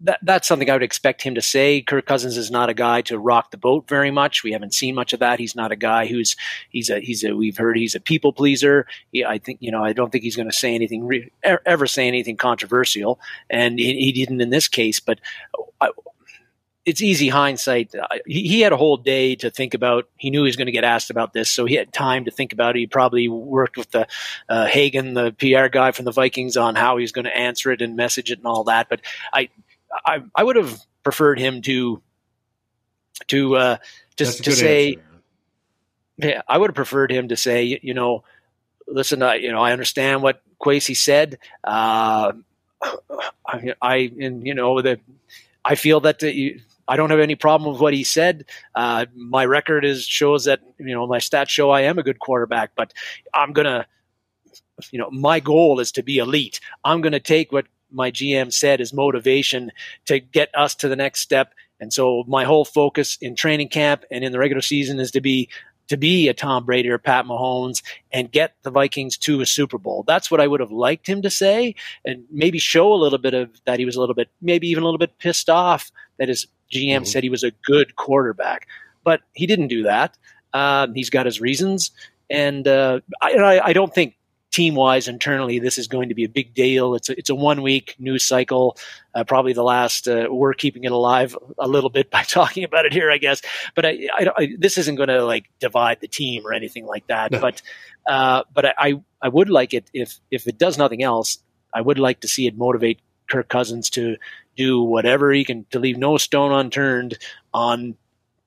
that, 0.04 0.20
that's 0.24 0.48
something 0.48 0.70
I 0.70 0.74
would 0.74 0.84
expect 0.84 1.22
him 1.22 1.36
to 1.36 1.42
say. 1.42 1.82
Kirk 1.82 2.06
Cousins 2.06 2.38
is 2.38 2.50
not 2.50 2.70
a 2.70 2.74
guy 2.74 3.02
to 3.04 3.20
rock 3.20 3.52
the 3.52 3.58
boat 3.58 3.88
very 3.88 4.12
much. 4.12 4.44
We 4.44 4.52
haven't 4.52 4.74
seen 4.74 4.96
much 4.96 5.14
of 5.14 5.20
that. 5.20 5.40
He's 5.40 5.56
not 5.56 5.72
a 5.72 5.76
guy 5.76 6.08
who's 6.08 6.36
he's 6.70 6.90
a 6.90 7.00
he's 7.00 7.24
a 7.24 7.36
we've 7.36 7.58
heard 7.58 7.78
he's 7.78 7.96
a 7.96 8.00
people 8.00 8.34
pleaser. 8.34 8.88
He, 9.12 9.24
I 9.24 9.38
think 9.38 9.60
you 9.62 9.72
know 9.72 9.84
I 9.84 9.94
don't 9.94 10.12
think 10.12 10.24
he's 10.24 10.36
going 10.36 10.50
to 10.50 10.56
say 10.56 10.74
anything 10.74 11.06
re, 11.06 11.32
ever 11.44 11.88
say 11.88 12.08
anything 12.08 12.38
controversial, 12.38 13.20
and 13.50 13.80
he, 13.80 13.96
he, 14.02 14.12
didn't 14.12 14.42
in 14.42 14.50
this 14.50 14.68
case. 14.68 15.00
But 15.00 15.20
I, 15.80 15.92
it's 16.84 17.02
easy 17.02 17.30
hindsight. 17.30 17.94
He, 18.26 18.48
he, 18.48 18.62
had 18.62 18.74
a 18.74 18.78
whole 18.78 18.98
day 18.98 19.36
to 19.36 19.52
think 19.52 19.76
about. 19.76 20.10
He 20.18 20.32
knew 20.32 20.40
he 20.40 20.48
was 20.48 20.56
going 20.56 20.66
to 20.66 20.72
get 20.72 20.84
asked 20.84 21.12
about 21.12 21.32
this, 21.34 21.50
so 21.50 21.66
he 21.66 21.76
had 21.76 21.94
time 21.94 22.26
to 22.26 22.32
think 22.32 22.54
about 22.54 22.76
it. 22.76 22.80
He 22.80 22.88
probably 22.88 23.28
worked 23.28 23.78
with 23.78 23.92
the 23.92 24.08
uh, 24.50 24.66
Hagan, 24.66 25.14
the 25.14 25.32
PR 25.34 25.68
guy 25.68 25.92
from 25.92 26.06
the 26.06 26.12
Vikings, 26.12 26.58
on 26.58 26.74
how 26.74 26.98
he 26.98 27.04
was 27.04 27.12
going 27.12 27.26
to 27.26 27.38
answer 27.38 27.72
it 27.72 27.84
and 27.84 27.96
message 27.96 28.32
it 28.32 28.40
and 28.40 28.48
all 28.48 28.64
that. 28.64 28.90
But 28.90 29.02
I, 29.32 29.50
I, 30.06 30.24
I 30.36 30.44
would 30.44 30.56
have 30.56 30.80
preferred 31.04 31.40
him 31.40 31.62
to, 31.64 32.02
to, 33.28 33.56
uh, 33.56 33.78
just 34.18 34.44
to 34.44 34.52
say, 34.52 34.94
answer. 34.94 35.04
yeah, 36.18 36.42
I 36.48 36.58
would 36.58 36.70
have 36.70 36.76
preferred 36.76 37.12
him 37.12 37.30
to 37.30 37.38
say, 37.38 37.80
you 37.82 37.94
know, 37.94 38.24
listen, 38.88 39.24
I, 39.24 39.36
you 39.36 39.52
know, 39.52 39.62
I 39.62 39.72
understand 39.72 40.22
what 40.22 40.42
Kwesi 40.62 40.96
said. 40.96 41.40
Uh, 41.64 42.34
I, 43.48 43.74
I, 43.82 44.12
and 44.20 44.46
you 44.46 44.54
know, 44.54 44.82
the, 44.82 45.00
I 45.64 45.76
feel 45.76 46.02
that 46.02 46.20
the, 46.20 46.60
I 46.88 46.98
don't 46.98 47.10
have 47.10 47.20
any 47.20 47.36
problem 47.36 47.72
with 47.72 47.82
what 47.82 47.94
he 47.94 48.04
said. 48.04 48.46
Uh, 48.76 49.06
my 49.16 49.46
record 49.46 49.86
is 49.86 50.04
shows 50.06 50.46
that 50.46 50.60
you 50.78 50.94
know 50.94 51.08
my 51.08 51.20
stats 51.20 51.50
show 51.50 51.70
I 51.70 51.82
am 51.82 51.98
a 52.00 52.04
good 52.04 52.20
quarterback, 52.20 52.72
but 52.76 52.94
I'm 53.34 53.54
gonna, 53.54 53.88
you 54.92 55.00
know, 55.00 55.10
my 55.10 55.40
goal 55.40 55.80
is 55.80 55.94
to 55.94 56.04
be 56.04 56.18
elite. 56.18 56.60
I'm 56.84 57.02
gonna 57.02 57.20
take 57.20 57.52
what 57.52 57.66
my 57.92 58.12
GM 58.12 58.52
said 58.52 58.82
is 58.82 58.94
motivation 58.94 59.72
to 60.06 60.20
get 60.20 60.50
us 60.56 60.76
to 60.76 60.88
the 60.88 60.96
next 60.96 61.22
step. 61.22 61.54
And 61.80 61.92
so 61.92 62.24
my 62.28 62.44
whole 62.44 62.66
focus 62.66 63.18
in 63.22 63.36
training 63.36 63.70
camp 63.70 64.04
and 64.12 64.24
in 64.24 64.32
the 64.32 64.40
regular 64.40 64.62
season 64.62 65.00
is 65.00 65.12
to 65.12 65.22
be 65.22 65.50
to 65.92 65.98
be 65.98 66.30
a 66.30 66.34
Tom 66.34 66.64
Brady 66.64 66.90
or 66.90 66.98
Pat 66.98 67.26
Mahomes 67.26 67.84
and 68.14 68.32
get 68.32 68.56
the 68.64 68.72
Vikings 68.72 69.18
to 69.18 69.42
a 69.42 69.46
Super 69.46 69.78
Bowl. 69.78 70.06
That's 70.08 70.32
what 70.32 70.40
I 70.40 70.48
would 70.48 70.62
have 70.62 70.72
liked 70.72 71.06
him 71.06 71.22
to 71.24 71.30
say, 71.30 71.76
and 72.06 72.24
maybe 72.32 72.60
show 72.60 72.94
a 72.94 72.96
little 72.96 73.18
bit 73.18 73.34
of 73.34 73.50
that 73.66 73.78
he 73.78 73.84
was 73.84 73.98
a 73.98 74.00
little 74.00 74.16
bit, 74.16 74.30
maybe 74.42 74.70
even 74.70 74.84
a 74.84 74.86
little 74.86 74.98
bit 74.98 75.18
pissed 75.20 75.50
off 75.50 75.92
that 76.18 76.30
his 76.30 76.48
GM 76.72 76.96
mm-hmm. 76.96 77.04
said 77.04 77.24
he 77.24 77.30
was 77.30 77.44
a 77.44 77.52
good 77.66 77.98
quarterback. 77.98 78.68
But 79.04 79.20
he 79.34 79.46
didn't 79.46 79.68
do 79.68 79.84
that. 79.84 80.18
Uh, 80.54 80.88
he's 80.96 81.10
got 81.10 81.26
his 81.26 81.42
reasons, 81.42 81.92
and 82.30 82.66
uh, 82.70 83.02
I, 83.22 83.60
I 83.62 83.74
don't 83.74 83.94
think 83.94 84.16
team 84.52 84.76
wise 84.76 85.08
internally, 85.08 85.60
this 85.60 85.78
is 85.78 85.88
going 85.88 86.10
to 86.10 86.16
be 86.16 86.24
a 86.24 86.30
big 86.30 86.54
deal. 86.54 86.96
It's 86.96 87.10
a, 87.10 87.18
it's 87.18 87.30
a 87.30 87.36
one 87.36 87.62
week 87.62 87.96
news 87.98 88.26
cycle, 88.26 88.78
uh, 89.16 89.24
probably 89.24 89.54
the 89.54 89.64
last. 89.64 90.08
Uh, 90.08 90.28
we're 90.30 90.54
keeping 90.54 90.84
it 90.84 90.92
alive 90.92 91.36
a 91.58 91.68
little 91.68 91.90
bit 91.90 92.12
by 92.12 92.24
talking 92.24 92.64
about 92.64 92.86
it 92.86 92.94
here, 92.94 93.10
I 93.10 93.18
guess. 93.18 93.42
But 93.76 93.86
I, 93.86 94.08
I, 94.14 94.28
I 94.38 94.56
this 94.58 94.78
isn't 94.78 94.96
going 94.96 95.10
to 95.10 95.26
like 95.26 95.50
divide 95.60 96.02
the 96.02 96.08
team 96.08 96.46
or 96.46 96.54
anything 96.54 96.86
like 96.86 97.08
that. 97.08 97.32
No. 97.32 97.40
But 97.40 97.62
uh, 98.08 98.44
but 98.54 98.76
I 98.78 99.02
I 99.22 99.30
would 99.30 99.50
like 99.50 99.74
it 99.74 99.90
if 99.94 100.20
if 100.30 100.48
it 100.48 100.58
does 100.58 100.78
nothing 100.78 101.02
else, 101.02 101.40
I 101.74 101.82
would 101.82 102.00
like 102.00 102.22
to 102.22 102.28
see 102.28 102.48
it 102.48 102.58
motivate 102.58 103.00
Kirk 103.30 103.48
Cousins 103.48 103.90
to 103.92 104.18
do 104.58 104.82
whatever 104.82 105.32
he 105.32 105.46
can 105.46 105.66
to 105.72 105.80
leave 105.80 105.98
no 105.98 106.18
stone 106.18 106.52
unturned 106.52 107.18
on 107.54 107.96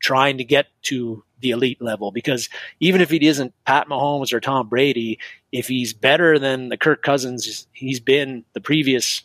trying 0.04 0.36
to 0.36 0.44
get 0.44 0.66
to 0.82 1.24
the 1.40 1.50
elite 1.50 1.80
level 1.80 2.12
because 2.12 2.50
even 2.78 3.00
if 3.00 3.08
he 3.08 3.26
isn't 3.26 3.54
Pat 3.64 3.88
Mahomes 3.88 4.34
or 4.34 4.40
Tom 4.40 4.68
Brady, 4.68 5.18
if 5.50 5.66
he's 5.66 5.94
better 5.94 6.38
than 6.38 6.68
the 6.68 6.76
Kirk 6.76 7.02
Cousins 7.02 7.66
he's 7.72 8.00
been 8.00 8.44
the 8.52 8.60
previous 8.60 9.22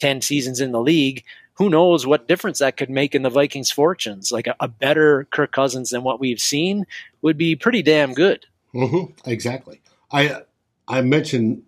10 0.00 0.22
seasons 0.22 0.60
in 0.60 0.70
the 0.70 0.80
league, 0.80 1.24
who 1.54 1.68
knows 1.68 2.06
what 2.06 2.28
difference 2.28 2.60
that 2.60 2.76
could 2.76 2.88
make 2.88 3.16
in 3.16 3.22
the 3.22 3.30
Vikings' 3.30 3.72
fortunes? 3.72 4.30
Like 4.30 4.46
a, 4.46 4.54
a 4.60 4.68
better 4.68 5.26
Kirk 5.32 5.50
Cousins 5.50 5.90
than 5.90 6.04
what 6.04 6.20
we've 6.20 6.40
seen 6.40 6.86
would 7.20 7.36
be 7.36 7.56
pretty 7.56 7.82
damn 7.82 8.14
good. 8.14 8.46
Mm-hmm. 8.72 9.28
Exactly. 9.28 9.80
I 10.10 10.42
I 10.86 11.02
mentioned 11.02 11.64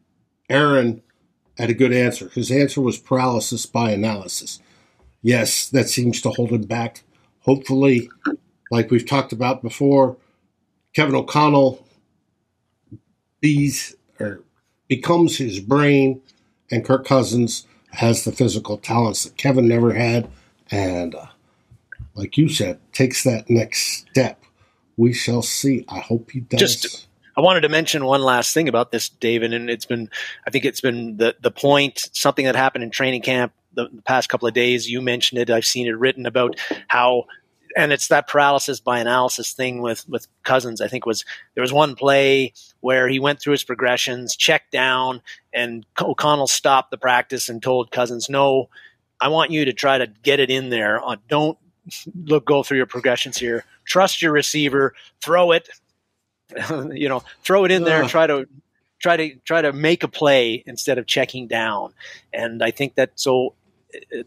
Aaron 0.48 1.02
had 1.58 1.70
a 1.70 1.74
good 1.74 1.92
answer. 1.92 2.28
His 2.28 2.52
answer 2.52 2.80
was 2.80 2.98
paralysis 2.98 3.66
by 3.66 3.90
analysis. 3.90 4.60
Yes, 5.22 5.68
that 5.70 5.88
seems 5.88 6.20
to 6.22 6.30
hold 6.30 6.50
him 6.50 6.62
back. 6.62 7.02
Hopefully, 7.40 8.10
like 8.70 8.90
we've 8.90 9.06
talked 9.06 9.32
about 9.32 9.62
before, 9.62 10.16
Kevin 10.94 11.14
O'Connell 11.14 11.84
bees 13.40 13.94
or 14.18 14.40
becomes 14.88 15.36
his 15.36 15.60
brain, 15.60 16.22
and 16.70 16.84
Kirk 16.84 17.06
Cousins 17.06 17.66
has 17.92 18.24
the 18.24 18.32
physical 18.32 18.78
talents 18.78 19.24
that 19.24 19.36
Kevin 19.36 19.68
never 19.68 19.92
had, 19.92 20.28
and 20.70 21.14
uh, 21.14 21.26
like 22.14 22.36
you 22.36 22.48
said, 22.48 22.80
takes 22.92 23.24
that 23.24 23.48
next 23.48 24.06
step. 24.10 24.42
We 24.96 25.12
shall 25.12 25.42
see. 25.42 25.84
I 25.88 25.98
hope 25.98 26.30
he 26.30 26.40
does. 26.40 26.60
Just, 26.60 27.06
I 27.36 27.40
wanted 27.40 27.62
to 27.62 27.68
mention 27.68 28.04
one 28.04 28.22
last 28.22 28.54
thing 28.54 28.68
about 28.68 28.92
this, 28.92 29.08
David, 29.08 29.52
and 29.52 29.68
it's 29.68 29.86
been, 29.86 30.08
I 30.46 30.50
think 30.50 30.64
it's 30.64 30.80
been 30.80 31.16
the 31.16 31.34
the 31.40 31.50
point, 31.50 32.08
something 32.12 32.44
that 32.44 32.56
happened 32.56 32.84
in 32.84 32.90
training 32.90 33.22
camp 33.22 33.52
the, 33.74 33.88
the 33.92 34.02
past 34.02 34.28
couple 34.28 34.46
of 34.46 34.54
days. 34.54 34.88
You 34.88 35.00
mentioned 35.02 35.40
it. 35.40 35.50
I've 35.50 35.66
seen 35.66 35.86
it 35.86 35.98
written 35.98 36.26
about 36.26 36.58
how 36.88 37.24
and 37.76 37.92
it's 37.92 38.08
that 38.08 38.28
paralysis 38.28 38.80
by 38.80 38.98
analysis 38.98 39.52
thing 39.52 39.82
with 39.82 40.08
with 40.08 40.26
Cousins. 40.42 40.80
I 40.80 40.88
think 40.88 41.06
was 41.06 41.24
there 41.54 41.62
was 41.62 41.72
one 41.72 41.94
play 41.94 42.52
where 42.80 43.08
he 43.08 43.18
went 43.18 43.40
through 43.40 43.52
his 43.52 43.64
progressions, 43.64 44.36
checked 44.36 44.70
down, 44.72 45.22
and 45.52 45.84
O'Connell 46.00 46.46
stopped 46.46 46.90
the 46.90 46.98
practice 46.98 47.48
and 47.48 47.62
told 47.62 47.90
Cousins, 47.90 48.28
"No, 48.28 48.68
I 49.20 49.28
want 49.28 49.50
you 49.50 49.64
to 49.64 49.72
try 49.72 49.98
to 49.98 50.06
get 50.06 50.40
it 50.40 50.50
in 50.50 50.70
there. 50.70 51.04
Uh, 51.04 51.16
don't 51.28 51.58
look 52.24 52.44
go 52.44 52.62
through 52.62 52.78
your 52.78 52.86
progressions 52.86 53.38
here. 53.38 53.64
Trust 53.84 54.22
your 54.22 54.32
receiver. 54.32 54.94
Throw 55.20 55.52
it. 55.52 55.68
you 56.92 57.08
know, 57.08 57.22
throw 57.42 57.64
it 57.64 57.70
in 57.70 57.84
there. 57.84 58.04
Try 58.04 58.26
to." 58.26 58.48
Try 59.00 59.18
to 59.18 59.34
try 59.44 59.60
to 59.60 59.74
make 59.74 60.02
a 60.02 60.08
play 60.08 60.62
instead 60.66 60.96
of 60.96 61.04
checking 61.04 61.46
down, 61.46 61.92
and 62.32 62.62
I 62.62 62.70
think 62.70 62.94
that 62.94 63.10
so 63.16 63.52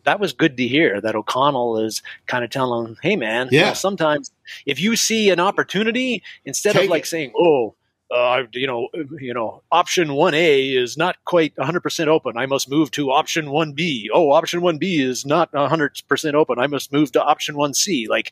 that 0.03 0.19
was 0.19 0.33
good 0.33 0.57
to 0.57 0.67
hear 0.67 1.01
that 1.01 1.15
O'Connell 1.15 1.79
is 1.79 2.01
kind 2.25 2.43
of 2.43 2.49
telling 2.49 2.87
him, 2.87 2.97
"Hey, 3.01 3.15
man, 3.15 3.49
yeah. 3.51 3.59
You 3.59 3.65
know, 3.67 3.73
sometimes 3.73 4.31
if 4.65 4.79
you 4.79 4.95
see 4.95 5.29
an 5.29 5.39
opportunity, 5.39 6.23
instead 6.45 6.73
Take 6.73 6.85
of 6.85 6.89
like 6.89 7.03
it. 7.03 7.07
saying, 7.07 7.33
oh." 7.37 7.75
Uh, 8.09 8.43
you 8.53 8.65
know, 8.65 8.87
you 9.19 9.33
know, 9.33 9.61
option 9.69 10.13
one 10.13 10.33
A 10.33 10.69
is 10.69 10.95
not 10.95 11.17
quite 11.25 11.53
100% 11.57 12.07
open. 12.07 12.37
I 12.37 12.45
must 12.45 12.69
move 12.69 12.89
to 12.91 13.11
option 13.11 13.51
one 13.51 13.73
B. 13.73 14.09
Oh, 14.13 14.31
option 14.31 14.61
one 14.61 14.77
B 14.77 15.01
is 15.01 15.25
not 15.25 15.51
100% 15.51 16.33
open. 16.33 16.57
I 16.57 16.67
must 16.67 16.93
move 16.93 17.11
to 17.11 17.21
option 17.21 17.57
one 17.57 17.73
C. 17.73 18.07
Like 18.07 18.31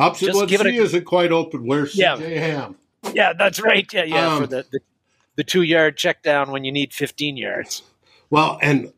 option 0.00 0.34
one 0.34 0.48
C 0.48 0.56
a, 0.56 0.82
isn't 0.82 1.04
quite 1.04 1.30
open. 1.30 1.64
Where's 1.64 1.94
yeah, 1.94 2.16
CJ 2.16 2.36
Ham? 2.38 2.76
Yeah, 3.14 3.34
that's 3.34 3.60
right. 3.60 3.86
Yeah, 3.92 4.02
yeah, 4.02 4.34
um, 4.34 4.40
for 4.40 4.46
the, 4.48 4.66
the 4.72 4.80
the 5.38 5.44
two 5.44 5.62
yard 5.62 5.96
check 5.96 6.24
down 6.24 6.50
when 6.50 6.64
you 6.64 6.72
need 6.72 6.92
15 6.92 7.36
yards. 7.36 7.82
Well, 8.28 8.58
and 8.60 8.92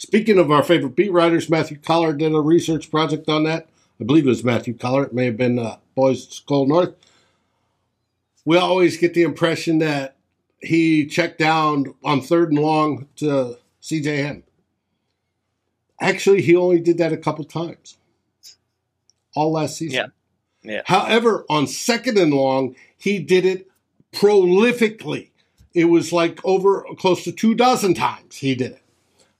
Speaking 0.00 0.38
of 0.38 0.50
our 0.50 0.62
favorite 0.62 0.96
beat 0.96 1.12
writers, 1.12 1.50
Matthew 1.50 1.76
Coller 1.78 2.14
did 2.14 2.34
a 2.34 2.40
research 2.40 2.90
project 2.90 3.28
on 3.28 3.44
that. 3.44 3.68
I 4.00 4.04
believe 4.04 4.24
it 4.24 4.30
was 4.30 4.42
Matthew 4.42 4.72
Coller. 4.72 5.04
It 5.04 5.12
may 5.12 5.26
have 5.26 5.36
been 5.36 5.58
uh, 5.58 5.76
Boys 5.94 6.26
SKOR 6.26 6.66
North. 6.66 6.94
We 8.46 8.56
always 8.56 8.96
get 8.96 9.12
the 9.12 9.24
impression 9.24 9.78
that 9.80 10.16
he 10.58 11.04
checked 11.04 11.38
down 11.38 11.94
on 12.02 12.22
third 12.22 12.48
and 12.48 12.58
long 12.58 13.08
to 13.16 13.58
CJ 13.82 14.16
Ham. 14.16 14.42
Actually, 16.00 16.40
he 16.40 16.56
only 16.56 16.80
did 16.80 16.96
that 16.96 17.12
a 17.12 17.18
couple 17.18 17.44
times 17.44 17.98
all 19.36 19.52
last 19.52 19.76
season. 19.76 20.10
Yeah. 20.62 20.72
Yeah. 20.72 20.82
However, 20.86 21.44
on 21.50 21.66
second 21.66 22.16
and 22.16 22.32
long, 22.32 22.74
he 22.96 23.18
did 23.18 23.44
it 23.44 23.68
prolifically. 24.12 25.28
it 25.74 25.84
was 25.84 26.10
like 26.10 26.40
over 26.42 26.86
close 26.98 27.22
to 27.24 27.32
two 27.32 27.54
dozen 27.54 27.92
times 27.92 28.36
he 28.36 28.54
did 28.54 28.72
it. 28.72 28.82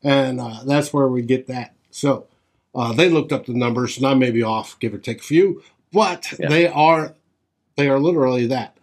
And 0.02 0.40
uh, 0.40 0.60
that's 0.64 0.92
where 0.92 1.08
we 1.08 1.22
get 1.22 1.46
that. 1.48 1.74
So 1.90 2.26
uh, 2.74 2.92
they 2.92 3.08
looked 3.08 3.32
up 3.32 3.46
the 3.46 3.52
numbers, 3.54 3.96
and 3.96 4.06
I 4.06 4.14
may 4.14 4.30
be 4.30 4.42
off, 4.42 4.78
give 4.78 4.94
or 4.94 4.98
take 4.98 5.18
a 5.18 5.22
few, 5.22 5.62
but 5.92 6.32
Yeah. 6.38 6.48
they 6.48 6.66
are 6.68 7.14
they 7.76 7.88
are 7.88 7.98
literally 7.98 8.46
that. 8.48 8.76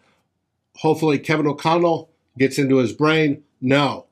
Hopefully, 0.77 1.19
Kevin 1.19 1.47
O'Connell 1.47 2.09
gets 2.37 2.57
into 2.59 2.77
his 2.77 2.93
brain. 2.93 3.43
No, 3.61 4.05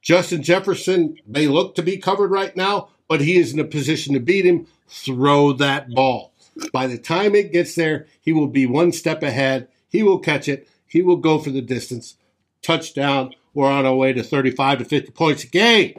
Justin 0.00 0.42
Jefferson 0.42 1.16
may 1.26 1.46
look 1.46 1.74
to 1.74 1.82
be 1.82 1.96
covered 1.98 2.30
right 2.30 2.56
now, 2.56 2.88
but 3.08 3.20
he 3.20 3.36
is 3.36 3.52
in 3.52 3.60
a 3.60 3.64
position 3.64 4.14
to 4.14 4.20
beat 4.20 4.44
him. 4.46 4.66
Throw 4.88 5.52
that 5.54 5.90
ball. 5.90 6.32
By 6.72 6.86
the 6.86 6.98
time 6.98 7.34
it 7.34 7.52
gets 7.52 7.74
there, 7.74 8.06
he 8.20 8.32
will 8.32 8.46
be 8.46 8.66
one 8.66 8.92
step 8.92 9.22
ahead. 9.22 9.68
He 9.88 10.02
will 10.02 10.18
catch 10.18 10.48
it. 10.48 10.68
He 10.86 11.00
will 11.02 11.16
go 11.16 11.38
for 11.38 11.50
the 11.50 11.62
distance. 11.62 12.16
Touchdown. 12.62 13.34
We're 13.54 13.70
on 13.70 13.84
our 13.86 13.94
way 13.94 14.12
to 14.12 14.22
35 14.22 14.78
to 14.78 14.84
50 14.84 15.12
points 15.12 15.44
a 15.44 15.46
game. 15.46 15.98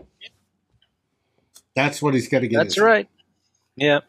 That's 1.75 2.01
what 2.01 2.13
he's 2.13 2.27
going 2.27 2.41
to 2.43 2.47
get. 2.47 2.57
That's 2.57 2.79
right. 2.79 3.07
Yeah. 3.75 3.99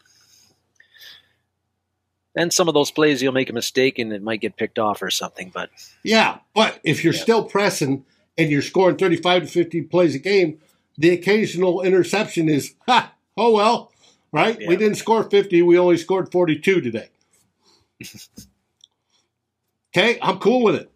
And 2.35 2.51
some 2.51 2.67
of 2.67 2.73
those 2.73 2.91
plays 2.91 3.21
you'll 3.21 3.31
make 3.33 3.49
a 3.49 3.53
mistake 3.53 3.97
and 3.97 4.11
it 4.11 4.21
might 4.21 4.41
get 4.41 4.57
picked 4.57 4.77
off 4.77 5.01
or 5.01 5.09
something, 5.09 5.51
but 5.53 5.69
Yeah, 6.03 6.39
but 6.53 6.79
if 6.83 7.03
you're 7.03 7.13
Yeah. 7.13 7.21
still 7.21 7.43
pressing 7.45 8.05
and 8.37 8.51
you're 8.51 8.61
scoring 8.61 8.97
35 8.97 9.43
to 9.43 9.47
50 9.47 9.81
plays 9.83 10.15
a 10.15 10.19
game, 10.19 10.59
the 10.97 11.11
occasional 11.11 11.81
interception 11.81 12.49
is, 12.49 12.75
ha, 12.87 13.13
oh 13.37 13.53
well, 13.53 13.91
right? 14.31 14.57
We 14.67 14.75
didn't 14.75 14.95
score 14.95 15.23
50, 15.23 15.61
we 15.61 15.77
only 15.79 15.97
scored 15.97 16.31
42 16.31 16.81
today. 16.81 17.09
okay, 19.95 20.19
I'm 20.21 20.39
cool 20.39 20.63
with 20.63 20.75
it. 20.75 20.91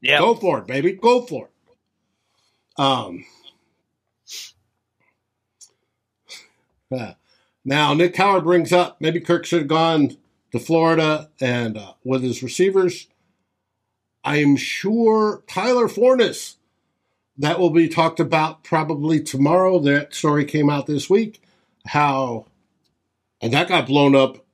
yeah. 0.00 0.18
Go 0.18 0.34
for 0.34 0.58
it, 0.58 0.66
baby. 0.66 0.92
Go 0.92 1.22
for 1.22 1.46
it. 1.46 1.51
Um, 2.76 3.24
yeah. 6.90 7.14
Now, 7.64 7.94
Nick 7.94 8.16
Howard 8.16 8.44
brings 8.44 8.72
up 8.72 9.00
maybe 9.00 9.20
Kirk 9.20 9.44
should 9.44 9.60
have 9.60 9.68
gone 9.68 10.16
to 10.52 10.58
Florida 10.58 11.30
and 11.40 11.76
uh, 11.76 11.94
with 12.04 12.22
his 12.22 12.42
receivers. 12.42 13.08
I 14.24 14.36
am 14.36 14.56
sure 14.56 15.42
Tyler 15.48 15.88
Forness, 15.88 16.56
that 17.36 17.58
will 17.58 17.70
be 17.70 17.88
talked 17.88 18.20
about 18.20 18.62
probably 18.62 19.20
tomorrow. 19.20 19.78
That 19.78 20.14
story 20.14 20.44
came 20.44 20.70
out 20.70 20.86
this 20.86 21.10
week. 21.10 21.42
How, 21.86 22.46
and 23.40 23.52
that 23.52 23.68
got 23.68 23.86
blown 23.86 24.14
up 24.14 24.44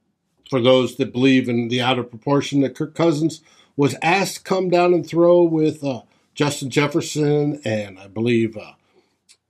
for 0.48 0.60
those 0.60 0.96
that 0.96 1.12
believe 1.12 1.48
in 1.48 1.68
the 1.68 1.82
out 1.82 1.98
of 1.98 2.10
proportion 2.10 2.60
that 2.60 2.74
Kirk 2.74 2.94
Cousins 2.94 3.42
was 3.76 3.94
asked 4.00 4.36
to 4.36 4.42
come 4.42 4.70
down 4.70 4.94
and 4.94 5.06
throw 5.06 5.42
with 5.42 5.84
uh, 5.84 6.02
Justin 6.38 6.70
Jefferson, 6.70 7.60
and 7.64 7.98
I 7.98 8.06
believe 8.06 8.56
uh, 8.56 8.74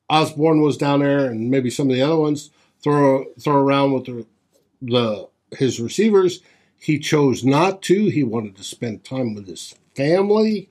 Osborn 0.09 0.63
was 0.63 0.79
down 0.79 1.01
there, 1.01 1.27
and 1.27 1.51
maybe 1.51 1.69
some 1.69 1.91
of 1.91 1.95
the 1.95 2.01
other 2.01 2.17
ones 2.17 2.49
throw 2.83 3.27
throw 3.39 3.57
around 3.57 3.93
with 3.93 4.07
the, 4.07 4.27
the 4.81 5.29
his 5.55 5.81
receivers. 5.81 6.41
He 6.81 6.99
chose 6.99 7.45
not 7.45 7.83
to. 7.83 8.07
He 8.09 8.25
wanted 8.25 8.57
to 8.57 8.65
spend 8.65 9.05
time 9.05 9.35
with 9.35 9.47
his 9.47 9.75
family. 9.95 10.71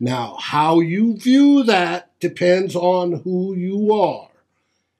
Now, 0.00 0.36
how 0.40 0.80
you 0.80 1.16
view 1.16 1.62
that 1.62 2.10
depends 2.18 2.74
on 2.74 3.20
who 3.20 3.54
you 3.54 3.94
are. 3.94 4.30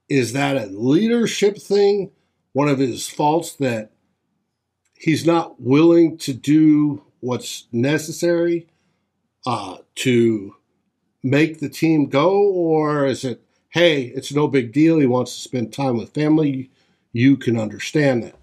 Is 0.09 0.33
that 0.35 0.57
a 0.57 0.67
leadership 0.67 1.59
thing? 1.59 2.13
One 2.53 2.69
of 2.69 2.79
his 2.79 3.09
faults 3.09 3.57
that 3.57 3.91
he's 4.95 5.27
not 5.27 5.61
willing 5.61 6.19
to 6.19 6.33
do 6.33 7.03
what's 7.19 7.67
necessary 7.73 8.70
uh, 9.47 9.79
to 9.97 10.57
make 11.23 11.61
the 11.61 11.69
team 11.69 12.07
go, 12.07 12.31
or 12.43 13.07
is 13.07 13.25
it, 13.25 13.43
hey, 13.71 14.05
it's 14.05 14.33
no 14.33 14.49
big 14.49 14.73
deal. 14.73 14.99
He 14.99 15.07
wants 15.07 15.35
to 15.35 15.41
spend 15.41 15.73
time 15.73 15.97
with 15.97 16.15
family. 16.15 16.71
You 17.13 17.37
can 17.37 17.59
understand 17.59 18.23
that. 18.23 18.35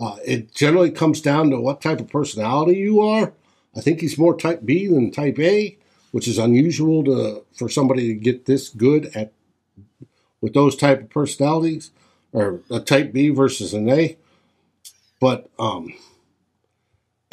Uh, 0.00 0.16
it 0.24 0.54
generally 0.54 0.90
comes 0.90 1.20
down 1.20 1.50
to 1.50 1.60
what 1.60 1.80
type 1.80 2.00
of 2.00 2.08
personality 2.08 2.78
you 2.78 3.00
are. 3.00 3.32
I 3.76 3.80
think 3.80 4.00
he's 4.00 4.18
more 4.18 4.36
type 4.36 4.64
B 4.64 4.88
than 4.88 5.10
type 5.10 5.38
A, 5.38 5.76
which 6.10 6.28
is 6.28 6.38
unusual 6.38 7.04
to 7.04 7.44
for 7.56 7.68
somebody 7.68 8.08
to 8.08 8.14
get 8.14 8.46
this 8.46 8.68
good 8.68 9.10
at 9.14 9.32
with 10.40 10.52
those 10.52 10.76
type 10.76 11.00
of 11.00 11.10
personalities, 11.10 11.90
or 12.32 12.60
a 12.70 12.80
type 12.80 13.12
B 13.12 13.30
versus 13.30 13.72
an 13.72 13.88
A. 13.88 14.16
But 15.20 15.48
um, 15.58 15.94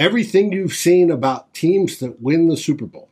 everything 0.01 0.51
you've 0.51 0.73
seen 0.73 1.11
about 1.11 1.53
teams 1.53 1.99
that 1.99 2.21
win 2.21 2.47
the 2.47 2.57
Super 2.57 2.85
Bowl 2.87 3.09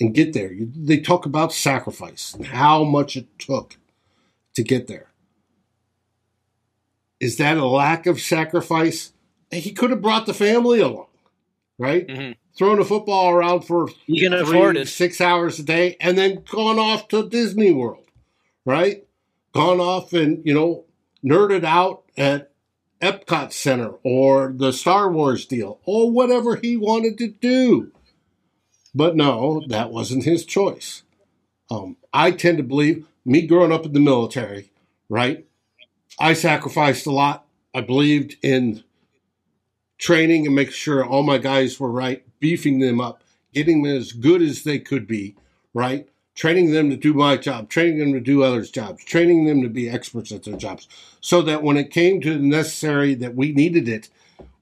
and 0.00 0.12
get 0.14 0.32
there, 0.32 0.52
you, 0.52 0.70
they 0.74 0.98
talk 0.98 1.24
about 1.26 1.52
sacrifice 1.52 2.34
and 2.34 2.46
how 2.46 2.82
much 2.84 3.16
it 3.16 3.26
took 3.38 3.76
to 4.54 4.62
get 4.64 4.88
there. 4.88 5.06
Is 7.20 7.36
that 7.36 7.56
a 7.56 7.66
lack 7.66 8.06
of 8.06 8.20
sacrifice? 8.20 9.12
He 9.50 9.72
could 9.72 9.90
have 9.90 10.02
brought 10.02 10.26
the 10.26 10.34
family 10.34 10.80
along, 10.80 11.06
right? 11.78 12.06
Mhm. 12.06 12.36
Thrown 12.56 12.80
a 12.80 12.84
football 12.84 13.30
around 13.30 13.62
for 13.62 13.88
You 14.06 14.28
can 14.28 14.38
three, 14.44 14.56
afford 14.58 14.76
it. 14.76 14.88
six 14.88 15.20
hours 15.20 15.58
a 15.60 15.62
day, 15.62 15.96
and 16.00 16.18
then 16.18 16.42
gone 16.50 16.78
off 16.78 17.06
to 17.08 17.28
Disney 17.28 17.70
World, 17.70 18.04
right? 18.64 19.04
Gone 19.52 19.80
off 19.80 20.12
and 20.12 20.44
you 20.44 20.54
know 20.54 20.84
nerded 21.24 21.64
out 21.64 22.02
at 22.16 22.50
Epcot 23.00 23.52
Center 23.52 23.94
or 24.02 24.52
the 24.54 24.72
Star 24.72 25.10
Wars 25.10 25.46
deal 25.46 25.80
or 25.84 26.10
whatever 26.10 26.56
he 26.56 26.76
wanted 26.76 27.18
to 27.18 27.28
do. 27.28 27.92
But 28.94 29.16
no, 29.16 29.62
that 29.68 29.90
wasn't 29.90 30.24
his 30.24 30.44
choice. 30.44 31.02
Um, 31.70 31.96
I 32.12 32.30
tend 32.30 32.58
to 32.58 32.64
believe 32.64 33.06
me 33.24 33.46
growing 33.46 33.72
up 33.72 33.84
in 33.84 33.92
the 33.92 34.00
military, 34.00 34.70
right? 35.08 35.46
I 36.18 36.32
sacrificed 36.32 37.06
a 37.06 37.12
lot. 37.12 37.46
I 37.74 37.82
believed 37.82 38.36
in 38.42 38.82
training 39.98 40.46
and 40.46 40.54
making 40.54 40.72
sure 40.72 41.04
all 41.04 41.22
my 41.22 41.38
guys 41.38 41.78
were 41.78 41.90
right, 41.90 42.24
beefing 42.40 42.78
them 42.78 43.00
up, 43.00 43.22
getting 43.52 43.82
them 43.82 43.96
as 43.96 44.12
good 44.12 44.42
as 44.42 44.62
they 44.64 44.78
could 44.78 45.06
be, 45.06 45.36
right? 45.74 46.08
Training 46.38 46.70
them 46.70 46.88
to 46.88 46.96
do 46.96 47.14
my 47.14 47.36
job, 47.36 47.68
training 47.68 47.98
them 47.98 48.12
to 48.12 48.20
do 48.20 48.44
others' 48.44 48.70
jobs, 48.70 49.02
training 49.02 49.46
them 49.46 49.60
to 49.60 49.68
be 49.68 49.90
experts 49.90 50.30
at 50.30 50.44
their 50.44 50.56
jobs, 50.56 50.86
so 51.20 51.42
that 51.42 51.64
when 51.64 51.76
it 51.76 51.90
came 51.90 52.20
to 52.20 52.34
the 52.34 52.38
necessary 52.38 53.16
that 53.16 53.34
we 53.34 53.50
needed 53.50 53.88
it, 53.88 54.08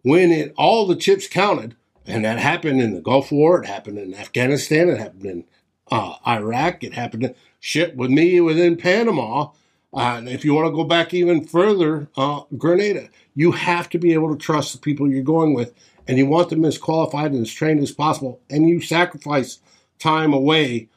when 0.00 0.32
it 0.32 0.54
all 0.56 0.86
the 0.86 0.96
chips 0.96 1.28
counted, 1.28 1.76
and 2.06 2.24
that 2.24 2.38
happened 2.38 2.80
in 2.80 2.94
the 2.94 3.02
Gulf 3.02 3.30
War, 3.30 3.62
it 3.62 3.66
happened 3.66 3.98
in 3.98 4.14
Afghanistan, 4.14 4.88
it 4.88 4.96
happened 4.96 5.26
in 5.26 5.44
uh, 5.90 6.14
Iraq, 6.26 6.82
it 6.82 6.94
happened 6.94 7.34
shit 7.60 7.94
with 7.94 8.08
me 8.08 8.40
within 8.40 8.78
Panama. 8.78 9.50
Uh, 9.92 10.22
if 10.24 10.46
you 10.46 10.54
want 10.54 10.68
to 10.68 10.74
go 10.74 10.84
back 10.84 11.12
even 11.12 11.44
further, 11.44 12.08
uh, 12.16 12.40
Grenada, 12.56 13.10
you 13.34 13.52
have 13.52 13.90
to 13.90 13.98
be 13.98 14.14
able 14.14 14.34
to 14.34 14.42
trust 14.42 14.72
the 14.72 14.78
people 14.78 15.10
you're 15.10 15.22
going 15.22 15.52
with, 15.52 15.74
and 16.08 16.16
you 16.16 16.24
want 16.24 16.48
them 16.48 16.64
as 16.64 16.78
qualified 16.78 17.32
and 17.32 17.42
as 17.42 17.52
trained 17.52 17.80
as 17.80 17.92
possible, 17.92 18.40
and 18.48 18.66
you 18.66 18.80
sacrifice 18.80 19.60
time 19.98 20.32
away 20.32 20.88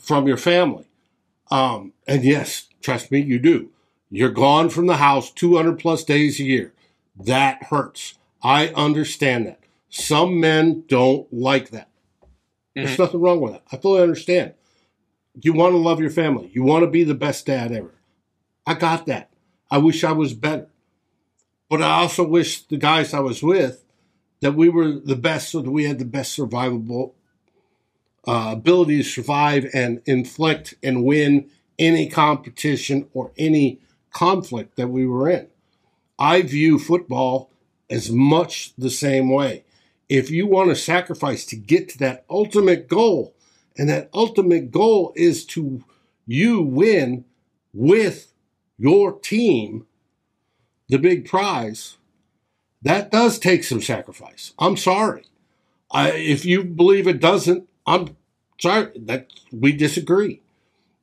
from 0.00 0.26
your 0.26 0.36
family. 0.36 0.86
Um, 1.50 1.92
and 2.06 2.22
yes, 2.24 2.68
trust 2.80 3.10
me, 3.10 3.20
you 3.20 3.38
do. 3.38 3.70
You're 4.10 4.30
gone 4.30 4.70
from 4.70 4.86
the 4.86 4.96
house 4.96 5.30
200 5.30 5.78
plus 5.78 6.04
days 6.04 6.40
a 6.40 6.44
year. 6.44 6.72
That 7.16 7.64
hurts. 7.64 8.14
I 8.42 8.68
understand 8.68 9.46
that. 9.46 9.60
Some 9.88 10.40
men 10.40 10.84
don't 10.88 11.32
like 11.32 11.70
that. 11.70 11.88
There's 12.74 12.98
nothing 12.98 13.20
wrong 13.20 13.40
with 13.40 13.52
that. 13.52 13.64
I 13.72 13.76
fully 13.76 14.02
understand. 14.02 14.54
You 15.40 15.52
want 15.52 15.72
to 15.72 15.78
love 15.78 16.00
your 16.00 16.10
family. 16.10 16.50
You 16.52 16.62
want 16.62 16.84
to 16.84 16.90
be 16.90 17.04
the 17.04 17.14
best 17.14 17.46
dad 17.46 17.72
ever. 17.72 17.94
I 18.66 18.74
got 18.74 19.06
that. 19.06 19.30
I 19.70 19.78
wish 19.78 20.04
I 20.04 20.12
was 20.12 20.34
better. 20.34 20.68
But 21.68 21.82
I 21.82 22.00
also 22.00 22.26
wish 22.26 22.62
the 22.62 22.76
guys 22.76 23.14
I 23.14 23.20
was 23.20 23.42
with 23.42 23.84
that 24.40 24.54
we 24.54 24.68
were 24.68 24.92
the 24.92 25.16
best 25.16 25.50
so 25.50 25.60
that 25.60 25.70
we 25.70 25.84
had 25.84 25.98
the 25.98 26.04
best 26.04 26.36
survivable 26.36 27.12
uh, 28.26 28.50
ability 28.52 28.98
to 28.98 29.02
survive 29.02 29.66
and 29.72 30.02
inflict 30.06 30.74
and 30.82 31.04
win 31.04 31.50
any 31.78 32.08
competition 32.08 33.08
or 33.14 33.32
any 33.38 33.80
conflict 34.12 34.76
that 34.76 34.88
we 34.88 35.06
were 35.06 35.28
in. 35.28 35.48
I 36.18 36.42
view 36.42 36.78
football 36.78 37.50
as 37.88 38.10
much 38.10 38.74
the 38.76 38.90
same 38.90 39.30
way. 39.30 39.64
If 40.08 40.30
you 40.30 40.46
want 40.46 40.68
to 40.70 40.76
sacrifice 40.76 41.46
to 41.46 41.56
get 41.56 41.88
to 41.90 41.98
that 41.98 42.24
ultimate 42.28 42.88
goal, 42.88 43.34
and 43.78 43.88
that 43.88 44.10
ultimate 44.12 44.70
goal 44.70 45.12
is 45.16 45.46
to 45.46 45.84
you 46.26 46.60
win 46.60 47.24
with 47.72 48.32
your 48.76 49.18
team 49.18 49.86
the 50.88 50.98
big 50.98 51.26
prize, 51.26 51.96
that 52.82 53.10
does 53.10 53.38
take 53.38 53.64
some 53.64 53.80
sacrifice. 53.80 54.52
I'm 54.58 54.76
sorry. 54.76 55.24
I, 55.90 56.10
if 56.10 56.44
you 56.44 56.64
believe 56.64 57.06
it 57.06 57.20
doesn't, 57.20 57.68
I'm 57.90 58.16
sorry 58.60 58.92
that 58.94 59.32
we 59.50 59.72
disagree. 59.72 60.42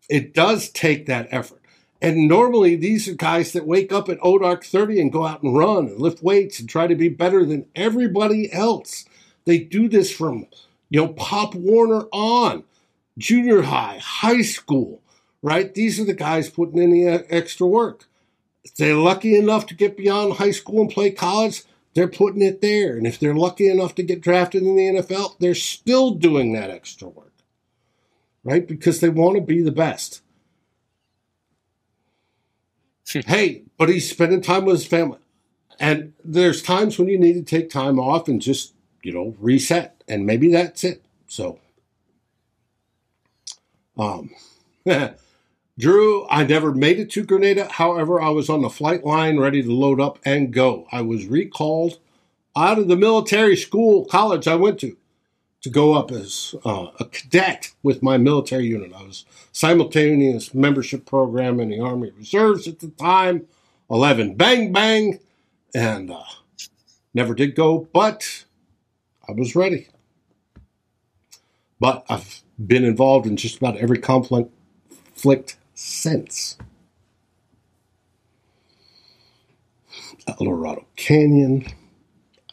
It 0.09 0.33
does 0.33 0.69
take 0.69 1.05
that 1.05 1.27
effort. 1.31 1.61
And 2.01 2.29
normally 2.29 2.75
these 2.77 3.09
are 3.09 3.13
guys 3.15 3.51
that 3.51 3.67
wake 3.67 3.91
up 3.91 4.07
at 4.07 4.19
ODARK 4.19 4.63
30 4.63 5.01
and 5.01 5.11
go 5.11 5.25
out 5.25 5.43
and 5.43 5.57
run 5.57 5.87
and 5.87 5.99
lift 5.99 6.23
weights 6.23 6.59
and 6.59 6.69
try 6.69 6.87
to 6.87 6.95
be 6.95 7.09
better 7.09 7.43
than 7.43 7.65
everybody 7.75 8.51
else. 8.53 9.05
They 9.45 9.59
do 9.59 9.89
this 9.89 10.11
from 10.11 10.45
you 10.89 11.01
know, 11.01 11.09
Pop 11.09 11.55
Warner 11.55 12.05
on, 12.13 12.63
junior 13.17 13.63
high, 13.63 13.99
high 14.01 14.41
school, 14.41 15.01
right? 15.41 15.73
These 15.73 15.99
are 15.99 16.05
the 16.05 16.13
guys 16.13 16.49
putting 16.49 16.81
in 16.81 16.91
the 16.91 17.25
extra 17.29 17.67
work. 17.67 18.05
If 18.63 18.75
they're 18.75 18.95
lucky 18.95 19.35
enough 19.35 19.65
to 19.67 19.75
get 19.75 19.97
beyond 19.97 20.33
high 20.33 20.51
school 20.51 20.81
and 20.81 20.89
play 20.89 21.11
college, 21.11 21.63
they're 21.97 22.07
putting 22.07 22.43
it 22.43 22.61
there. 22.61 22.95
And 22.95 23.07
if 23.07 23.19
they're 23.19 23.33
lucky 23.33 23.67
enough 23.67 23.95
to 23.95 24.03
get 24.03 24.21
drafted 24.21 24.61
in 24.61 24.75
the 24.75 25.01
NFL, 25.01 25.39
they're 25.39 25.55
still 25.55 26.11
doing 26.11 26.53
that 26.53 26.69
extra 26.69 27.07
work, 27.07 27.33
right? 28.43 28.67
Because 28.67 28.99
they 28.99 29.09
want 29.09 29.35
to 29.35 29.41
be 29.41 29.63
the 29.63 29.71
best. 29.71 30.21
hey, 33.25 33.63
but 33.79 33.89
he's 33.89 34.07
spending 34.07 34.41
time 34.41 34.65
with 34.65 34.75
his 34.75 34.85
family. 34.85 35.17
And 35.79 36.13
there's 36.23 36.61
times 36.61 36.99
when 36.99 37.07
you 37.07 37.17
need 37.17 37.33
to 37.33 37.41
take 37.41 37.71
time 37.71 37.99
off 37.99 38.27
and 38.27 38.39
just, 38.39 38.75
you 39.01 39.11
know, 39.11 39.35
reset. 39.39 40.03
And 40.07 40.23
maybe 40.23 40.51
that's 40.51 40.83
it. 40.83 41.03
So, 41.27 41.57
um, 43.97 44.29
Drew, 45.79 46.27
I 46.27 46.43
never 46.43 46.73
made 46.73 46.99
it 46.99 47.11
to 47.11 47.23
Grenada. 47.23 47.67
However, 47.71 48.19
I 48.19 48.29
was 48.29 48.49
on 48.49 48.63
the 48.63 48.69
flight 48.69 49.05
line 49.05 49.39
ready 49.39 49.61
to 49.61 49.71
load 49.71 50.01
up 50.01 50.17
and 50.25 50.51
go. 50.51 50.87
I 50.91 51.01
was 51.01 51.27
recalled 51.27 51.99
out 52.55 52.79
of 52.79 52.87
the 52.87 52.95
military 52.95 53.55
school, 53.55 54.05
college 54.05 54.47
I 54.47 54.55
went 54.55 54.79
to, 54.79 54.97
to 55.61 55.69
go 55.69 55.93
up 55.93 56.11
as 56.11 56.55
uh, 56.65 56.87
a 56.99 57.05
cadet 57.05 57.73
with 57.83 58.01
my 58.01 58.17
military 58.17 58.65
unit. 58.65 58.91
I 58.95 59.03
was 59.03 59.25
simultaneous 59.51 60.55
membership 60.55 61.05
program 61.05 61.59
in 61.59 61.69
the 61.69 61.79
Army 61.79 62.11
Reserves 62.17 62.67
at 62.67 62.79
the 62.79 62.87
time, 62.89 63.45
11 63.91 64.33
bang 64.33 64.73
bang, 64.73 65.19
and 65.75 66.09
uh, 66.09 66.23
never 67.13 67.35
did 67.35 67.53
go, 67.53 67.87
but 67.93 68.45
I 69.29 69.33
was 69.33 69.55
ready. 69.55 69.89
But 71.79 72.03
I've 72.09 72.41
been 72.65 72.83
involved 72.83 73.27
in 73.27 73.37
just 73.37 73.57
about 73.57 73.77
every 73.77 73.99
conflict 73.99 75.56
since. 75.77 76.57
El 80.27 80.45
Dorado 80.45 80.85
Canyon. 80.95 81.65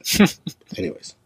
Anyways, 0.77 1.17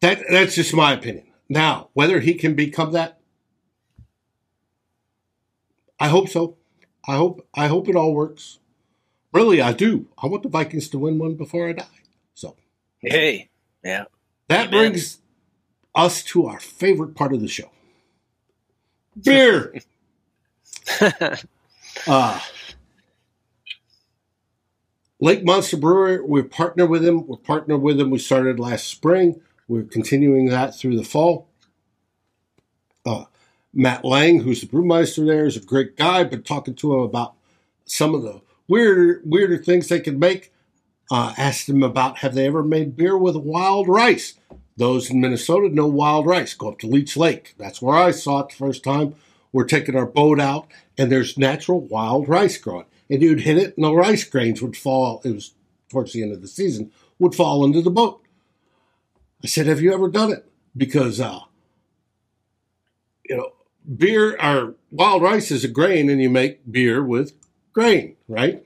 that 0.00 0.22
that's 0.28 0.54
just 0.54 0.74
my 0.74 0.92
opinion. 0.92 1.26
Now, 1.48 1.90
whether 1.92 2.20
he 2.20 2.34
can 2.34 2.54
become 2.54 2.92
that, 2.92 3.20
I 6.00 6.08
hope 6.08 6.28
so. 6.28 6.56
I 7.06 7.16
hope 7.16 7.46
I 7.54 7.68
hope 7.68 7.88
it 7.88 7.96
all 7.96 8.14
works. 8.14 8.58
Really, 9.32 9.60
I 9.60 9.72
do. 9.72 10.06
I 10.20 10.26
want 10.26 10.42
the 10.42 10.48
Vikings 10.48 10.88
to 10.88 10.98
win 10.98 11.18
one 11.18 11.34
before 11.34 11.68
I 11.68 11.72
die. 11.72 11.84
So, 12.34 12.56
hey, 13.00 13.50
yeah, 13.84 14.04
that 14.48 14.68
Amen. 14.68 14.70
brings 14.70 15.18
us 15.94 16.22
to 16.22 16.46
our 16.46 16.58
favorite 16.58 17.14
part 17.14 17.34
of 17.34 17.40
the 17.40 17.48
show 17.48 17.70
beer. 19.22 19.74
uh, 22.06 22.40
Lake 25.20 25.44
Monster 25.44 25.76
Brewery, 25.76 26.20
we're 26.20 26.44
partnered 26.44 26.90
with 26.90 27.02
them. 27.02 27.26
We're 27.26 27.36
partnered 27.36 27.82
with 27.82 27.98
them. 27.98 28.10
We 28.10 28.18
started 28.18 28.60
last 28.60 28.86
spring. 28.86 29.40
We're 29.66 29.82
continuing 29.82 30.46
that 30.46 30.76
through 30.76 30.96
the 30.96 31.04
fall. 31.04 31.48
Uh, 33.04 33.24
Matt 33.74 34.04
Lang, 34.04 34.40
who's 34.40 34.60
the 34.60 34.66
brewmeister 34.66 35.26
there, 35.26 35.46
is 35.46 35.56
a 35.56 35.60
great 35.60 35.96
guy. 35.96 36.24
Been 36.24 36.42
talking 36.42 36.74
to 36.76 36.94
him 36.94 37.00
about 37.00 37.34
some 37.84 38.14
of 38.14 38.22
the 38.22 38.40
weirder, 38.68 39.20
weirder 39.24 39.58
things 39.58 39.88
they 39.88 40.00
can 40.00 40.18
make. 40.18 40.52
Uh, 41.10 41.32
asked 41.38 41.68
him 41.68 41.82
about 41.82 42.18
have 42.18 42.34
they 42.34 42.46
ever 42.46 42.62
made 42.62 42.96
beer 42.96 43.16
with 43.16 43.34
wild 43.34 43.88
rice? 43.88 44.34
Those 44.78 45.10
in 45.10 45.20
Minnesota 45.20 45.68
know 45.68 45.88
wild 45.88 46.24
rice. 46.24 46.54
Go 46.54 46.68
up 46.68 46.78
to 46.78 46.86
Leech 46.86 47.16
Lake. 47.16 47.54
That's 47.58 47.82
where 47.82 47.96
I 47.96 48.12
saw 48.12 48.40
it 48.40 48.50
the 48.50 48.54
first 48.54 48.84
time. 48.84 49.16
We're 49.52 49.64
taking 49.64 49.96
our 49.96 50.06
boat 50.06 50.38
out, 50.38 50.68
and 50.96 51.10
there's 51.10 51.36
natural 51.36 51.80
wild 51.80 52.28
rice 52.28 52.56
growing. 52.58 52.84
And 53.10 53.20
you'd 53.20 53.40
hit 53.40 53.58
it, 53.58 53.76
and 53.76 53.84
the 53.84 53.92
rice 53.92 54.22
grains 54.22 54.62
would 54.62 54.76
fall. 54.76 55.20
It 55.24 55.32
was 55.32 55.54
towards 55.90 56.12
the 56.12 56.22
end 56.22 56.32
of 56.32 56.42
the 56.42 56.48
season, 56.48 56.92
would 57.18 57.34
fall 57.34 57.64
into 57.64 57.82
the 57.82 57.90
boat. 57.90 58.22
I 59.42 59.48
said, 59.48 59.66
Have 59.66 59.80
you 59.80 59.92
ever 59.92 60.08
done 60.08 60.30
it? 60.30 60.48
Because, 60.76 61.20
uh, 61.20 61.40
you 63.28 63.36
know, 63.36 63.50
beer 63.96 64.40
or 64.40 64.76
wild 64.92 65.22
rice 65.22 65.50
is 65.50 65.64
a 65.64 65.68
grain, 65.68 66.08
and 66.08 66.22
you 66.22 66.30
make 66.30 66.70
beer 66.70 67.02
with 67.02 67.32
grain, 67.72 68.14
right? 68.28 68.64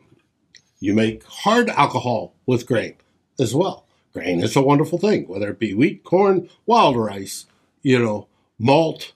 You 0.78 0.92
make 0.92 1.24
hard 1.24 1.70
alcohol 1.70 2.34
with 2.44 2.66
grain 2.66 2.96
as 3.40 3.54
well 3.54 3.81
grain 4.12 4.40
is 4.40 4.56
a 4.56 4.62
wonderful 4.62 4.98
thing, 4.98 5.26
whether 5.28 5.50
it 5.50 5.58
be 5.58 5.74
wheat, 5.74 6.04
corn, 6.04 6.48
wild 6.66 6.96
rice, 6.96 7.46
you 7.82 7.98
know, 7.98 8.28
malt, 8.58 9.12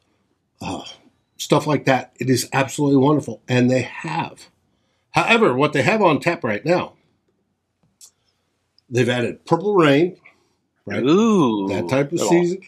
uh, 0.60 0.84
stuff 1.36 1.66
like 1.66 1.84
that. 1.84 2.12
It 2.18 2.30
is 2.30 2.48
absolutely 2.52 2.98
wonderful. 2.98 3.42
And 3.48 3.70
they 3.70 3.82
have. 3.82 4.48
However, 5.10 5.54
what 5.54 5.72
they 5.72 5.82
have 5.82 6.02
on 6.02 6.20
tap 6.20 6.44
right 6.44 6.64
now, 6.64 6.94
they've 8.90 9.08
added 9.08 9.44
Purple 9.46 9.74
Rain, 9.74 10.16
right? 10.84 11.02
Ooh, 11.02 11.68
that 11.68 11.88
type 11.88 12.12
of 12.12 12.20
season. 12.20 12.60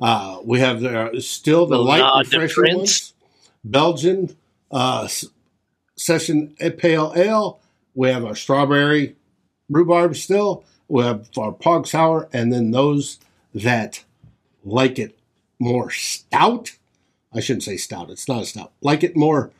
Uh, 0.00 0.40
we 0.44 0.58
have 0.58 0.80
the, 0.80 1.20
still 1.20 1.66
the, 1.66 1.78
light 1.78 2.26
refreshing 2.26 2.78
ones. 2.78 3.14
Belgian 3.62 4.36
uh, 4.70 5.08
session 5.96 6.56
pale 6.78 7.12
ale. 7.14 7.60
We 7.94 8.08
have 8.08 8.24
our 8.24 8.34
strawberry 8.34 9.16
rhubarb 9.68 10.16
still. 10.16 10.64
We 10.92 11.04
have 11.04 11.30
our 11.38 11.52
Pog 11.52 11.86
Sour, 11.86 12.28
and 12.34 12.52
then 12.52 12.70
those 12.70 13.18
that 13.54 14.04
like 14.62 14.98
it 14.98 15.18
more 15.58 15.90
stout. 15.90 16.72
I 17.32 17.40
shouldn't 17.40 17.62
say 17.62 17.78
stout, 17.78 18.10
it's 18.10 18.28
not 18.28 18.42
a 18.42 18.44
stout. 18.44 18.72
Like 18.82 19.02
it 19.02 19.16
more 19.16 19.52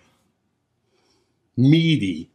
meaty. 1.57 2.29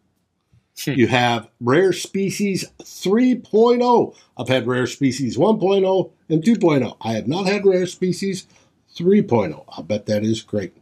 Hmm. 0.83 0.93
you 0.93 1.07
have 1.09 1.47
Rare 1.61 1.93
Species 1.93 2.65
3.0. 2.79 4.15
I've 4.35 4.47
had 4.47 4.65
Rare 4.65 4.87
Species 4.87 5.37
1.0 5.37 6.11
and 6.29 6.41
2.0. 6.41 6.97
I 6.99 7.11
have 7.13 7.27
not 7.27 7.45
had 7.45 7.67
Rare 7.67 7.85
Species 7.85 8.47
3.0. 8.95 9.63
I 9.77 9.81
bet 9.83 10.07
that 10.07 10.23
is 10.23 10.41
great. 10.41 10.75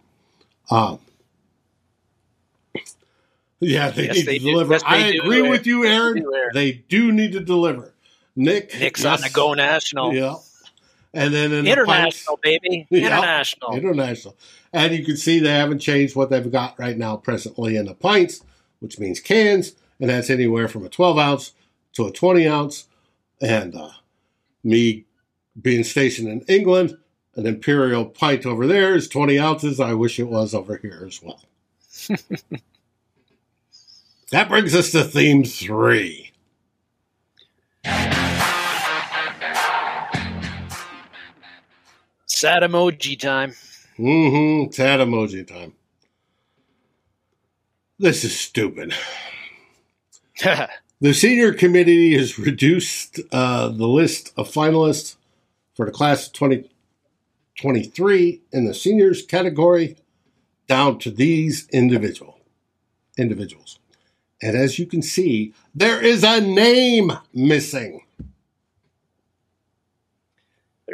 Um, 0.71 0.99
yeah, 3.59 3.89
they 3.89 4.05
yes, 4.05 4.15
need 4.15 4.25
they 4.25 4.39
to 4.39 4.45
deliver. 4.45 4.73
Yes, 4.73 4.83
I 4.85 4.97
agree 5.07 5.41
do. 5.41 5.49
with 5.49 5.67
you, 5.67 5.85
Aaron. 5.85 6.25
They 6.53 6.71
do 6.87 7.11
need 7.11 7.33
to 7.33 7.41
deliver. 7.41 7.91
Nick. 8.35 8.77
Nick's 8.79 9.03
yes. 9.03 9.17
on 9.17 9.21
the 9.21 9.29
Go 9.33 9.53
National. 9.53 10.13
Yeah. 10.13 10.35
And 11.13 11.33
then 11.33 11.53
in 11.53 11.65
international, 11.65 12.37
the 12.43 12.59
baby, 12.61 12.87
international, 12.91 13.73
international, 13.73 14.35
and 14.73 14.93
you 14.93 15.05
can 15.05 15.15
see 15.15 15.39
they 15.39 15.49
haven't 15.49 15.79
changed 15.79 16.13
what 16.13 16.29
they've 16.29 16.51
got 16.51 16.77
right 16.77 16.97
now 16.97 17.15
presently 17.15 17.77
in 17.77 17.85
the 17.85 17.93
pints, 17.93 18.41
which 18.79 18.99
means 18.99 19.21
cans, 19.21 19.75
and 20.01 20.09
that's 20.09 20.29
anywhere 20.29 20.67
from 20.67 20.85
a 20.85 20.89
12 20.89 21.17
ounce 21.17 21.53
to 21.93 22.05
a 22.05 22.11
20 22.11 22.45
ounce. 22.45 22.87
And 23.41 23.75
uh, 23.75 23.91
me 24.61 25.05
being 25.59 25.85
stationed 25.85 26.27
in 26.27 26.41
England, 26.41 26.97
an 27.35 27.45
imperial 27.45 28.05
pint 28.05 28.45
over 28.45 28.67
there 28.67 28.93
is 28.93 29.07
20 29.07 29.39
ounces. 29.39 29.79
I 29.79 29.93
wish 29.93 30.19
it 30.19 30.27
was 30.27 30.53
over 30.53 30.75
here 30.77 31.05
as 31.07 31.23
well. 31.23 31.41
that 34.31 34.49
brings 34.49 34.75
us 34.75 34.91
to 34.91 35.05
theme 35.05 35.45
three. 35.45 36.33
Sad 42.35 42.63
emoji 42.63 43.17
time. 43.17 43.53
Mm-hmm. 43.97 44.71
Sad 44.73 44.99
emoji 44.99 45.47
time. 45.47 45.71
This 47.97 48.25
is 48.25 48.37
stupid. 48.37 48.93
the 50.99 51.13
senior 51.13 51.53
committee 51.53 52.17
has 52.17 52.37
reduced 52.37 53.21
uh, 53.31 53.69
the 53.69 53.87
list 53.87 54.33
of 54.35 54.51
finalists 54.51 55.15
for 55.75 55.85
the 55.85 55.93
class 55.93 56.27
of 56.27 56.33
2023 56.33 58.41
in 58.51 58.65
the 58.65 58.73
seniors 58.73 59.21
category 59.21 59.95
down 60.67 60.99
to 60.99 61.11
these 61.11 61.69
individual 61.71 62.41
individuals. 63.17 63.79
And 64.41 64.57
as 64.57 64.77
you 64.77 64.85
can 64.85 65.01
see, 65.01 65.53
there 65.73 66.03
is 66.03 66.25
a 66.25 66.41
name 66.41 67.13
missing. 67.33 68.04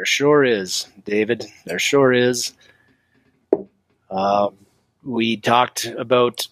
There 0.02 0.06
sure 0.06 0.42
is, 0.42 0.88
David. 1.04 1.46
There 1.64 1.78
sure 1.78 2.12
is. 2.12 2.54
Uh, 4.10 4.48
we 5.04 5.36
talked 5.36 5.84
about 5.84 6.48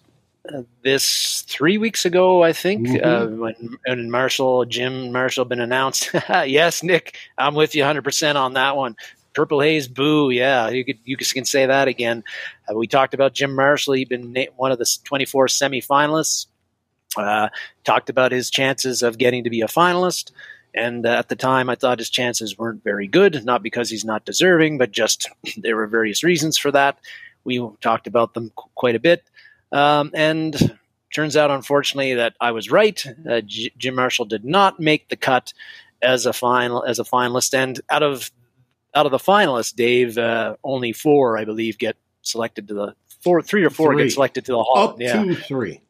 uh, 0.48 0.62
this 0.84 1.42
three 1.48 1.76
weeks 1.76 2.04
ago, 2.04 2.44
I 2.44 2.52
think, 2.52 2.86
mm-hmm. 2.86 3.04
uh, 3.04 3.42
when, 3.42 3.78
when 3.84 4.08
Marshall, 4.08 4.66
Jim 4.66 5.10
Marshall, 5.10 5.46
been 5.46 5.58
announced. 5.58 6.10
yes, 6.28 6.84
Nick, 6.84 7.16
I'm 7.36 7.56
with 7.56 7.74
you 7.74 7.82
100 7.82 8.04
percent 8.04 8.38
on 8.38 8.52
that 8.52 8.76
one. 8.76 8.94
Purple 9.34 9.60
Haze, 9.60 9.88
boo, 9.88 10.30
yeah, 10.30 10.68
you 10.68 10.84
could 10.84 11.00
you 11.02 11.16
can 11.16 11.44
say 11.44 11.66
that 11.66 11.88
again. 11.88 12.22
Uh, 12.70 12.76
we 12.76 12.86
talked 12.86 13.14
about 13.14 13.34
Jim 13.34 13.56
Marshall. 13.56 13.94
He'd 13.94 14.08
been 14.08 14.32
one 14.54 14.70
of 14.70 14.78
the 14.78 14.86
24 15.02 15.48
semifinalists. 15.48 16.46
Uh, 17.16 17.48
talked 17.82 18.10
about 18.10 18.30
his 18.30 18.48
chances 18.48 19.02
of 19.02 19.18
getting 19.18 19.42
to 19.42 19.50
be 19.50 19.62
a 19.62 19.66
finalist 19.66 20.30
And 20.74 21.04
uh, 21.04 21.10
at 21.10 21.28
the 21.28 21.36
time, 21.36 21.68
I 21.68 21.74
thought 21.74 21.98
his 21.98 22.10
chances 22.10 22.56
weren't 22.56 22.84
very 22.84 23.06
good, 23.08 23.44
not 23.44 23.62
because 23.62 23.90
he's 23.90 24.04
not 24.04 24.24
deserving, 24.24 24.78
but 24.78 24.92
just 24.92 25.28
there 25.56 25.76
were 25.76 25.86
various 25.86 26.22
reasons 26.22 26.56
for 26.58 26.70
that. 26.72 26.98
We 27.44 27.66
talked 27.80 28.06
about 28.06 28.34
them 28.34 28.50
qu- 28.54 28.68
quite 28.74 28.94
a 28.94 29.00
bit. 29.00 29.24
Um, 29.72 30.10
and 30.14 30.76
turns 31.14 31.36
out, 31.36 31.50
unfortunately, 31.50 32.14
that 32.14 32.34
I 32.40 32.52
was 32.52 32.70
right. 32.70 33.04
Uh, 33.28 33.40
J- 33.40 33.72
Jim 33.78 33.94
Marshall 33.94 34.26
did 34.26 34.44
not 34.44 34.78
make 34.80 35.08
the 35.08 35.16
cut 35.16 35.52
as 36.02 36.26
a 36.26 36.32
final 36.32 36.82
as 36.84 36.98
a 36.98 37.04
finalist, 37.04 37.52
and 37.54 37.80
out 37.90 38.02
of 38.02 38.30
out 38.94 39.06
of 39.06 39.12
the 39.12 39.18
finalists, 39.18 39.74
Dave, 39.74 40.18
uh, 40.18 40.56
only 40.64 40.92
four, 40.92 41.36
I 41.38 41.44
believe, 41.44 41.78
get 41.78 41.96
selected 42.22 42.68
to 42.68 42.74
the 42.74 42.94
four, 43.22 43.42
three 43.42 43.64
or 43.64 43.70
four 43.70 43.92
Three. 43.94 44.04
get 44.04 44.12
selected 44.12 44.44
to 44.46 44.52
the 44.52 44.62
hall. 44.62 44.78
Up 44.90 45.00
yeah, 45.00 45.22
to 45.24 45.34
three. 45.34 45.80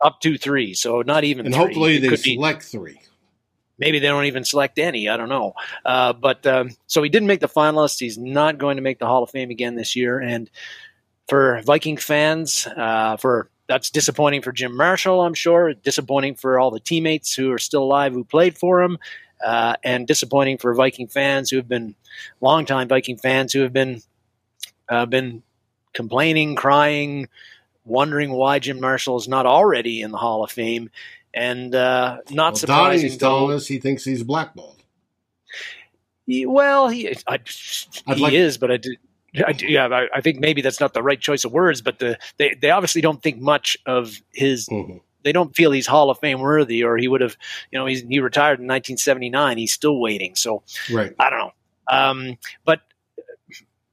up 0.00 0.20
to 0.20 0.36
three, 0.36 0.74
so 0.74 1.02
not 1.02 1.24
even. 1.24 1.46
And 1.46 1.54
three. 1.54 1.64
hopefully 1.64 1.96
It 1.96 2.00
they 2.02 2.08
could 2.08 2.22
be- 2.22 2.34
select 2.34 2.62
three. 2.64 3.00
Maybe 3.82 3.98
they 3.98 4.06
don't 4.06 4.26
even 4.26 4.44
select 4.44 4.78
any. 4.78 5.08
I 5.08 5.16
don't 5.16 5.28
know. 5.28 5.54
Uh, 5.84 6.12
but 6.12 6.46
um, 6.46 6.70
so 6.86 7.02
he 7.02 7.08
didn't 7.08 7.26
make 7.26 7.40
the 7.40 7.48
finalists. 7.48 7.98
He's 7.98 8.16
not 8.16 8.56
going 8.56 8.76
to 8.76 8.82
make 8.82 9.00
the 9.00 9.06
Hall 9.06 9.24
of 9.24 9.30
Fame 9.30 9.50
again 9.50 9.74
this 9.74 9.96
year. 9.96 10.20
And 10.20 10.48
for 11.28 11.60
Viking 11.62 11.96
fans, 11.96 12.68
uh, 12.76 13.16
for 13.16 13.50
that's 13.66 13.90
disappointing 13.90 14.42
for 14.42 14.52
Jim 14.52 14.76
Marshall, 14.76 15.20
I'm 15.20 15.34
sure. 15.34 15.74
Disappointing 15.74 16.36
for 16.36 16.60
all 16.60 16.70
the 16.70 16.78
teammates 16.78 17.34
who 17.34 17.50
are 17.50 17.58
still 17.58 17.82
alive 17.82 18.12
who 18.12 18.22
played 18.22 18.56
for 18.56 18.82
him, 18.82 18.98
uh, 19.44 19.74
and 19.82 20.06
disappointing 20.06 20.58
for 20.58 20.74
Viking 20.74 21.08
fans 21.08 21.50
who 21.50 21.56
have 21.56 21.68
been 21.68 21.96
longtime 22.40 22.86
Viking 22.86 23.16
fans 23.16 23.52
who 23.52 23.62
have 23.62 23.72
been 23.72 24.00
uh, 24.88 25.06
been 25.06 25.42
complaining, 25.92 26.54
crying, 26.54 27.28
wondering 27.84 28.30
why 28.30 28.60
Jim 28.60 28.80
Marshall 28.80 29.16
is 29.16 29.26
not 29.26 29.44
already 29.44 30.02
in 30.02 30.12
the 30.12 30.18
Hall 30.18 30.44
of 30.44 30.52
Fame. 30.52 30.88
And 31.34 31.74
uh, 31.74 32.18
not 32.30 32.52
Well, 32.52 32.56
surprising. 32.56 33.06
Donnie's 33.08 33.16
telling 33.18 33.56
us 33.56 33.66
he 33.66 33.78
thinks 33.78 34.04
he's 34.04 34.22
blackballed. 34.22 34.82
he, 36.26 36.46
well, 36.46 36.88
he 36.88 37.14
I, 37.26 37.38
he 38.06 38.14
like- 38.20 38.32
is, 38.32 38.58
but 38.58 38.70
I 38.70 38.76
do. 38.76 38.94
I, 39.34 39.54
yeah, 39.60 39.86
I, 39.86 40.08
I 40.16 40.20
think 40.20 40.40
maybe 40.40 40.60
that's 40.60 40.78
not 40.78 40.92
the 40.92 41.02
right 41.02 41.18
choice 41.18 41.44
of 41.46 41.52
words, 41.52 41.80
but 41.80 41.98
the, 41.98 42.18
they 42.36 42.54
they 42.60 42.68
obviously 42.68 43.00
don't 43.00 43.22
think 43.22 43.40
much 43.40 43.78
of 43.86 44.14
his. 44.34 44.68
Mhm. 44.68 45.00
They 45.24 45.32
don't 45.32 45.56
feel 45.56 45.70
he's 45.70 45.86
Hall 45.86 46.10
of 46.10 46.18
Fame 46.18 46.40
worthy, 46.40 46.82
or 46.84 46.98
he 46.98 47.08
would 47.08 47.22
have. 47.22 47.36
You 47.70 47.78
know, 47.78 47.86
he's, 47.86 48.02
he 48.02 48.18
retired 48.20 48.58
in 48.58 48.66
1979. 48.66 49.56
He's 49.56 49.72
still 49.72 49.98
waiting. 49.98 50.34
So 50.34 50.64
Right. 50.92 51.14
I 51.18 51.30
don't 51.30 51.38
know. 51.38 51.52
Um, 51.88 52.38
but 52.66 52.80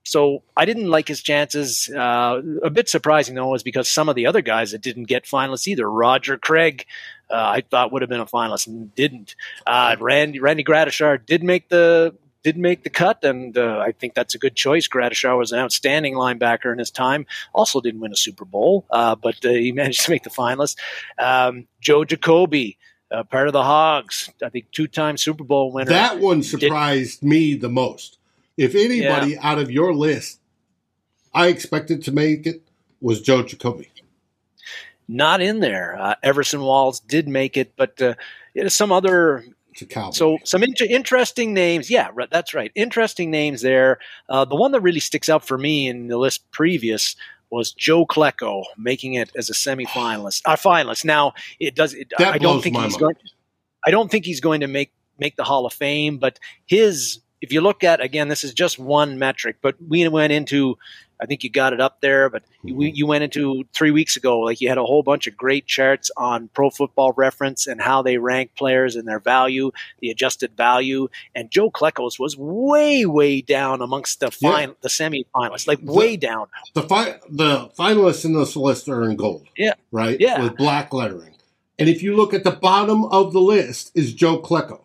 so 0.04 0.44
I 0.58 0.66
didn't 0.66 0.90
like 0.90 1.08
his 1.08 1.22
chances. 1.22 1.88
Uh, 1.90 2.42
a 2.64 2.70
bit 2.70 2.90
surprising 2.90 3.36
though 3.36 3.48
was 3.48 3.64
because 3.64 3.90
some 3.90 4.10
of 4.10 4.16
the 4.16 4.26
other 4.26 4.42
guys 4.42 4.72
that 4.72 4.82
didn't 4.82 5.04
get 5.04 5.24
finalists 5.26 5.68
either. 5.68 5.90
Roger 5.90 6.38
Craig, 6.38 6.86
uh, 7.30 7.36
I 7.36 7.62
thought 7.62 7.92
would 7.92 8.02
have 8.02 8.10
been 8.10 8.20
a 8.20 8.26
finalist 8.26 8.68
and 8.68 8.94
didn't. 8.96 9.36
Uh, 9.66 9.96
Randy 10.00 10.40
Randy 10.40 10.64
Gradishar 10.64 11.26
did 11.26 11.44
make 11.44 11.70
the 11.70 12.16
did 12.44 12.58
make 12.58 12.84
the 12.84 12.90
cut, 12.90 13.24
and 13.24 13.58
uh, 13.58 13.84
I 13.86 13.92
think 13.92 14.14
that's 14.14 14.34
a 14.34 14.38
good 14.38 14.56
choice. 14.56 14.88
Gradishar 14.88 15.38
was 15.38 15.52
an 15.52 15.60
outstanding 15.60 16.16
linebacker 16.16 16.72
in 16.72 16.80
his 16.80 16.92
time. 16.92 17.26
Also 17.54 17.82
didn't 17.82 18.00
win 18.00 18.14
a 18.14 18.18
Super 18.18 18.46
Bowl, 18.46 18.86
uh, 18.90 19.16
but 19.16 19.44
uh, 19.46 19.50
he 19.50 19.72
managed 19.74 20.06
to 20.06 20.12
make 20.12 20.24
the 20.24 20.30
finalists. 20.30 20.78
Um, 21.18 21.68
Joe 21.82 22.06
Jacoby. 22.06 22.78
Uh, 23.12 23.24
part 23.24 23.48
of 23.48 23.54
the 23.54 23.64
Hogs, 23.64 24.30
I 24.46 24.50
think 24.50 24.70
two-time 24.72 25.18
Super 25.18 25.44
Bowl 25.44 25.72
winner. 25.72 25.90
That 25.90 26.20
one 26.20 26.44
surprised 26.44 27.24
me 27.24 27.56
the 27.56 27.68
most. 27.68 28.20
If 28.56 28.76
anybody 28.76 29.36
out 29.36 29.58
of 29.58 29.72
your 29.72 29.96
list 29.96 30.40
I 31.34 31.48
expected 31.48 32.04
to 32.04 32.12
make 32.12 32.48
it 32.48 32.62
was 33.02 33.22
Joe 33.22 33.44
Jacoby. 33.44 33.90
Not 35.10 35.42
in 35.42 35.60
there. 35.60 35.98
Uh, 36.00 36.16
Everson 36.22 36.62
Walls 36.62 37.00
did 37.00 37.28
make 37.28 37.58
it, 37.58 37.74
but 37.76 38.00
uh, 38.02 38.14
some 38.70 38.92
other. 38.92 39.44
It's 39.72 39.82
a 39.82 39.86
cowboy. 39.88 40.12
So 40.12 40.38
some 40.44 40.64
inter- 40.64 40.86
interesting 40.88 41.54
names. 41.54 41.90
Yeah, 41.90 42.10
right, 42.14 42.30
that's 42.32 42.54
right. 42.54 42.72
Interesting 42.76 43.32
names 43.32 43.62
there. 43.62 43.98
Uh, 44.30 44.46
the 44.46 44.56
one 44.56 44.72
that 44.72 44.82
really 44.82 45.00
sticks 45.00 45.28
out 45.28 45.46
for 45.46 45.58
me 45.58 45.88
in 45.88 46.08
the 46.08 46.18
list 46.18 46.50
previous 46.52 47.16
was 47.50 47.74
Joe 47.74 48.06
Klecko 48.06 48.64
making 48.78 49.16
it 49.16 49.32
as 49.36 49.50
a 49.50 49.54
semifinalist, 49.54 50.42
a 50.46 50.56
finalist. 50.56 51.04
Now 51.04 51.34
it 51.60 51.76
does. 51.76 51.96
It, 51.96 52.14
I 52.20 52.38
don't 52.38 52.62
think 52.62 52.78
he's 52.78 52.92
mind. 52.92 53.00
going. 53.00 53.16
I 53.86 53.92
don't 53.92 54.12
think 54.12 54.26
he's 54.26 54.42
going 54.42 54.62
to 54.62 54.68
make 54.68 54.94
make 55.18 55.36
the 55.36 55.44
Hall 55.44 55.66
of 55.66 55.74
Fame, 55.74 56.18
but 56.20 56.40
his. 56.68 57.20
If 57.42 57.54
you 57.54 57.62
look 57.62 57.86
at 57.86 58.02
again, 58.02 58.28
this 58.28 58.44
is 58.44 58.54
just 58.54 58.78
one 58.78 59.18
metric, 59.18 59.58
but 59.62 59.76
we 59.82 60.08
went 60.08 60.34
into. 60.34 60.78
I 61.22 61.26
think 61.26 61.44
you 61.44 61.50
got 61.50 61.74
it 61.74 61.82
up 61.82 62.02
there, 62.02 62.30
but 62.30 62.44
Mm-hmm. 62.66 62.76
we, 62.78 62.92
you 62.92 63.08
went 63.08 63.24
into 63.24 63.64
three 63.74 63.92
weeks 63.92 64.18
ago. 64.18 64.40
Like 64.42 64.60
you 64.60 64.68
had 64.68 64.78
a 64.78 64.84
whole 64.84 65.02
bunch 65.02 65.28
of 65.28 65.38
great 65.38 65.66
charts 65.66 66.12
on 66.18 66.50
Pro 66.54 66.70
Football 66.70 67.14
Reference 67.14 67.68
and 67.68 67.80
how 67.82 68.02
they 68.02 68.18
rank 68.18 68.52
players 68.58 68.98
and 68.98 69.08
their 69.08 69.20
value, 69.22 69.72
the 70.02 70.10
adjusted 70.10 70.58
value. 70.58 71.08
And 71.34 71.50
Joe 71.50 71.72
Klecko's 71.72 72.20
was 72.20 72.36
way, 72.38 73.06
way 73.06 73.40
down 73.40 73.82
amongst 73.82 74.20
the 74.20 74.30
fine, 74.30 74.76
the 74.82 74.90
semifinalists, 74.90 75.68
like 75.68 75.86
The- 75.86 75.94
way 75.94 76.18
down. 76.18 76.48
the 76.74 76.84
fi- 76.84 77.20
the 77.30 77.70
finalists 77.80 78.26
in 78.26 78.34
this 78.34 78.58
list 78.58 78.90
are 78.90 79.10
in 79.10 79.16
gold. 79.16 79.48
Yeah. 79.56 79.76
Right? 79.92 80.20
Yeah. 80.20 80.42
With 80.44 80.58
black 80.58 80.94
lettering. 80.94 81.36
And 81.78 81.88
if 81.88 82.04
you 82.04 82.14
look 82.18 82.34
at 82.34 82.44
the 82.44 82.52
bottom 82.52 83.06
of 83.06 83.32
the 83.32 83.40
list 83.40 83.92
is 83.96 84.14
Joe 84.14 84.38
Klecko. 84.42 84.82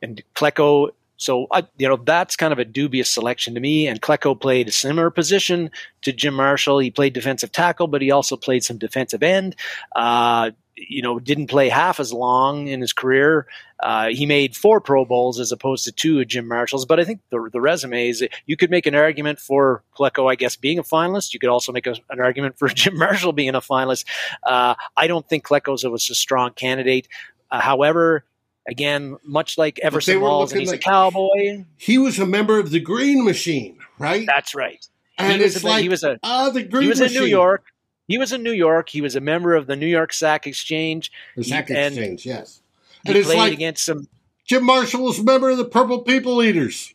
and 0.00 0.22
Klecko. 0.34 0.90
So 1.22 1.46
you 1.78 1.88
know 1.88 1.96
that's 1.96 2.34
kind 2.34 2.52
of 2.52 2.58
a 2.58 2.64
dubious 2.64 3.08
selection 3.08 3.54
to 3.54 3.60
me. 3.60 3.86
And 3.86 4.02
Klecko 4.02 4.38
played 4.38 4.68
a 4.68 4.72
similar 4.72 5.08
position 5.10 5.70
to 6.02 6.12
Jim 6.12 6.34
Marshall. 6.34 6.80
He 6.80 6.90
played 6.90 7.12
defensive 7.12 7.52
tackle, 7.52 7.86
but 7.86 8.02
he 8.02 8.10
also 8.10 8.36
played 8.36 8.64
some 8.64 8.76
defensive 8.76 9.22
end. 9.22 9.54
Uh, 9.94 10.50
you 10.74 11.00
know, 11.00 11.20
didn't 11.20 11.46
play 11.46 11.68
half 11.68 12.00
as 12.00 12.12
long 12.12 12.66
in 12.66 12.80
his 12.80 12.92
career. 12.92 13.46
Uh, 13.78 14.08
he 14.08 14.26
made 14.26 14.56
four 14.56 14.80
Pro 14.80 15.04
Bowls 15.04 15.38
as 15.38 15.52
opposed 15.52 15.84
to 15.84 15.92
two 15.92 16.18
of 16.18 16.26
Jim 16.26 16.48
Marshall's. 16.48 16.86
But 16.86 16.98
I 16.98 17.04
think 17.04 17.20
the 17.30 17.48
the 17.52 17.60
resume 17.60 18.08
is 18.08 18.26
you 18.46 18.56
could 18.56 18.70
make 18.70 18.86
an 18.86 18.96
argument 18.96 19.38
for 19.38 19.84
Klecko, 19.96 20.28
I 20.28 20.34
guess, 20.34 20.56
being 20.56 20.80
a 20.80 20.82
finalist. 20.82 21.34
You 21.34 21.38
could 21.38 21.50
also 21.50 21.70
make 21.70 21.86
a, 21.86 21.94
an 22.10 22.20
argument 22.20 22.58
for 22.58 22.68
Jim 22.80 22.98
Marshall 22.98 23.32
being 23.32 23.54
a 23.54 23.60
finalist. 23.60 24.06
Uh, 24.42 24.74
I 24.96 25.06
don't 25.06 25.28
think 25.28 25.46
Klecko's 25.46 25.84
was 25.84 26.10
a 26.10 26.16
strong 26.16 26.52
candidate. 26.52 27.06
Uh, 27.48 27.60
however, 27.60 28.24
again, 28.68 29.16
much 29.24 29.58
like 29.58 29.78
Everson 29.80 30.20
Walls, 30.20 30.52
and 30.52 30.60
he's 30.60 30.70
like- 30.70 30.80
a 30.80 30.82
cowboy. 30.82 31.64
He 31.76 31.98
was 31.98 32.18
a 32.18 32.26
member 32.26 32.58
of 32.58 32.70
the 32.70 32.80
Green 32.80 33.24
Machine, 33.24 33.78
right? 33.98 34.26
That's 34.26 34.54
right. 34.54 34.84
and 35.18 35.32
he 35.36 35.42
was 35.44 35.56
it's 35.56 35.64
a- 35.64 35.68
like 35.68 35.82
he 35.82 35.88
was 35.88 36.02
a- 36.04 36.18
ah, 36.22 36.50
the 36.50 36.62
Green 36.62 36.82
He 36.84 36.88
was 36.88 37.00
Machine. 37.00 37.16
in 37.18 37.22
New 37.24 37.28
York. 37.28 37.64
He 38.08 38.18
was 38.18 38.32
in 38.32 38.42
New 38.42 38.52
York. 38.52 38.88
He 38.88 39.00
was 39.00 39.14
a 39.14 39.20
member 39.20 39.54
of 39.54 39.66
the 39.66 39.76
New 39.76 39.86
York 39.86 40.12
Sack 40.12 40.46
Exchange. 40.46 41.12
The 41.36 41.44
Sack 41.44 41.70
and 41.70 41.94
Exchange, 41.94 42.26
yes. 42.26 42.60
He 43.04 43.10
And 43.10 43.18
it's 43.18 43.26
played 43.28 43.38
like 43.38 43.52
against 43.52 43.84
some. 43.84 44.08
Jim 44.46 44.64
Marshall 44.64 45.04
was 45.04 45.18
a 45.20 45.22
member 45.22 45.50
of 45.50 45.56
the 45.58 45.64
Purple 45.64 46.00
People 46.00 46.42
Eaters. 46.42 46.94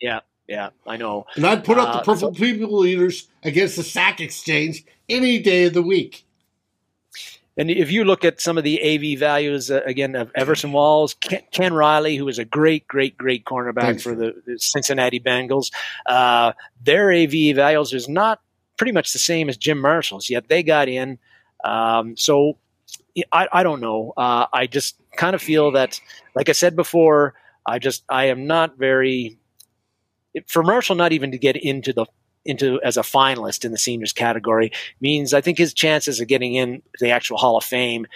Yeah, 0.00 0.20
yeah, 0.46 0.70
I 0.86 0.96
know. 0.98 1.26
And 1.36 1.46
I'd 1.46 1.64
put 1.64 1.78
up 1.78 1.92
the 1.92 1.98
Uh, 2.00 2.02
Purple 2.14 2.32
People 2.34 2.84
Eaters 2.84 3.28
against 3.42 3.76
the 3.76 3.82
Sack 3.84 4.20
Exchange 4.20 4.84
any 5.08 5.38
day 5.38 5.64
of 5.64 5.72
the 5.74 5.82
week. 5.82 6.23
And 7.56 7.70
if 7.70 7.92
you 7.92 8.04
look 8.04 8.24
at 8.24 8.40
some 8.40 8.58
of 8.58 8.64
the 8.64 8.82
AV 8.82 9.18
values 9.18 9.70
uh, 9.70 9.80
again 9.86 10.16
of 10.16 10.30
Everson 10.34 10.72
Walls, 10.72 11.14
Ken, 11.14 11.42
Ken 11.52 11.72
Riley, 11.72 12.16
who 12.16 12.24
was 12.24 12.38
a 12.38 12.44
great, 12.44 12.88
great, 12.88 13.16
great 13.16 13.44
cornerback 13.44 13.82
Thanks. 13.82 14.02
for 14.02 14.14
the, 14.14 14.34
the 14.44 14.58
Cincinnati 14.58 15.20
Bengals, 15.20 15.70
uh, 16.06 16.52
their 16.82 17.12
AV 17.12 17.54
values 17.54 17.92
is 17.92 18.08
not 18.08 18.40
pretty 18.76 18.92
much 18.92 19.12
the 19.12 19.20
same 19.20 19.48
as 19.48 19.56
Jim 19.56 19.80
Marshall's. 19.80 20.28
Yet 20.28 20.48
they 20.48 20.62
got 20.62 20.88
in. 20.88 21.18
Um, 21.62 22.16
so 22.16 22.58
I, 23.32 23.48
I 23.52 23.62
don't 23.62 23.80
know. 23.80 24.12
Uh, 24.16 24.46
I 24.52 24.66
just 24.66 24.96
kind 25.16 25.34
of 25.34 25.42
feel 25.42 25.72
that, 25.72 26.00
like 26.34 26.48
I 26.48 26.52
said 26.52 26.74
before, 26.74 27.34
I 27.64 27.78
just 27.78 28.02
I 28.08 28.26
am 28.26 28.46
not 28.46 28.76
very 28.76 29.38
for 30.46 30.62
Marshall 30.62 30.96
not 30.96 31.12
even 31.12 31.30
to 31.30 31.38
get 31.38 31.56
into 31.56 31.92
the 31.92 32.06
into 32.44 32.80
as 32.82 32.96
a 32.96 33.02
finalist 33.02 33.64
in 33.64 33.72
the 33.72 33.78
seniors 33.78 34.12
category 34.12 34.72
means 35.00 35.32
I 35.34 35.40
think 35.40 35.58
his 35.58 35.74
chances 35.74 36.20
of 36.20 36.28
getting 36.28 36.54
in 36.54 36.82
the 37.00 37.10
actual 37.10 37.38
Hall 37.38 37.56
of 37.56 37.64
Fame 37.64 38.06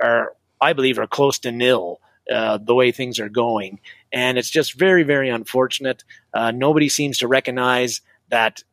are, 0.00 0.34
I 0.60 0.72
believe, 0.72 0.98
are 0.98 1.06
close 1.06 1.38
to 1.40 1.52
nil. 1.52 2.00
Uh, 2.28 2.58
the 2.58 2.74
way 2.74 2.90
things 2.90 3.20
are 3.20 3.28
going, 3.28 3.78
and 4.12 4.36
it's 4.36 4.50
just 4.50 4.76
very, 4.76 5.04
very 5.04 5.28
unfortunate. 5.28 6.02
Uh, 6.34 6.50
nobody 6.50 6.88
seems 6.88 7.18
to 7.18 7.28
recognize 7.28 8.00
that 8.30 8.64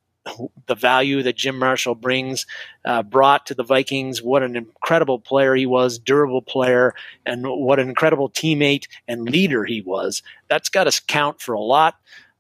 the 0.68 0.76
value 0.76 1.22
that 1.24 1.36
Jim 1.36 1.60
Marshall 1.60 1.96
brings 1.96 2.46
uh, 2.86 3.04
brought 3.04 3.46
to 3.48 3.54
the 3.54 3.64
Vikings. 3.64 4.22
What 4.22 4.44
an 4.44 4.56
incredible 4.56 5.20
player 5.20 5.56
he 5.56 5.66
was, 5.66 6.00
durable 6.00 6.42
player, 6.42 6.94
and 7.26 7.46
what 7.46 7.80
an 7.80 7.90
incredible 7.90 8.30
teammate 8.30 8.88
and 9.08 9.30
leader 9.30 9.66
he 9.66 9.82
was. 9.82 10.24
That's 10.48 10.70
got 10.70 10.86
to 10.86 11.02
count 11.08 11.42
for 11.42 11.54
a 11.54 11.60
lot. 11.60 11.96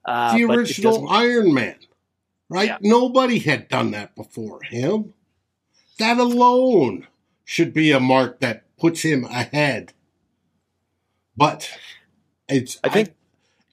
Uh, 0.05 0.35
the 0.35 0.43
original 0.45 1.09
Iron 1.09 1.53
Man, 1.53 1.75
right? 2.53 2.69
Yeah. 2.69 2.77
Nobody 2.81 3.39
had 3.39 3.67
done 3.67 3.91
that 3.91 4.15
before 4.15 4.61
him. 4.61 5.13
That 5.97 6.19
alone 6.19 7.07
should 7.43 7.73
be 7.73 7.91
a 7.91 7.99
mark 7.99 8.39
that 8.41 8.63
puts 8.77 9.01
him 9.01 9.25
ahead. 9.25 9.93
But 11.35 11.69
it's 12.47 12.79
I 12.83 12.89
think- 12.89 13.13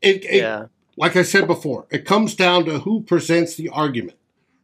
it, 0.01 0.25
it 0.25 0.37
yeah. 0.37 0.67
like 0.97 1.15
I 1.15 1.23
said 1.23 1.47
before, 1.47 1.87
it 1.91 2.07
comes 2.07 2.35
down 2.35 2.65
to 2.65 2.81
who 2.81 3.03
presents 3.03 3.55
the 3.55 3.69
argument, 3.69 4.17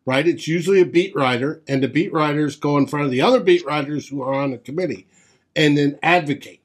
right? 0.07 0.27
It's 0.27 0.49
usually 0.49 0.81
a 0.81 0.87
beat 0.87 1.15
writer, 1.15 1.63
and 1.69 1.83
the 1.83 1.89
beat 1.89 2.11
writers 2.11 2.57
go 2.57 2.79
in 2.79 2.87
front 2.87 3.05
of 3.05 3.11
the 3.11 3.21
other 3.21 3.41
beat 3.41 3.67
writers 3.67 4.09
who 4.09 4.23
are 4.23 4.33
on 4.33 4.51
the 4.53 4.59
committee 4.59 5.07
and 5.55 5.77
then 5.77 5.99
advocate. 6.03 6.63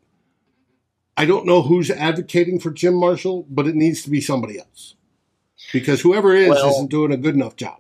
I 1.18 1.26
don't 1.26 1.46
know 1.46 1.64
who's 1.64 1.92
advocating 1.92 2.60
for 2.62 2.72
Jim 2.72 2.94
Marshall, 2.94 3.46
but 3.50 3.68
it 3.68 3.76
needs 3.76 4.04
to 4.04 4.10
be 4.10 4.22
somebody 4.22 4.58
else 4.58 4.96
because 5.74 6.02
whoever 6.02 6.36
is 6.36 6.50
Well- 6.50 6.70
isn't 6.70 6.90
doing 6.90 7.12
a 7.12 7.18
good 7.18 7.36
enough 7.36 7.56
job. 7.56 7.80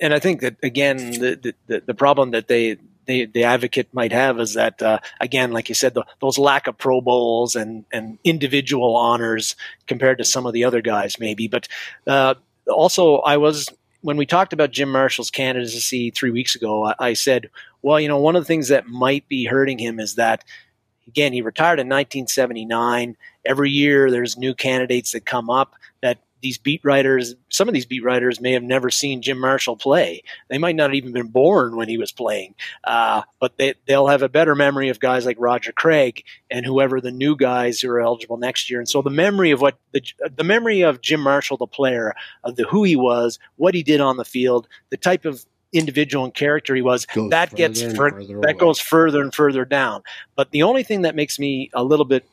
and 0.00 0.12
I 0.12 0.18
think 0.18 0.40
that 0.42 0.56
again, 0.62 0.96
the 0.96 1.54
the, 1.66 1.82
the 1.86 1.94
problem 1.94 2.32
that 2.32 2.48
they, 2.48 2.76
they 3.06 3.24
the 3.24 3.44
advocate 3.44 3.88
might 3.92 4.12
have 4.12 4.38
is 4.38 4.54
that 4.54 4.82
uh, 4.82 4.98
again, 5.20 5.52
like 5.52 5.68
you 5.68 5.74
said, 5.74 5.94
the, 5.94 6.04
those 6.20 6.38
lack 6.38 6.66
of 6.66 6.76
Pro 6.78 7.00
Bowls 7.00 7.56
and 7.56 7.84
and 7.92 8.18
individual 8.24 8.96
honors 8.96 9.56
compared 9.86 10.18
to 10.18 10.24
some 10.24 10.46
of 10.46 10.52
the 10.52 10.64
other 10.64 10.82
guys, 10.82 11.18
maybe. 11.18 11.48
But 11.48 11.66
uh, 12.06 12.34
also, 12.68 13.16
I 13.18 13.38
was 13.38 13.68
when 14.02 14.16
we 14.16 14.26
talked 14.26 14.52
about 14.52 14.70
Jim 14.70 14.90
Marshall's 14.90 15.30
candidacy 15.30 16.10
three 16.10 16.30
weeks 16.30 16.54
ago, 16.54 16.86
I, 16.86 16.94
I 16.98 17.12
said, 17.14 17.50
well, 17.82 18.00
you 18.00 18.08
know, 18.08 18.18
one 18.18 18.36
of 18.36 18.42
the 18.42 18.46
things 18.46 18.68
that 18.68 18.86
might 18.86 19.28
be 19.28 19.44
hurting 19.44 19.78
him 19.78 19.98
is 20.00 20.14
that 20.14 20.44
again, 21.06 21.32
he 21.32 21.42
retired 21.42 21.80
in 21.80 21.88
1979. 21.88 23.16
Every 23.44 23.70
year, 23.70 24.10
there's 24.10 24.36
new 24.36 24.54
candidates 24.54 25.12
that 25.12 25.26
come 25.26 25.50
up 25.50 25.74
that 26.02 26.18
these 26.42 26.58
beat 26.58 26.80
writers, 26.84 27.34
some 27.48 27.68
of 27.68 27.74
these 27.74 27.86
beat 27.86 28.02
writers 28.02 28.40
may 28.40 28.52
have 28.52 28.62
never 28.62 28.90
seen 28.90 29.22
Jim 29.22 29.38
Marshall 29.38 29.76
play. 29.76 30.22
They 30.48 30.58
might 30.58 30.76
not 30.76 30.90
have 30.90 30.94
even 30.94 31.12
been 31.12 31.28
born 31.28 31.76
when 31.76 31.88
he 31.88 31.98
was 31.98 32.12
playing, 32.12 32.54
uh, 32.84 33.22
but 33.38 33.56
they, 33.56 33.74
they'll 33.86 34.08
have 34.08 34.22
a 34.22 34.28
better 34.28 34.54
memory 34.54 34.88
of 34.88 35.00
guys 35.00 35.26
like 35.26 35.36
Roger 35.38 35.72
Craig 35.72 36.24
and 36.50 36.64
whoever 36.64 37.00
the 37.00 37.10
new 37.10 37.36
guys 37.36 37.80
who 37.80 37.90
are 37.90 38.00
eligible 38.00 38.36
next 38.36 38.70
year. 38.70 38.78
And 38.78 38.88
so 38.88 39.02
the 39.02 39.10
memory 39.10 39.50
of 39.50 39.60
what 39.60 39.78
the, 39.92 40.02
the 40.34 40.44
memory 40.44 40.82
of 40.82 41.00
Jim 41.00 41.20
Marshall, 41.20 41.56
the 41.56 41.66
player, 41.66 42.14
of 42.44 42.56
the 42.56 42.64
who 42.64 42.84
he 42.84 42.96
was, 42.96 43.38
what 43.56 43.74
he 43.74 43.82
did 43.82 44.00
on 44.00 44.16
the 44.16 44.24
field, 44.24 44.68
the 44.90 44.96
type 44.96 45.24
of 45.24 45.44
individual 45.72 46.24
and 46.24 46.34
character 46.34 46.74
he 46.74 46.82
was, 46.82 47.06
Goes 47.06 47.30
that 47.30 47.54
gets 47.54 47.82
fur- 47.94 48.24
that 48.40 48.58
goes 48.58 48.80
further 48.80 49.22
and 49.22 49.34
further 49.34 49.64
down. 49.64 50.02
But 50.34 50.50
the 50.50 50.62
only 50.62 50.82
thing 50.82 51.02
that 51.02 51.14
makes 51.14 51.38
me 51.38 51.70
a 51.72 51.84
little 51.84 52.04
bit 52.04 52.24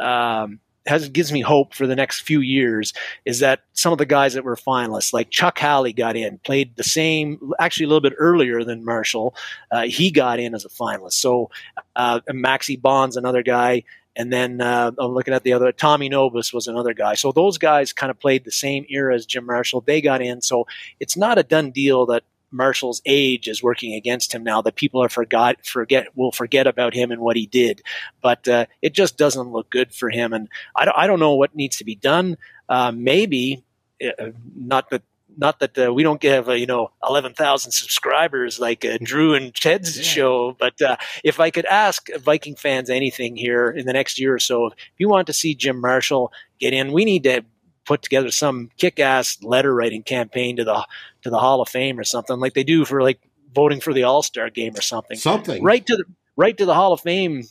um, 0.00 0.60
has 0.86 1.08
gives 1.08 1.32
me 1.32 1.40
hope 1.40 1.74
for 1.74 1.86
the 1.86 1.96
next 1.96 2.20
few 2.20 2.40
years 2.40 2.92
is 3.24 3.40
that 3.40 3.60
some 3.72 3.92
of 3.92 3.98
the 3.98 4.06
guys 4.06 4.34
that 4.34 4.44
were 4.44 4.56
finalists, 4.56 5.12
like 5.12 5.30
Chuck 5.30 5.58
Howley, 5.58 5.92
got 5.92 6.16
in, 6.16 6.38
played 6.38 6.76
the 6.76 6.84
same, 6.84 7.52
actually 7.58 7.84
a 7.84 7.88
little 7.88 8.00
bit 8.00 8.14
earlier 8.18 8.64
than 8.64 8.84
Marshall. 8.84 9.34
Uh, 9.70 9.82
he 9.82 10.10
got 10.10 10.38
in 10.38 10.54
as 10.54 10.64
a 10.64 10.68
finalist. 10.68 11.14
So 11.14 11.50
uh, 11.94 12.20
Maxie 12.28 12.76
Baughan's 12.76 13.16
another 13.16 13.42
guy. 13.42 13.84
And 14.18 14.32
then 14.32 14.62
uh, 14.62 14.92
I'm 14.98 15.12
looking 15.12 15.34
at 15.34 15.42
the 15.42 15.52
other. 15.52 15.72
Tommy 15.72 16.08
Nobis 16.08 16.52
was 16.52 16.68
another 16.68 16.94
guy. 16.94 17.14
So 17.14 17.32
those 17.32 17.58
guys 17.58 17.92
kind 17.92 18.10
of 18.10 18.18
played 18.18 18.44
the 18.44 18.50
same 18.50 18.86
era 18.88 19.14
as 19.14 19.26
Jim 19.26 19.44
Marshall. 19.44 19.82
They 19.82 20.00
got 20.00 20.22
in. 20.22 20.40
So 20.40 20.66
it's 20.98 21.18
not 21.18 21.36
a 21.36 21.42
done 21.42 21.70
deal 21.70 22.06
that 22.06 22.22
Marshall's 22.56 23.02
age 23.06 23.48
is 23.48 23.62
working 23.62 23.94
against 23.94 24.34
him 24.34 24.42
now. 24.42 24.62
That 24.62 24.76
people 24.76 25.02
are 25.02 25.08
forgot 25.08 25.64
forget 25.64 26.16
will 26.16 26.32
forget 26.32 26.66
about 26.66 26.94
him 26.94 27.10
and 27.10 27.20
what 27.20 27.36
he 27.36 27.46
did. 27.46 27.82
But 28.22 28.48
uh, 28.48 28.66
it 28.82 28.94
just 28.94 29.16
doesn't 29.16 29.52
look 29.52 29.70
good 29.70 29.94
for 29.94 30.10
him. 30.10 30.32
And 30.32 30.48
I 30.74 30.84
don't, 30.84 30.96
I 30.96 31.06
don't 31.06 31.20
know 31.20 31.34
what 31.34 31.54
needs 31.54 31.76
to 31.78 31.84
be 31.84 31.94
done. 31.94 32.36
Uh, 32.68 32.92
maybe 32.92 33.62
uh, 34.04 34.30
not 34.54 34.90
that 34.90 35.02
not 35.38 35.60
that 35.60 35.78
uh, 35.78 35.92
we 35.92 36.02
don't 36.02 36.22
have 36.22 36.48
uh, 36.48 36.52
you 36.52 36.66
know 36.66 36.90
eleven 37.06 37.34
thousand 37.34 37.72
subscribers 37.72 38.58
like 38.58 38.84
uh, 38.84 38.98
Drew 39.02 39.34
and 39.34 39.54
Ted's 39.54 39.96
Yeah. 39.96 40.02
show, 40.02 40.56
but 40.58 40.80
uh, 40.80 40.96
if 41.24 41.40
I 41.40 41.50
could 41.50 41.66
ask 41.66 42.08
Viking 42.18 42.56
fans 42.56 42.88
anything 42.90 43.36
here 43.36 43.70
in 43.70 43.86
the 43.86 43.92
next 43.92 44.18
year 44.18 44.34
or 44.34 44.38
so, 44.38 44.66
if 44.68 44.74
you 44.98 45.08
want 45.08 45.26
to 45.26 45.32
see 45.32 45.54
Jim 45.54 45.80
Marshall 45.80 46.32
get 46.58 46.72
in, 46.72 46.92
we 46.92 47.04
need 47.04 47.24
to 47.24 47.44
put 47.86 48.02
together 48.02 48.30
some 48.30 48.70
kick-ass 48.76 49.42
letter 49.42 49.74
writing 49.74 50.02
campaign 50.02 50.56
to 50.56 50.64
the 50.64 50.86
to 51.22 51.30
the 51.30 51.38
Hall 51.38 51.60
of 51.62 51.68
Fame 51.68 51.98
or 51.98 52.04
something 52.04 52.38
like 52.38 52.54
they 52.54 52.64
do 52.64 52.84
for 52.84 53.02
like 53.02 53.20
voting 53.54 53.80
for 53.80 53.94
the 53.94 54.02
All 54.02 54.22
Star 54.22 54.50
game 54.50 54.74
or 54.76 54.82
something 54.82 55.16
Something. 55.16 55.62
right 55.62 55.86
to 55.86 55.96
the 55.96 56.04
right 56.36 56.56
to 56.58 56.66
the 56.66 56.74
Hall 56.74 56.92
of 56.92 57.00
Fame. 57.00 57.44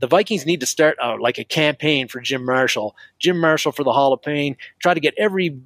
The 0.00 0.06
Vikings 0.06 0.46
need 0.46 0.60
to 0.60 0.66
start 0.66 0.96
uh, 1.02 1.16
like 1.18 1.38
a 1.38 1.44
campaign 1.44 2.06
for 2.06 2.20
Jim 2.20 2.44
Marshall. 2.44 2.94
Jim 3.18 3.40
Marshall 3.40 3.72
for 3.72 3.82
the 3.82 3.92
Hall 3.92 4.12
of 4.12 4.22
Fame. 4.22 4.56
Try 4.80 4.94
to 4.94 5.00
get 5.00 5.14
every 5.16 5.60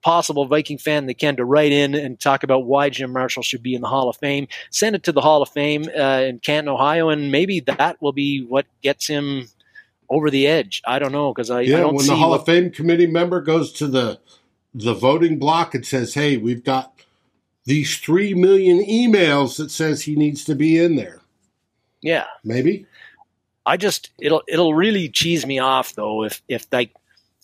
possible 0.00 0.46
Viking 0.46 0.78
fan 0.78 1.06
they 1.06 1.12
can 1.12 1.36
to 1.36 1.44
write 1.44 1.72
in 1.72 1.94
and 1.94 2.18
talk 2.18 2.44
about 2.44 2.64
why 2.64 2.88
Jim 2.88 3.12
Marshall 3.12 3.42
should 3.42 3.62
be 3.62 3.74
in 3.74 3.82
the 3.82 3.88
Hall 3.88 4.08
of 4.08 4.16
Fame. 4.16 4.46
Send 4.70 4.94
it 4.94 5.02
to 5.02 5.12
the 5.12 5.20
Hall 5.20 5.42
of 5.42 5.48
Fame 5.48 5.86
uh, 5.88 6.22
in 6.22 6.38
Canton, 6.38 6.72
Ohio, 6.72 7.08
and 7.08 7.32
maybe 7.32 7.60
that 7.60 8.00
will 8.00 8.12
be 8.12 8.42
what 8.42 8.64
gets 8.80 9.06
him 9.06 9.48
over 10.10 10.30
the 10.30 10.46
edge. 10.46 10.82
I 10.86 10.98
don't 10.98 11.12
know 11.12 11.32
because 11.32 11.50
I, 11.50 11.58
I 11.58 11.60
Yeah, 11.62 11.78
don't 11.80 11.94
when 11.94 12.06
the 12.06 12.16
Hall 12.16 12.30
what- 12.30 12.40
of 12.40 12.46
Fame 12.46 12.70
committee 12.70 13.06
member 13.06 13.40
goes 13.40 13.72
to 13.74 13.86
the 13.86 14.18
the 14.74 14.94
voting 14.94 15.38
block 15.38 15.74
and 15.74 15.84
says, 15.86 16.14
"Hey, 16.14 16.36
we've 16.36 16.62
got 16.64 16.92
these 17.64 17.98
three 17.98 18.34
million 18.34 18.78
emails 18.84 19.56
that 19.58 19.70
says 19.70 20.02
he 20.02 20.14
needs 20.16 20.44
to 20.44 20.54
be 20.54 20.78
in 20.78 20.96
there." 20.96 21.20
yeah. 22.00 22.26
Maybe 22.44 22.86
I 23.66 23.76
just 23.76 24.10
it'll 24.20 24.42
it'll 24.48 24.74
really 24.74 25.08
cheese 25.08 25.44
me 25.44 25.58
off 25.58 25.94
though 25.94 26.24
if 26.24 26.42
if 26.48 26.66
like 26.72 26.94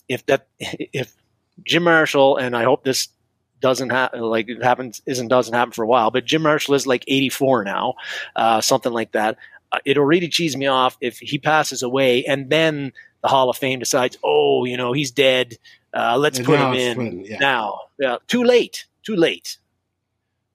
if 0.07 0.25
that 0.27 0.47
if 0.59 1.13
Jim 1.63 1.83
Marshall 1.83 2.37
and 2.37 2.55
I 2.55 2.63
hope 2.63 2.83
this 2.83 3.09
doesn't 3.61 3.89
happen 3.89 4.21
like 4.21 4.47
it 4.49 4.63
happens 4.63 5.01
isn't 5.05 5.27
doesn't 5.27 5.53
happen 5.53 5.71
for 5.71 5.83
a 5.83 5.87
while 5.87 6.11
but 6.11 6.25
Jim 6.25 6.41
Marshall 6.43 6.75
is 6.75 6.85
like 6.85 7.03
84 7.07 7.63
now 7.63 7.95
uh, 8.35 8.61
something 8.61 8.91
like 8.93 9.11
that 9.13 9.37
uh, 9.75 9.79
it'll 9.85 10.05
really 10.05 10.27
cheese 10.27 10.55
me 10.55 10.67
off 10.67 10.97
if 11.01 11.19
he 11.19 11.37
passes 11.37 11.83
away 11.83 12.23
and 12.25 12.49
then 12.49 12.91
the 13.21 13.27
Hall 13.27 13.49
of 13.49 13.57
Fame 13.57 13.79
decides 13.79 14.17
oh 14.23 14.65
you 14.65 14.77
know 14.77 14.93
he's 14.93 15.11
dead 15.11 15.57
uh, 15.93 16.17
let's 16.17 16.37
And 16.37 16.45
put 16.45 16.59
him 16.59 16.73
in 16.73 17.25
yeah. 17.25 17.37
now 17.39 17.79
yeah 17.99 18.17
too 18.27 18.43
late 18.43 18.85
too 19.03 19.15
late 19.15 19.57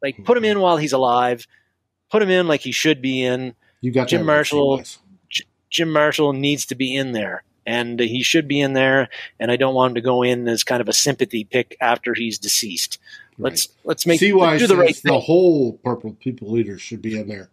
like 0.03 0.25
put 0.25 0.37
him 0.37 0.45
in 0.45 0.61
while 0.61 0.77
he's 0.77 0.93
alive 0.93 1.47
put 2.11 2.23
him 2.23 2.31
in 2.31 2.49
like 2.49 2.61
he 2.61 2.73
should 2.73 3.01
be 3.03 3.23
in 3.23 3.55
you 3.81 3.91
got 3.93 4.09
Jim 4.09 4.27
Marshall- 4.27 4.79
Wes. 4.79 4.99
Jim 5.71 5.93
Marshall 5.93 6.33
needs 6.33 6.67
to 6.67 6.75
be 6.75 6.95
in 6.95 7.13
there, 7.13 7.45
and 7.65 8.01
he 8.01 8.23
should 8.25 8.49
be 8.49 8.61
in 8.61 8.73
there. 8.73 9.09
And 9.39 9.53
I 9.53 9.57
don't 9.57 9.75
want 9.75 9.93
him 9.93 9.95
to 9.95 10.01
go 10.01 10.23
in 10.23 10.49
as 10.49 10.65
kind 10.65 10.81
of 10.81 10.89
a 10.89 10.93
sympathy 10.93 11.45
pick 11.45 11.77
after 11.81 12.13
he's 12.13 12.39
deceased. 12.39 12.99
Let's 13.39 13.69
let's 13.85 14.05
make 14.05 14.21
CY 14.21 14.33
let's 14.33 14.61
do 14.63 14.67
the 14.67 14.77
right 14.77 14.95
the 14.95 15.01
thing. 15.01 15.21
whole 15.21 15.75
Purple 15.75 16.17
People 16.21 16.51
leaders 16.51 16.83
should 16.83 17.01
be 17.01 17.19
in 17.19 17.29
there. 17.29 17.51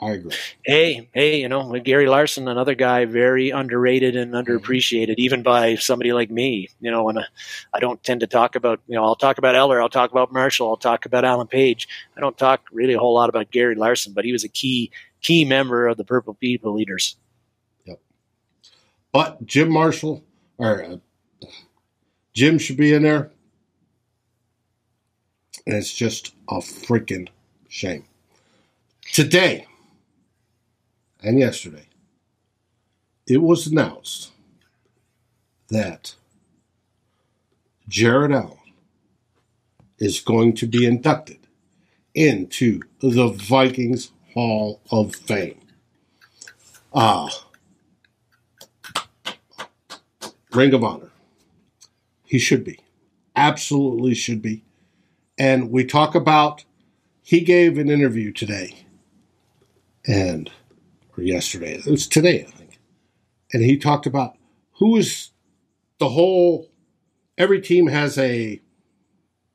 I 0.00 0.12
agree. 0.12 0.32
Hey, 0.64 1.08
hey, 1.12 1.40
you 1.40 1.48
know, 1.48 1.72
Gary 1.80 2.06
Larson, 2.06 2.46
another 2.46 2.76
guy 2.76 3.04
very 3.04 3.50
underrated 3.50 4.14
and 4.14 4.32
underappreciated, 4.32 5.14
even 5.18 5.42
by 5.42 5.74
somebody 5.74 6.12
like 6.12 6.30
me. 6.30 6.68
You 6.80 6.92
know, 6.92 7.08
and 7.08 7.18
I, 7.18 7.24
I 7.74 7.80
don't 7.80 8.02
tend 8.04 8.20
to 8.20 8.28
talk 8.28 8.54
about, 8.54 8.80
you 8.86 8.94
know, 8.94 9.04
I'll 9.04 9.16
talk 9.16 9.38
about 9.38 9.56
Eller, 9.56 9.82
I'll 9.82 9.88
talk 9.88 10.12
about 10.12 10.32
Marshall, 10.32 10.68
I'll 10.68 10.76
talk 10.76 11.04
about 11.04 11.24
Alan 11.24 11.48
Page. 11.48 11.88
I 12.16 12.20
don't 12.20 12.38
talk 12.38 12.68
really 12.70 12.94
a 12.94 12.98
whole 12.98 13.14
lot 13.14 13.28
about 13.28 13.50
Gary 13.50 13.74
Larson, 13.74 14.12
but 14.12 14.24
he 14.24 14.30
was 14.30 14.44
a 14.44 14.48
key 14.48 14.92
key 15.20 15.44
member 15.44 15.88
of 15.88 15.96
the 15.96 16.04
Purple 16.04 16.34
People 16.34 16.74
Leaders. 16.74 17.16
Yep. 17.84 18.00
But 19.12 19.44
Jim 19.46 19.68
Marshall 19.68 20.22
or 20.58 20.84
uh, 20.84 20.96
Jim 22.34 22.58
should 22.58 22.76
be 22.76 22.92
in 22.94 23.02
there. 23.02 23.32
And 25.66 25.76
it's 25.76 25.92
just 25.92 26.34
a 26.48 26.58
freaking 26.58 27.28
shame. 27.68 28.04
Today 29.12 29.66
and 31.22 31.38
yesterday, 31.38 31.86
it 33.26 33.42
was 33.42 33.66
announced 33.66 34.30
that 35.68 36.14
Jared 37.88 38.32
Allen 38.32 38.56
is 39.98 40.20
going 40.20 40.54
to 40.54 40.66
be 40.66 40.86
inducted 40.86 41.38
into 42.14 42.80
the 43.00 43.28
Vikings 43.28 44.10
Hall 44.34 44.80
of 44.90 45.14
Fame. 45.14 45.60
Ah. 46.94 47.28
Ring 50.52 50.72
of 50.72 50.82
Honor. 50.82 51.10
He 52.24 52.38
should 52.38 52.64
be. 52.64 52.78
Absolutely 53.36 54.14
should 54.14 54.42
be. 54.42 54.62
And 55.38 55.70
we 55.70 55.84
talk 55.84 56.14
about, 56.14 56.64
he 57.22 57.40
gave 57.40 57.78
an 57.78 57.90
interview 57.90 58.32
today 58.32 58.84
and, 60.06 60.50
or 61.18 61.22
yesterday, 61.22 61.74
it 61.74 61.86
was 61.86 62.06
today, 62.06 62.44
I 62.46 62.50
think. 62.50 62.78
And 63.52 63.64
he 63.64 63.76
talked 63.76 64.06
about 64.06 64.36
who 64.74 64.96
is 64.96 65.30
the 65.98 66.10
whole, 66.10 66.70
every 67.36 67.60
team 67.60 67.88
has 67.88 68.16
a 68.16 68.60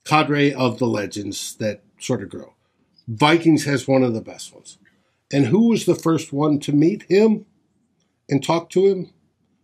cadre 0.03 0.53
of 0.53 0.80
the 0.80 0.88
legends 0.88 1.55
that 1.55 1.82
sort 1.99 2.22
of 2.22 2.30
grow. 2.30 2.53
Vikings 3.07 3.64
has 3.64 3.88
one 3.88 4.03
of 4.03 4.14
the 4.14 4.22
best 4.22 4.53
ones. 4.53 4.78
And 5.32 5.45
who 5.47 5.70
was 5.70 5.86
the 5.86 5.95
first 5.95 6.34
one 6.34 6.59
to 6.59 6.74
meet 6.74 7.03
him 7.03 7.45
and 8.30 8.43
talk 8.43 8.70
to 8.72 8.86
him 8.86 9.14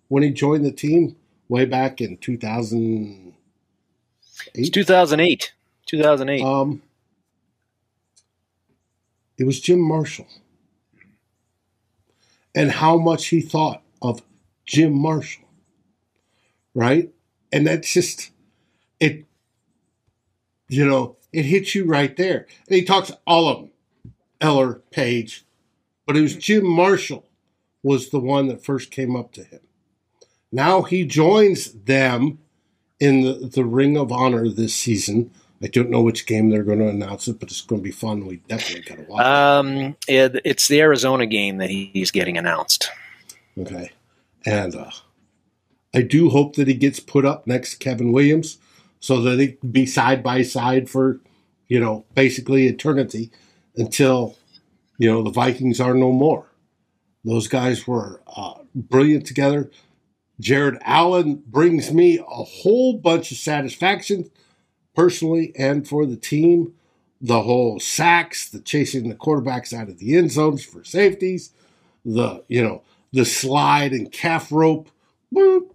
when 0.08 0.24
he 0.24 0.30
joined 0.32 0.66
the 0.66 0.72
team 0.72 1.18
way 1.50 1.66
back 1.66 2.00
in 2.00 2.18
2008? 2.18 3.34
It's 4.56 4.70
2008. 4.70 5.54
2008. 5.86 6.44
Um, 6.44 6.82
it 9.38 9.46
was 9.46 9.60
Jim 9.60 9.80
Marshall. 9.80 10.28
And 12.60 12.72
how 12.72 12.98
much 12.98 13.28
he 13.28 13.40
thought 13.40 13.84
of 14.02 14.22
Jim 14.66 14.94
Marshall. 14.94 15.48
Right? 16.76 17.10
And 17.54 17.66
that's 17.66 17.94
just, 17.94 18.32
it, 19.00 19.24
you 20.68 20.86
know, 20.86 21.16
it 21.32 21.46
hits 21.46 21.74
you 21.74 21.86
right 21.86 22.18
there. 22.18 22.48
And 22.68 22.76
he 22.76 22.84
talks 22.84 23.14
all 23.26 23.48
of 23.48 23.58
them 23.60 23.72
Eller, 24.42 24.82
Page, 24.92 25.46
but 26.06 26.18
it 26.18 26.22
was 26.22 26.36
Jim 26.36 26.66
Marshall 26.66 27.26
was 27.82 28.10
the 28.10 28.20
one 28.20 28.48
that 28.50 28.66
first 28.66 28.92
came 28.92 29.16
up 29.16 29.32
to 29.32 29.44
him. 29.46 29.62
Now 30.52 30.82
he 30.82 31.06
joins 31.06 31.72
them 31.72 32.40
in 33.00 33.22
the, 33.22 33.34
the 33.48 33.64
Ring 33.64 33.96
of 33.96 34.12
Honor 34.12 34.50
this 34.50 34.76
season. 34.76 35.32
I 35.62 35.68
don't 35.68 35.90
know 35.90 36.02
which 36.02 36.26
game 36.26 36.50
they're 36.50 36.64
going 36.64 36.80
to 36.80 36.88
announce 36.88 37.28
it, 37.28 37.40
but 37.40 37.50
it's 37.50 37.62
going 37.62 37.82
to 37.82 37.84
be 37.84 37.92
fun. 37.92 38.26
We 38.26 38.38
definitely 38.48 38.84
got 38.84 39.04
to 39.04 39.12
watch. 39.12 39.26
Um, 39.26 39.98
it, 40.08 40.42
it's 40.46 40.68
the 40.68 40.80
Arizona 40.80 41.26
game 41.26 41.58
that 41.58 41.70
he's 41.70 42.12
getting 42.12 42.38
announced. 42.38 42.90
Okay, 43.58 43.92
and 44.46 44.74
uh, 44.76 44.92
I 45.94 46.02
do 46.02 46.30
hope 46.30 46.56
that 46.56 46.68
he 46.68 46.76
gets 46.76 47.00
put 47.00 47.26
up 47.26 47.46
next 47.46 47.72
to 47.72 47.78
Kevin 47.78 48.14
Williams, 48.14 48.58
so 49.02 49.22
that 49.22 49.36
they 49.36 49.48
can 49.50 49.72
be 49.72 49.86
side 49.86 50.24
by 50.24 50.44
side 50.44 50.90
for, 50.90 51.20
you 51.68 51.80
know, 51.80 52.06
basically 52.16 52.68
eternity 52.68 53.32
until, 53.76 54.38
you 54.98 55.12
know, 55.12 55.24
the 55.24 55.30
Vikings 55.30 55.82
are 55.82 55.94
no 55.94 56.12
more. 56.12 56.46
Those 57.26 57.48
guys 57.48 57.86
were 57.86 58.22
uh, 58.36 58.56
brilliant 58.74 59.26
together. 59.26 59.72
Jared 60.40 60.78
Allen 60.84 61.44
brings 61.48 61.92
me 61.92 62.18
a 62.18 62.24
whole 62.24 62.94
bunch 62.94 63.32
of 63.32 63.38
satisfaction 63.38 64.32
personally 64.96 65.54
and 65.58 65.88
for 65.88 66.06
the 66.06 66.18
team. 66.18 66.74
The 67.22 67.44
whole 67.44 67.80
sacks, 67.80 68.50
the 68.50 68.62
chasing 68.62 69.10
the 69.10 69.16
quarterbacks 69.16 69.74
out 69.74 69.90
of 69.90 70.00
the 70.00 70.16
end 70.16 70.32
zones 70.32 70.64
for 70.64 70.86
safeties, 70.86 71.52
the 72.06 72.44
you 72.48 72.64
know 72.64 72.82
the 73.12 73.26
slide 73.26 73.92
and 73.92 74.12
calf 74.12 74.52
rope 74.52 74.90
boop, 75.34 75.72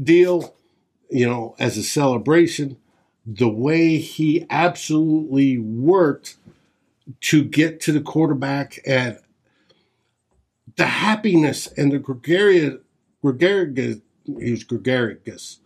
deal, 0.00 0.54
you 1.10 1.26
know, 1.26 1.54
as 1.58 1.78
a 1.78 1.82
celebration. 1.82 2.76
The 3.26 3.48
way 3.48 3.96
he 3.96 4.46
absolutely 4.50 5.58
worked 5.58 6.36
to 7.22 7.42
get 7.42 7.80
to 7.80 7.92
the 7.92 8.02
quarterback 8.02 8.78
and 8.86 9.18
the 10.76 10.86
happiness 10.86 11.66
and 11.68 11.92
the 11.92 11.98
gregarious 11.98 12.74
gregarious. 13.22 14.00
He 14.26 14.50
was 14.50 14.64
gregarious. 14.64 15.60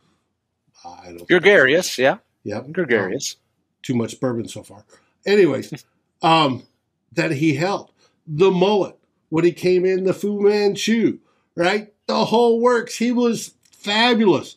I 0.84 1.12
don't 1.12 1.26
gregarious, 1.28 1.98
yeah. 1.98 2.18
Yep. 2.44 2.72
Gregarious. 2.72 3.34
Um, 3.34 3.40
too 3.82 3.94
much 3.94 4.20
bourbon 4.20 4.48
so 4.48 4.62
far. 4.62 4.84
Anyways, 5.26 5.84
um, 6.22 6.64
that 7.12 7.32
he 7.32 7.54
held 7.54 7.92
the 8.26 8.50
mullet 8.50 8.96
when 9.28 9.44
he 9.44 9.52
came 9.52 9.84
in 9.84 10.04
the 10.04 10.14
Fu 10.14 10.40
Manchu, 10.40 11.18
right? 11.54 11.92
The 12.06 12.26
whole 12.26 12.60
works. 12.60 12.96
He 12.96 13.12
was 13.12 13.54
fabulous 13.70 14.56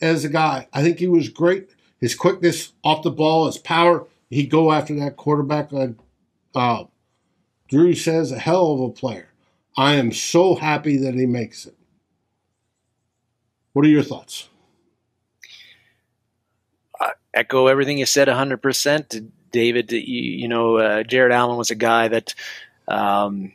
as 0.00 0.24
a 0.24 0.28
guy. 0.28 0.68
I 0.72 0.82
think 0.82 0.98
he 0.98 1.08
was 1.08 1.28
great. 1.28 1.70
His 2.00 2.14
quickness 2.14 2.72
off 2.82 3.02
the 3.02 3.10
ball, 3.10 3.46
his 3.46 3.58
power. 3.58 4.06
He'd 4.30 4.50
go 4.50 4.72
after 4.72 4.94
that 5.00 5.16
quarterback. 5.16 5.72
Uh, 5.72 5.88
uh, 6.54 6.84
Drew 7.68 7.94
says 7.94 8.32
a 8.32 8.38
hell 8.38 8.72
of 8.72 8.80
a 8.80 8.90
player. 8.90 9.28
I 9.76 9.94
am 9.94 10.12
so 10.12 10.56
happy 10.56 10.96
that 10.98 11.14
he 11.14 11.26
makes 11.26 11.66
it. 11.66 11.74
What 13.72 13.84
are 13.84 13.88
your 13.88 14.02
thoughts? 14.02 14.49
Echo 17.32 17.66
everything 17.66 17.98
you 17.98 18.06
said 18.06 18.28
100%. 18.28 19.30
David, 19.52 19.90
you, 19.92 20.00
you 20.00 20.48
know, 20.48 20.76
uh, 20.76 21.02
Jared 21.02 21.32
Allen 21.32 21.56
was 21.56 21.70
a 21.70 21.76
guy 21.76 22.08
that 22.08 22.34
um, 22.86 23.52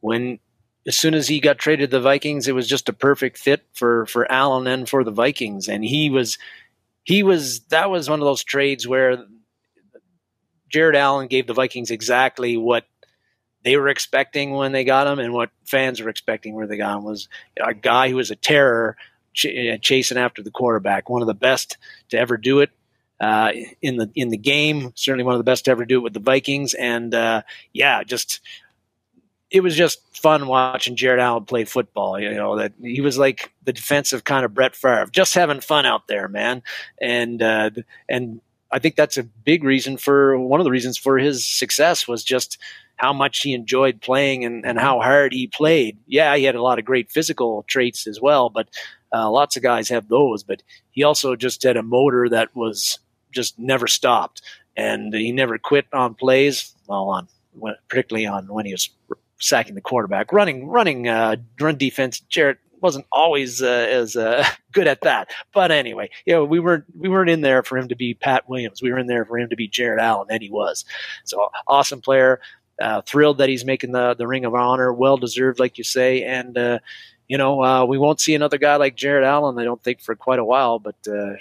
when 0.00 0.38
as 0.86 0.96
soon 0.96 1.14
as 1.14 1.28
he 1.28 1.40
got 1.40 1.58
traded 1.58 1.90
to 1.90 1.96
the 1.96 2.00
Vikings, 2.00 2.48
it 2.48 2.54
was 2.54 2.66
just 2.68 2.88
a 2.88 2.92
perfect 2.92 3.38
fit 3.38 3.64
for 3.72 4.06
for 4.06 4.30
Allen 4.30 4.66
and 4.66 4.88
for 4.88 5.04
the 5.04 5.12
Vikings. 5.12 5.68
And 5.68 5.84
he 5.84 6.10
was 6.10 6.38
he 7.04 7.22
was 7.22 7.60
that 7.66 7.90
was 7.90 8.10
one 8.10 8.20
of 8.20 8.24
those 8.24 8.42
trades 8.42 8.86
where 8.86 9.24
Jared 10.68 10.96
Allen 10.96 11.28
gave 11.28 11.46
the 11.46 11.54
Vikings 11.54 11.90
exactly 11.90 12.56
what 12.56 12.84
they 13.62 13.76
were 13.76 13.88
expecting 13.88 14.52
when 14.52 14.72
they 14.72 14.84
got 14.84 15.06
him 15.06 15.18
and 15.18 15.32
what 15.32 15.50
fans 15.64 16.00
were 16.00 16.08
expecting 16.08 16.54
where 16.54 16.66
they 16.66 16.76
got 16.76 16.98
him 16.98 17.04
was 17.04 17.28
a 17.64 17.74
guy 17.74 18.08
who 18.08 18.16
was 18.16 18.30
a 18.30 18.36
terror 18.36 18.96
ch- 19.34 19.46
uh, 19.46 19.76
chasing 19.80 20.18
after 20.18 20.42
the 20.42 20.50
quarterback, 20.50 21.08
one 21.08 21.22
of 21.22 21.28
the 21.28 21.34
best 21.34 21.78
to 22.08 22.18
ever 22.18 22.36
do 22.36 22.60
it. 22.60 22.70
Uh, 23.22 23.52
in 23.80 23.98
the 23.98 24.10
in 24.16 24.30
the 24.30 24.36
game, 24.36 24.90
certainly 24.96 25.22
one 25.22 25.32
of 25.32 25.38
the 25.38 25.44
best 25.44 25.66
to 25.66 25.70
ever 25.70 25.84
do 25.84 25.98
it 25.98 26.02
with 26.02 26.12
the 26.12 26.18
Vikings, 26.18 26.74
and 26.74 27.14
uh, 27.14 27.42
yeah, 27.72 28.02
just 28.02 28.40
it 29.48 29.62
was 29.62 29.76
just 29.76 30.00
fun 30.16 30.48
watching 30.48 30.96
Jared 30.96 31.20
Allen 31.20 31.44
play 31.44 31.64
football. 31.64 32.18
You 32.18 32.34
know 32.34 32.56
that 32.56 32.72
he 32.80 33.00
was 33.00 33.18
like 33.18 33.52
the 33.62 33.72
defensive 33.72 34.24
kind 34.24 34.44
of 34.44 34.54
Brett 34.54 34.74
Favre, 34.74 35.06
just 35.12 35.34
having 35.34 35.60
fun 35.60 35.86
out 35.86 36.08
there, 36.08 36.26
man. 36.26 36.64
And 37.00 37.40
uh, 37.40 37.70
and 38.08 38.40
I 38.72 38.80
think 38.80 38.96
that's 38.96 39.18
a 39.18 39.22
big 39.22 39.62
reason 39.62 39.98
for 39.98 40.36
one 40.36 40.58
of 40.58 40.64
the 40.64 40.72
reasons 40.72 40.98
for 40.98 41.16
his 41.16 41.46
success 41.46 42.08
was 42.08 42.24
just 42.24 42.58
how 42.96 43.12
much 43.12 43.40
he 43.40 43.54
enjoyed 43.54 44.00
playing 44.00 44.44
and, 44.44 44.66
and 44.66 44.80
how 44.80 45.00
hard 45.00 45.32
he 45.32 45.46
played. 45.46 45.98
Yeah, 46.08 46.34
he 46.36 46.42
had 46.42 46.56
a 46.56 46.62
lot 46.62 46.80
of 46.80 46.84
great 46.84 47.08
physical 47.08 47.64
traits 47.68 48.08
as 48.08 48.20
well, 48.20 48.50
but 48.50 48.68
uh, 49.14 49.30
lots 49.30 49.56
of 49.56 49.62
guys 49.62 49.90
have 49.90 50.08
those. 50.08 50.42
But 50.42 50.64
he 50.90 51.04
also 51.04 51.36
just 51.36 51.62
had 51.62 51.76
a 51.76 51.84
motor 51.84 52.28
that 52.28 52.56
was 52.56 52.98
just 53.32 53.58
never 53.58 53.86
stopped, 53.86 54.42
and 54.76 55.12
he 55.12 55.32
never 55.32 55.58
quit 55.58 55.86
on 55.92 56.14
plays. 56.14 56.74
Well, 56.86 57.08
on 57.08 57.28
particularly 57.88 58.26
on 58.26 58.46
when 58.46 58.66
he 58.66 58.72
was 58.72 58.90
sacking 59.38 59.74
the 59.74 59.80
quarterback, 59.80 60.32
running 60.32 60.68
running 60.68 61.08
uh, 61.08 61.36
run 61.60 61.76
defense. 61.76 62.20
Jared 62.20 62.58
wasn't 62.82 63.06
always 63.12 63.62
uh, 63.62 63.66
as 63.66 64.16
uh, 64.16 64.44
good 64.72 64.88
at 64.88 65.00
that. 65.02 65.30
But 65.54 65.70
anyway, 65.70 66.10
you 66.26 66.34
know, 66.34 66.44
we 66.44 66.60
weren't 66.60 66.84
we 66.98 67.08
weren't 67.08 67.30
in 67.30 67.40
there 67.40 67.62
for 67.62 67.78
him 67.78 67.88
to 67.88 67.96
be 67.96 68.14
Pat 68.14 68.48
Williams. 68.48 68.82
We 68.82 68.90
were 68.90 68.98
in 68.98 69.06
there 69.06 69.24
for 69.24 69.38
him 69.38 69.48
to 69.50 69.56
be 69.56 69.68
Jared 69.68 70.00
Allen, 70.00 70.28
and 70.30 70.42
he 70.42 70.50
was. 70.50 70.84
So 71.24 71.50
awesome 71.66 72.00
player. 72.00 72.40
Uh, 72.80 73.00
thrilled 73.02 73.38
that 73.38 73.48
he's 73.48 73.64
making 73.64 73.92
the 73.92 74.14
the 74.14 74.26
Ring 74.26 74.44
of 74.44 74.54
Honor. 74.54 74.92
Well 74.92 75.16
deserved, 75.16 75.60
like 75.60 75.78
you 75.78 75.84
say, 75.84 76.24
and 76.24 76.58
uh, 76.58 76.78
you 77.28 77.38
know 77.38 77.62
uh, 77.62 77.84
we 77.84 77.98
won't 77.98 78.20
see 78.20 78.34
another 78.34 78.58
guy 78.58 78.76
like 78.76 78.96
Jared 78.96 79.24
Allen. 79.24 79.58
I 79.58 79.64
don't 79.64 79.82
think 79.82 80.00
for 80.00 80.14
quite 80.16 80.40
a 80.40 80.44
while. 80.44 80.78
But 80.78 80.96
uh, 81.06 81.34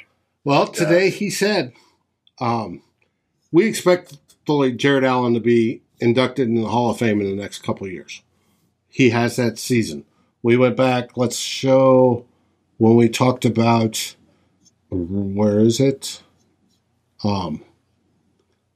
well, 0.44 0.68
today 0.68 1.10
he 1.10 1.30
said 1.30 1.74
um, 2.40 2.82
we 3.52 3.68
expect 3.68 4.18
fully 4.46 4.72
Jared 4.72 5.04
Allen 5.04 5.34
to 5.34 5.40
be 5.40 5.82
inducted 6.00 6.48
in 6.48 6.56
the 6.56 6.68
Hall 6.68 6.90
of 6.90 6.98
Fame 6.98 7.22
in 7.22 7.28
the 7.30 7.42
next 7.42 7.64
couple 7.64 7.86
of 7.86 7.94
years. 7.94 8.22
He 8.88 9.12
has 9.12 9.36
that 9.36 9.60
season. 9.60 10.06
We 10.44 10.58
went 10.58 10.76
back, 10.76 11.16
let's 11.16 11.38
show 11.38 12.26
when 12.78 12.96
we 12.96 13.08
talked 13.08 13.46
about 13.46 14.16
where 14.90 15.60
is 15.60 15.80
it? 15.80 16.24
Um, 17.24 17.64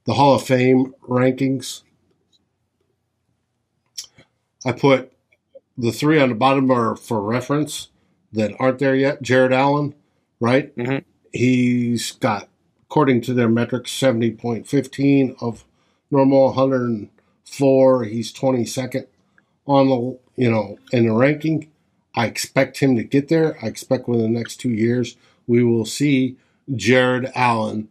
the 0.04 0.14
Hall 0.14 0.36
of 0.36 0.42
Fame 0.42 0.94
rankings. 1.02 1.82
I 4.64 4.72
put 4.72 5.12
the 5.76 5.92
three 5.92 6.20
on 6.20 6.30
the 6.30 6.34
bottom 6.34 6.70
are 6.70 6.96
for 6.96 7.20
reference 7.20 7.88
that 8.32 8.54
aren't 8.58 8.78
there 8.78 8.94
yet. 8.94 9.22
Jared 9.22 9.52
Allen, 9.52 9.94
right? 10.40 10.74
Mm-hmm. 10.76 10.98
He's 11.36 12.12
got, 12.12 12.48
according 12.84 13.20
to 13.22 13.34
their 13.34 13.48
metrics, 13.48 13.92
70.15 13.92 15.36
of 15.42 15.64
normal 16.10 16.46
104. 16.46 18.04
He's 18.04 18.32
22nd 18.32 19.06
on 19.66 19.88
the, 19.88 20.18
you 20.36 20.50
know, 20.50 20.78
in 20.92 21.06
the 21.06 21.12
ranking. 21.12 21.70
I 22.14 22.26
expect 22.26 22.78
him 22.78 22.96
to 22.96 23.04
get 23.04 23.28
there. 23.28 23.58
I 23.62 23.66
expect 23.66 24.08
within 24.08 24.32
the 24.32 24.38
next 24.38 24.56
two 24.56 24.70
years 24.70 25.16
we 25.46 25.62
will 25.62 25.84
see 25.84 26.36
Jared 26.74 27.30
Allen, 27.34 27.88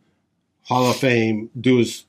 Hall 0.63 0.89
of 0.89 0.97
Fame, 0.97 1.49
do 1.59 1.77
his 1.77 2.05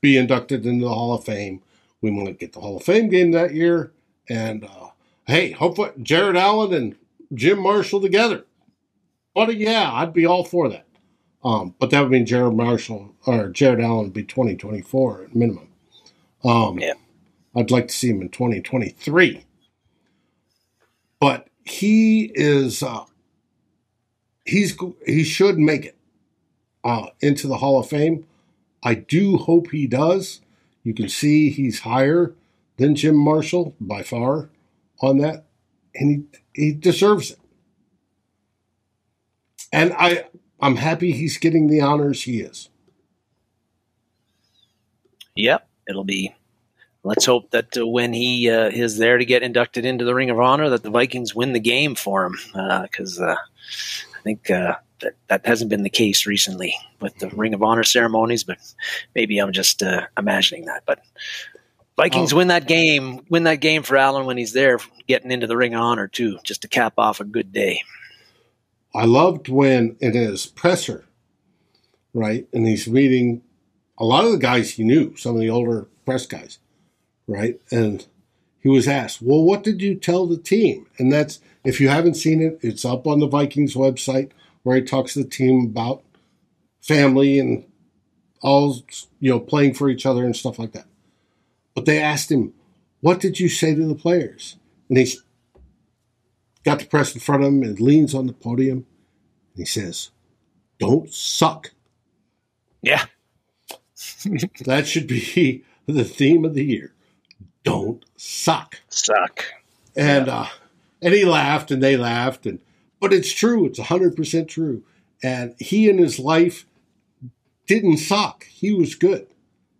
be 0.00 0.16
inducted 0.16 0.66
into 0.66 0.84
the 0.84 0.94
Hall 0.94 1.14
of 1.14 1.24
Fame. 1.24 1.62
We 2.00 2.10
to 2.26 2.32
get 2.32 2.52
the 2.52 2.60
Hall 2.60 2.76
of 2.76 2.84
Fame 2.84 3.08
game 3.08 3.32
that 3.32 3.54
year, 3.54 3.90
and 4.28 4.64
uh, 4.64 4.88
hey, 5.26 5.52
hopefully 5.52 5.90
Jared 6.00 6.36
Allen 6.36 6.74
and 6.74 6.96
Jim 7.34 7.58
Marshall 7.58 8.00
together. 8.00 8.44
But 9.36 9.58
yeah, 9.58 9.92
I'd 9.92 10.14
be 10.14 10.24
all 10.24 10.44
for 10.44 10.70
that. 10.70 10.86
Um, 11.44 11.74
but 11.78 11.90
that 11.90 12.00
would 12.00 12.10
mean 12.10 12.24
Jared 12.24 12.54
Marshall 12.54 13.14
or 13.26 13.50
Jared 13.50 13.82
Allen 13.82 14.04
would 14.04 14.14
be 14.14 14.24
2024 14.24 15.24
at 15.24 15.36
minimum. 15.36 15.68
Um, 16.42 16.78
yeah. 16.78 16.94
I'd 17.54 17.70
like 17.70 17.88
to 17.88 17.94
see 17.94 18.08
him 18.08 18.22
in 18.22 18.30
2023. 18.30 19.44
But 21.20 21.48
he 21.64 22.32
is, 22.34 22.82
uh, 22.82 23.04
he's 24.46 24.74
he 25.04 25.22
should 25.22 25.58
make 25.58 25.84
it 25.84 25.98
uh, 26.82 27.08
into 27.20 27.46
the 27.46 27.58
Hall 27.58 27.78
of 27.78 27.90
Fame. 27.90 28.26
I 28.82 28.94
do 28.94 29.36
hope 29.36 29.70
he 29.70 29.86
does. 29.86 30.40
You 30.82 30.94
can 30.94 31.10
see 31.10 31.50
he's 31.50 31.80
higher 31.80 32.34
than 32.78 32.94
Jim 32.94 33.16
Marshall 33.16 33.74
by 33.78 34.02
far 34.02 34.48
on 35.02 35.18
that, 35.18 35.44
and 35.94 36.26
he 36.54 36.62
he 36.68 36.72
deserves 36.72 37.32
it. 37.32 37.38
And 39.72 39.92
I 39.94 40.26
I'm 40.60 40.76
happy 40.76 41.12
he's 41.12 41.38
getting 41.38 41.66
the 41.68 41.80
honors 41.80 42.22
he 42.22 42.40
is. 42.40 42.70
Yep 45.34 45.68
it'll 45.86 46.04
be. 46.04 46.34
Let's 47.02 47.24
hope 47.24 47.50
that 47.52 47.76
uh, 47.76 47.86
when 47.86 48.12
he 48.12 48.50
uh, 48.50 48.68
is 48.68 48.98
there 48.98 49.18
to 49.18 49.24
get 49.24 49.42
inducted 49.42 49.84
into 49.84 50.04
the 50.04 50.14
Ring 50.14 50.30
of 50.30 50.40
Honor, 50.40 50.70
that 50.70 50.82
the 50.82 50.90
Vikings 50.90 51.34
win 51.34 51.52
the 51.52 51.60
game 51.60 51.94
for 51.94 52.24
him, 52.24 52.36
because 52.82 53.20
uh, 53.20 53.26
uh, 53.26 53.36
I 54.16 54.22
think 54.24 54.50
uh, 54.50 54.76
that 55.00 55.14
that 55.28 55.46
hasn't 55.46 55.70
been 55.70 55.84
the 55.84 55.90
case 55.90 56.26
recently 56.26 56.74
with 57.00 57.16
the 57.18 57.28
Ring 57.28 57.54
of 57.54 57.62
Honor 57.62 57.84
ceremonies. 57.84 58.42
But 58.42 58.58
maybe 59.14 59.38
I'm 59.38 59.52
just 59.52 59.84
uh, 59.84 60.06
imagining 60.18 60.64
that. 60.64 60.82
But 60.84 61.00
Vikings 61.96 62.34
win 62.34 62.48
that 62.48 62.66
game, 62.66 63.24
win 63.28 63.44
that 63.44 63.60
game 63.60 63.84
for 63.84 63.96
Allen 63.96 64.26
when 64.26 64.36
he's 64.36 64.52
there, 64.52 64.80
getting 65.06 65.30
into 65.30 65.46
the 65.46 65.56
Ring 65.56 65.74
of 65.74 65.80
Honor 65.82 66.08
too, 66.08 66.38
just 66.42 66.62
to 66.62 66.68
cap 66.68 66.94
off 66.98 67.20
a 67.20 67.24
good 67.24 67.52
day. 67.52 67.82
I 68.96 69.04
loved 69.04 69.50
when 69.50 69.96
in 70.00 70.14
his 70.14 70.46
presser, 70.46 71.04
right, 72.14 72.48
and 72.50 72.66
he's 72.66 72.88
meeting 72.88 73.42
a 73.98 74.06
lot 74.06 74.24
of 74.24 74.32
the 74.32 74.38
guys 74.38 74.70
he 74.70 74.84
knew, 74.84 75.14
some 75.16 75.34
of 75.34 75.40
the 75.42 75.50
older 75.50 75.88
press 76.06 76.24
guys, 76.24 76.58
right, 77.26 77.60
and 77.70 78.06
he 78.58 78.70
was 78.70 78.88
asked, 78.88 79.20
"Well, 79.20 79.44
what 79.44 79.62
did 79.62 79.82
you 79.82 79.96
tell 79.96 80.26
the 80.26 80.38
team?" 80.38 80.86
And 80.98 81.12
that's 81.12 81.40
if 81.62 81.78
you 81.78 81.88
haven't 81.88 82.14
seen 82.14 82.40
it, 82.40 82.58
it's 82.62 82.86
up 82.86 83.06
on 83.06 83.20
the 83.20 83.28
Vikings 83.28 83.74
website 83.74 84.30
where 84.62 84.76
he 84.76 84.82
talks 84.82 85.12
to 85.12 85.22
the 85.22 85.28
team 85.28 85.66
about 85.66 86.02
family 86.80 87.38
and 87.38 87.64
all 88.40 88.82
you 89.20 89.30
know 89.30 89.40
playing 89.40 89.74
for 89.74 89.90
each 89.90 90.06
other 90.06 90.24
and 90.24 90.34
stuff 90.34 90.58
like 90.58 90.72
that. 90.72 90.86
But 91.74 91.84
they 91.84 92.00
asked 92.00 92.32
him, 92.32 92.54
"What 93.02 93.20
did 93.20 93.40
you 93.40 93.50
say 93.50 93.74
to 93.74 93.86
the 93.86 93.94
players?" 93.94 94.56
And 94.88 94.96
he's 94.96 95.22
got 96.66 96.80
the 96.80 96.84
press 96.84 97.14
in 97.14 97.20
front 97.20 97.44
of 97.44 97.48
him 97.48 97.62
and 97.62 97.80
leans 97.80 98.14
on 98.14 98.26
the 98.26 98.32
podium 98.32 98.78
and 99.54 99.56
he 99.56 99.64
says, 99.64 100.10
"Don't 100.78 101.10
suck." 101.14 101.70
Yeah, 102.82 103.06
that 104.64 104.86
should 104.86 105.06
be 105.06 105.64
the 105.86 106.04
theme 106.04 106.44
of 106.44 106.54
the 106.54 106.64
year. 106.64 106.92
Don't 107.62 108.04
suck. 108.16 108.80
Suck. 108.88 109.44
And 109.96 110.28
uh, 110.28 110.46
and 111.00 111.14
he 111.14 111.24
laughed 111.24 111.70
and 111.70 111.82
they 111.82 111.96
laughed 111.96 112.44
and 112.46 112.60
but 113.00 113.12
it's 113.12 113.32
true. 113.32 113.64
It's 113.64 113.78
hundred 113.78 114.16
percent 114.16 114.48
true. 114.48 114.82
And 115.22 115.54
he 115.58 115.88
and 115.88 115.98
his 115.98 116.18
life 116.18 116.66
didn't 117.66 117.98
suck. 117.98 118.44
He 118.44 118.72
was 118.72 118.94
good. 118.94 119.26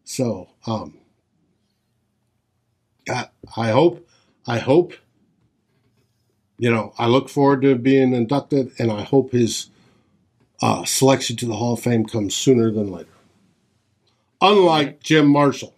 So 0.05 0.49
um, 0.67 0.99
I, 3.09 3.29
I 3.57 3.71
hope 3.71 4.09
I 4.47 4.59
hope 4.59 4.95
you 6.59 6.71
know 6.71 6.93
I 6.99 7.07
look 7.07 7.29
forward 7.29 7.63
to 7.63 7.75
being 7.77 8.15
inducted, 8.15 8.73
and 8.79 8.91
I 8.91 9.03
hope 9.03 9.33
his 9.33 9.71
uh, 10.63 10.85
selection 10.85 11.37
to 11.37 11.47
the 11.47 11.57
Hall 11.57 11.75
of 11.75 11.81
Fame 11.81 12.07
comes 12.07 12.35
sooner 12.35 12.71
than 12.71 12.91
later. 12.91 13.09
Unlike 14.41 15.01
Jim 15.01 15.27
Marshall, 15.29 15.75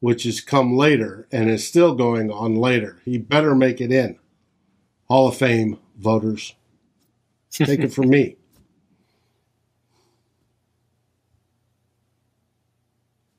which 0.00 0.24
has 0.24 0.40
come 0.40 0.76
later 0.76 1.26
and 1.32 1.50
is 1.50 1.66
still 1.66 1.94
going 1.94 2.30
on 2.30 2.56
later, 2.56 2.98
he 3.04 3.18
better 3.18 3.54
make 3.54 3.80
it 3.80 3.92
in. 3.92 4.18
Hall 5.08 5.28
of 5.28 5.36
Fame 5.36 5.78
voters, 5.96 6.54
take 7.50 7.80
it 7.80 7.92
from 7.92 8.08
me. 8.10 8.36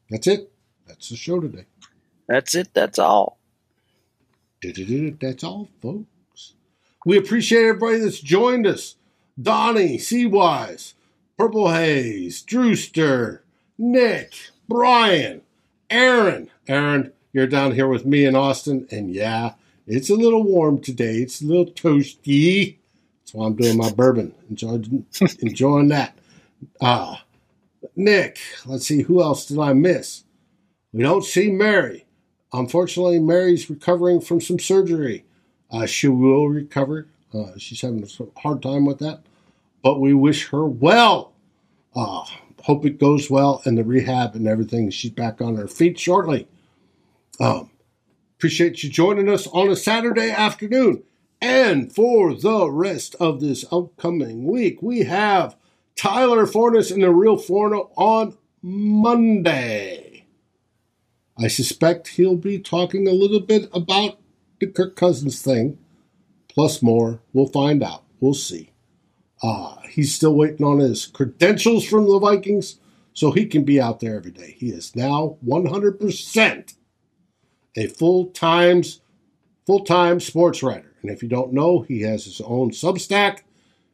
That's 0.09 0.27
it. 0.27 0.51
That's 0.87 1.09
the 1.09 1.15
show 1.15 1.39
today. 1.39 1.65
That's 2.27 2.55
it. 2.55 2.73
That's 2.73 2.99
all. 2.99 3.37
That's 4.61 5.43
all, 5.43 5.69
folks. 5.81 6.05
We 7.05 7.17
appreciate 7.17 7.63
everybody 7.63 7.99
that's 7.99 8.19
joined 8.19 8.65
us. 8.65 8.95
Donnie, 9.39 9.99
Seawise, 9.99 10.93
Purple 11.37 11.71
Haze, 11.71 12.41
Drewster, 12.41 13.43
Nick, 13.77 14.33
Brian, 14.67 15.41
Aaron. 15.91 16.49
Aaron, 16.67 17.13
you're 17.31 17.45
down 17.45 17.73
here 17.73 17.87
with 17.87 18.05
me 18.05 18.25
in 18.25 18.35
Austin, 18.35 18.87
and 18.89 19.13
yeah, 19.13 19.53
it's 19.85 20.09
a 20.09 20.15
little 20.15 20.41
warm 20.43 20.81
today. 20.81 21.17
It's 21.17 21.41
a 21.41 21.45
little 21.45 21.67
toasty. 21.67 22.77
That's 23.21 23.35
why 23.35 23.45
I'm 23.45 23.55
doing 23.55 23.77
my 23.77 23.91
bourbon. 23.91 24.33
Enjoying, 24.49 25.05
enjoying 25.41 25.89
that. 25.89 26.17
Uh, 26.81 27.17
Nick, 27.95 28.39
let's 28.65 28.87
see, 28.87 29.03
who 29.03 29.21
else 29.21 29.45
did 29.45 29.59
I 29.59 29.73
miss? 29.73 30.23
We 30.91 31.03
don't 31.03 31.23
see 31.23 31.51
Mary. 31.51 32.05
Unfortunately, 32.51 33.19
Mary's 33.19 33.69
recovering 33.69 34.21
from 34.21 34.41
some 34.41 34.57
surgery. 34.57 35.25
Uh, 35.71 35.85
she 35.85 36.07
will 36.07 36.47
recover. 36.47 37.07
Uh, 37.33 37.51
she's 37.57 37.81
having 37.81 38.03
a 38.03 38.39
hard 38.39 38.61
time 38.61 38.85
with 38.85 38.99
that, 38.99 39.21
but 39.83 39.99
we 39.99 40.13
wish 40.13 40.49
her 40.49 40.65
well. 40.65 41.33
Uh, 41.95 42.23
hope 42.63 42.85
it 42.85 42.99
goes 42.99 43.29
well 43.29 43.61
in 43.65 43.75
the 43.75 43.83
rehab 43.83 44.35
and 44.35 44.47
everything. 44.47 44.89
She's 44.89 45.11
back 45.11 45.41
on 45.41 45.55
her 45.55 45.67
feet 45.67 45.99
shortly. 45.99 46.47
Um, 47.39 47.69
appreciate 48.37 48.83
you 48.83 48.89
joining 48.89 49.29
us 49.29 49.47
on 49.47 49.69
a 49.69 49.75
Saturday 49.75 50.31
afternoon. 50.31 51.03
And 51.41 51.93
for 51.93 52.33
the 52.33 52.69
rest 52.69 53.15
of 53.19 53.39
this 53.39 53.65
upcoming 53.71 54.45
week, 54.45 54.81
we 54.81 55.03
have 55.03 55.55
Tyler 55.95 56.45
Forness 56.45 56.91
and 56.91 57.03
the 57.03 57.11
Real 57.11 57.37
Forno 57.37 57.91
on 57.95 58.37
Monday. 58.61 60.25
I 61.37 61.47
suspect 61.47 62.09
he'll 62.09 62.37
be 62.37 62.59
talking 62.59 63.07
a 63.07 63.11
little 63.11 63.41
bit 63.41 63.69
about 63.73 64.17
the 64.59 64.67
Kirk 64.67 64.95
Cousins 64.95 65.41
thing, 65.41 65.77
plus 66.47 66.81
more. 66.81 67.21
We'll 67.33 67.47
find 67.47 67.83
out. 67.83 68.03
We'll 68.19 68.33
see. 68.33 68.71
Uh, 69.41 69.77
he's 69.89 70.15
still 70.15 70.35
waiting 70.35 70.65
on 70.65 70.79
his 70.79 71.05
credentials 71.05 71.85
from 71.85 72.07
the 72.07 72.19
Vikings 72.19 72.79
so 73.13 73.31
he 73.31 73.45
can 73.45 73.63
be 73.63 73.79
out 73.79 73.99
there 73.99 74.15
every 74.15 74.31
day. 74.31 74.55
He 74.57 74.69
is 74.69 74.95
now 74.95 75.37
100% 75.45 76.75
a 77.77 77.87
full 77.87 78.27
time 78.27 78.83
full-time 79.65 80.19
sports 80.19 80.61
writer. 80.61 80.93
And 81.01 81.09
if 81.09 81.23
you 81.23 81.29
don't 81.29 81.53
know, 81.53 81.81
he 81.81 82.01
has 82.01 82.25
his 82.25 82.41
own 82.41 82.71
Substack. 82.71 83.39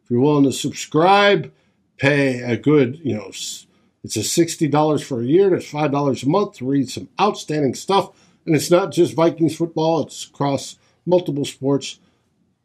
If 0.03 0.09
you're 0.09 0.19
willing 0.19 0.43
to 0.43 0.51
subscribe, 0.51 1.51
pay 1.97 2.41
a 2.41 2.57
good, 2.57 2.99
you 3.03 3.15
know, 3.15 3.27
it's 3.27 3.67
a 4.03 4.19
$60 4.19 5.03
for 5.03 5.21
a 5.21 5.25
year, 5.25 5.49
that's 5.49 5.71
$5 5.71 6.23
a 6.23 6.29
month 6.29 6.55
to 6.55 6.65
read 6.65 6.89
some 6.89 7.09
outstanding 7.19 7.75
stuff. 7.75 8.09
And 8.45 8.55
it's 8.55 8.71
not 8.71 8.91
just 8.91 9.15
Vikings 9.15 9.55
football, 9.55 10.03
it's 10.03 10.25
across 10.25 10.77
multiple 11.05 11.45
sports. 11.45 11.99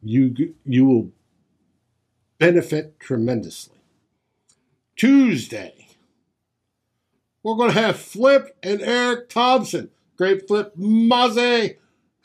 You, 0.01 0.53
you 0.65 0.85
will 0.85 1.11
benefit 2.39 2.99
tremendously. 2.99 3.75
Tuesday, 4.95 5.87
we're 7.43 7.55
going 7.55 7.71
to 7.71 7.79
have 7.79 7.99
Flip 7.99 8.55
and 8.63 8.81
Eric 8.81 9.29
Thompson. 9.29 9.89
Great 10.17 10.47
Flip 10.47 10.75
Maze 10.75 11.75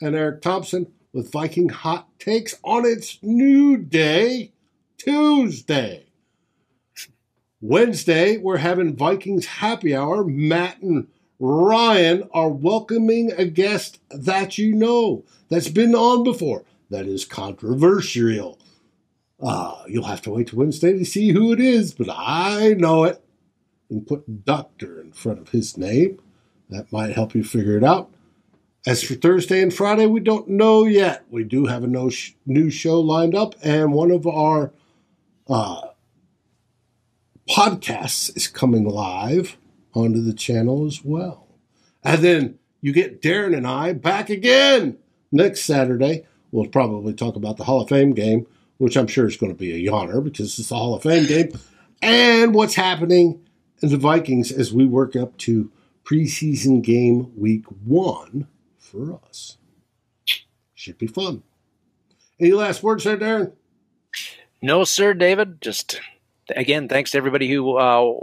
and 0.01 0.15
Eric 0.15 0.41
Thompson 0.41 0.91
with 1.13 1.31
Viking 1.31 1.69
hot 1.69 2.07
takes 2.19 2.55
on 2.63 2.85
its 2.85 3.19
new 3.21 3.77
day, 3.77 4.51
Tuesday. 4.97 6.07
Wednesday, 7.61 8.37
we're 8.37 8.57
having 8.57 8.95
Vikings 8.95 9.45
happy 9.45 9.95
hour. 9.95 10.25
Matt 10.25 10.81
and 10.81 11.07
Ryan 11.45 12.29
are 12.33 12.47
welcoming 12.47 13.33
a 13.33 13.43
guest 13.43 13.99
that 14.09 14.57
you 14.57 14.73
know 14.73 15.25
that's 15.49 15.67
been 15.67 15.93
on 15.93 16.23
before. 16.23 16.63
That 16.89 17.05
is 17.05 17.25
controversial. 17.25 18.57
Uh, 19.41 19.83
you'll 19.89 20.05
have 20.05 20.21
to 20.21 20.29
wait 20.29 20.47
to 20.47 20.55
Wednesday 20.55 20.93
to 20.93 21.03
see 21.03 21.31
who 21.31 21.51
it 21.51 21.59
is, 21.59 21.93
but 21.93 22.07
I 22.09 22.75
know 22.77 23.03
it. 23.03 23.21
And 23.89 24.07
put 24.07 24.45
doctor 24.45 25.01
in 25.01 25.11
front 25.11 25.39
of 25.39 25.49
his 25.49 25.77
name. 25.77 26.21
That 26.69 26.93
might 26.93 27.11
help 27.11 27.35
you 27.35 27.43
figure 27.43 27.75
it 27.75 27.83
out. 27.83 28.09
As 28.87 29.03
for 29.03 29.15
Thursday 29.15 29.61
and 29.61 29.73
Friday, 29.73 30.05
we 30.05 30.21
don't 30.21 30.47
know 30.47 30.85
yet. 30.85 31.25
We 31.29 31.43
do 31.43 31.65
have 31.65 31.83
a 31.83 31.87
no 31.87 32.09
sh- 32.09 32.35
new 32.45 32.69
show 32.69 33.01
lined 33.01 33.35
up, 33.35 33.55
and 33.61 33.91
one 33.91 34.11
of 34.11 34.25
our 34.25 34.71
uh, 35.49 35.89
podcasts 37.49 38.35
is 38.37 38.47
coming 38.47 38.85
live 38.87 39.57
onto 39.93 40.21
the 40.21 40.33
channel 40.33 40.85
as 40.85 41.03
well. 41.03 41.47
And 42.03 42.21
then 42.21 42.59
you 42.81 42.91
get 42.93 43.21
Darren 43.21 43.55
and 43.55 43.67
I 43.67 43.93
back 43.93 44.29
again 44.29 44.97
next 45.31 45.63
Saturday. 45.63 46.25
We'll 46.51 46.67
probably 46.67 47.13
talk 47.13 47.35
about 47.35 47.57
the 47.57 47.63
Hall 47.63 47.81
of 47.81 47.89
Fame 47.89 48.11
game, 48.11 48.45
which 48.77 48.95
I'm 48.95 49.07
sure 49.07 49.27
is 49.27 49.37
going 49.37 49.51
to 49.51 49.57
be 49.57 49.73
a 49.73 49.91
yawner 49.91 50.23
because 50.23 50.59
it's 50.59 50.69
the 50.69 50.75
Hall 50.75 50.95
of 50.95 51.03
Fame 51.03 51.25
game, 51.25 51.51
and 52.01 52.53
what's 52.53 52.75
happening 52.75 53.41
in 53.81 53.89
the 53.89 53.97
Vikings 53.97 54.51
as 54.51 54.73
we 54.73 54.85
work 54.85 55.15
up 55.15 55.37
to 55.37 55.71
preseason 56.03 56.81
game 56.81 57.31
week 57.37 57.65
one 57.85 58.47
for 58.77 59.19
us. 59.25 59.57
Should 60.73 60.97
be 60.97 61.07
fun. 61.07 61.43
Any 62.39 62.51
last 62.51 62.83
words 62.83 63.05
there, 63.05 63.17
Darren? 63.17 63.53
No, 64.61 64.83
sir, 64.83 65.13
David. 65.13 65.61
Just 65.61 65.99
again, 66.55 66.89
thanks 66.89 67.11
to 67.11 67.17
everybody 67.17 67.49
who 67.49 67.75
uh, 67.77 68.19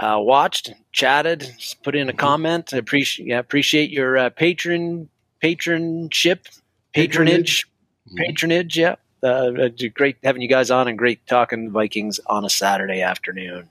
uh, 0.00 0.18
watched, 0.18 0.72
chatted, 0.92 1.54
put 1.82 1.94
in 1.94 2.08
a 2.08 2.12
mm-hmm. 2.12 2.18
comment. 2.18 2.72
I 2.72 2.78
appreciate 2.78 3.28
yeah, 3.28 3.38
appreciate 3.38 3.90
your 3.90 4.16
uh, 4.16 4.30
patron 4.30 5.08
patronship, 5.42 6.46
patronage, 6.94 7.66
patronage. 8.06 8.16
patronage 8.16 8.76
yeah, 8.76 8.94
uh, 9.22 9.26
uh, 9.26 9.68
great 9.94 10.16
having 10.24 10.42
you 10.42 10.48
guys 10.48 10.70
on, 10.70 10.88
and 10.88 10.96
great 10.96 11.26
talking 11.26 11.70
Vikings 11.70 12.18
on 12.26 12.44
a 12.44 12.50
Saturday 12.50 13.02
afternoon. 13.02 13.68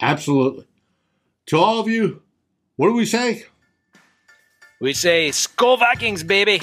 Absolutely. 0.00 0.66
To 1.46 1.58
all 1.58 1.80
of 1.80 1.88
you, 1.88 2.22
what 2.76 2.88
do 2.88 2.94
we 2.94 3.06
say? 3.06 3.46
We 4.80 4.92
say 4.92 5.30
Skol 5.30 5.78
Vikings, 5.78 6.22
baby. 6.22 6.60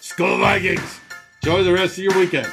Skol 0.00 0.38
Vikings. 0.38 1.00
Enjoy 1.42 1.64
the 1.64 1.72
rest 1.72 1.98
of 1.98 2.04
your 2.04 2.16
weekend. 2.18 2.52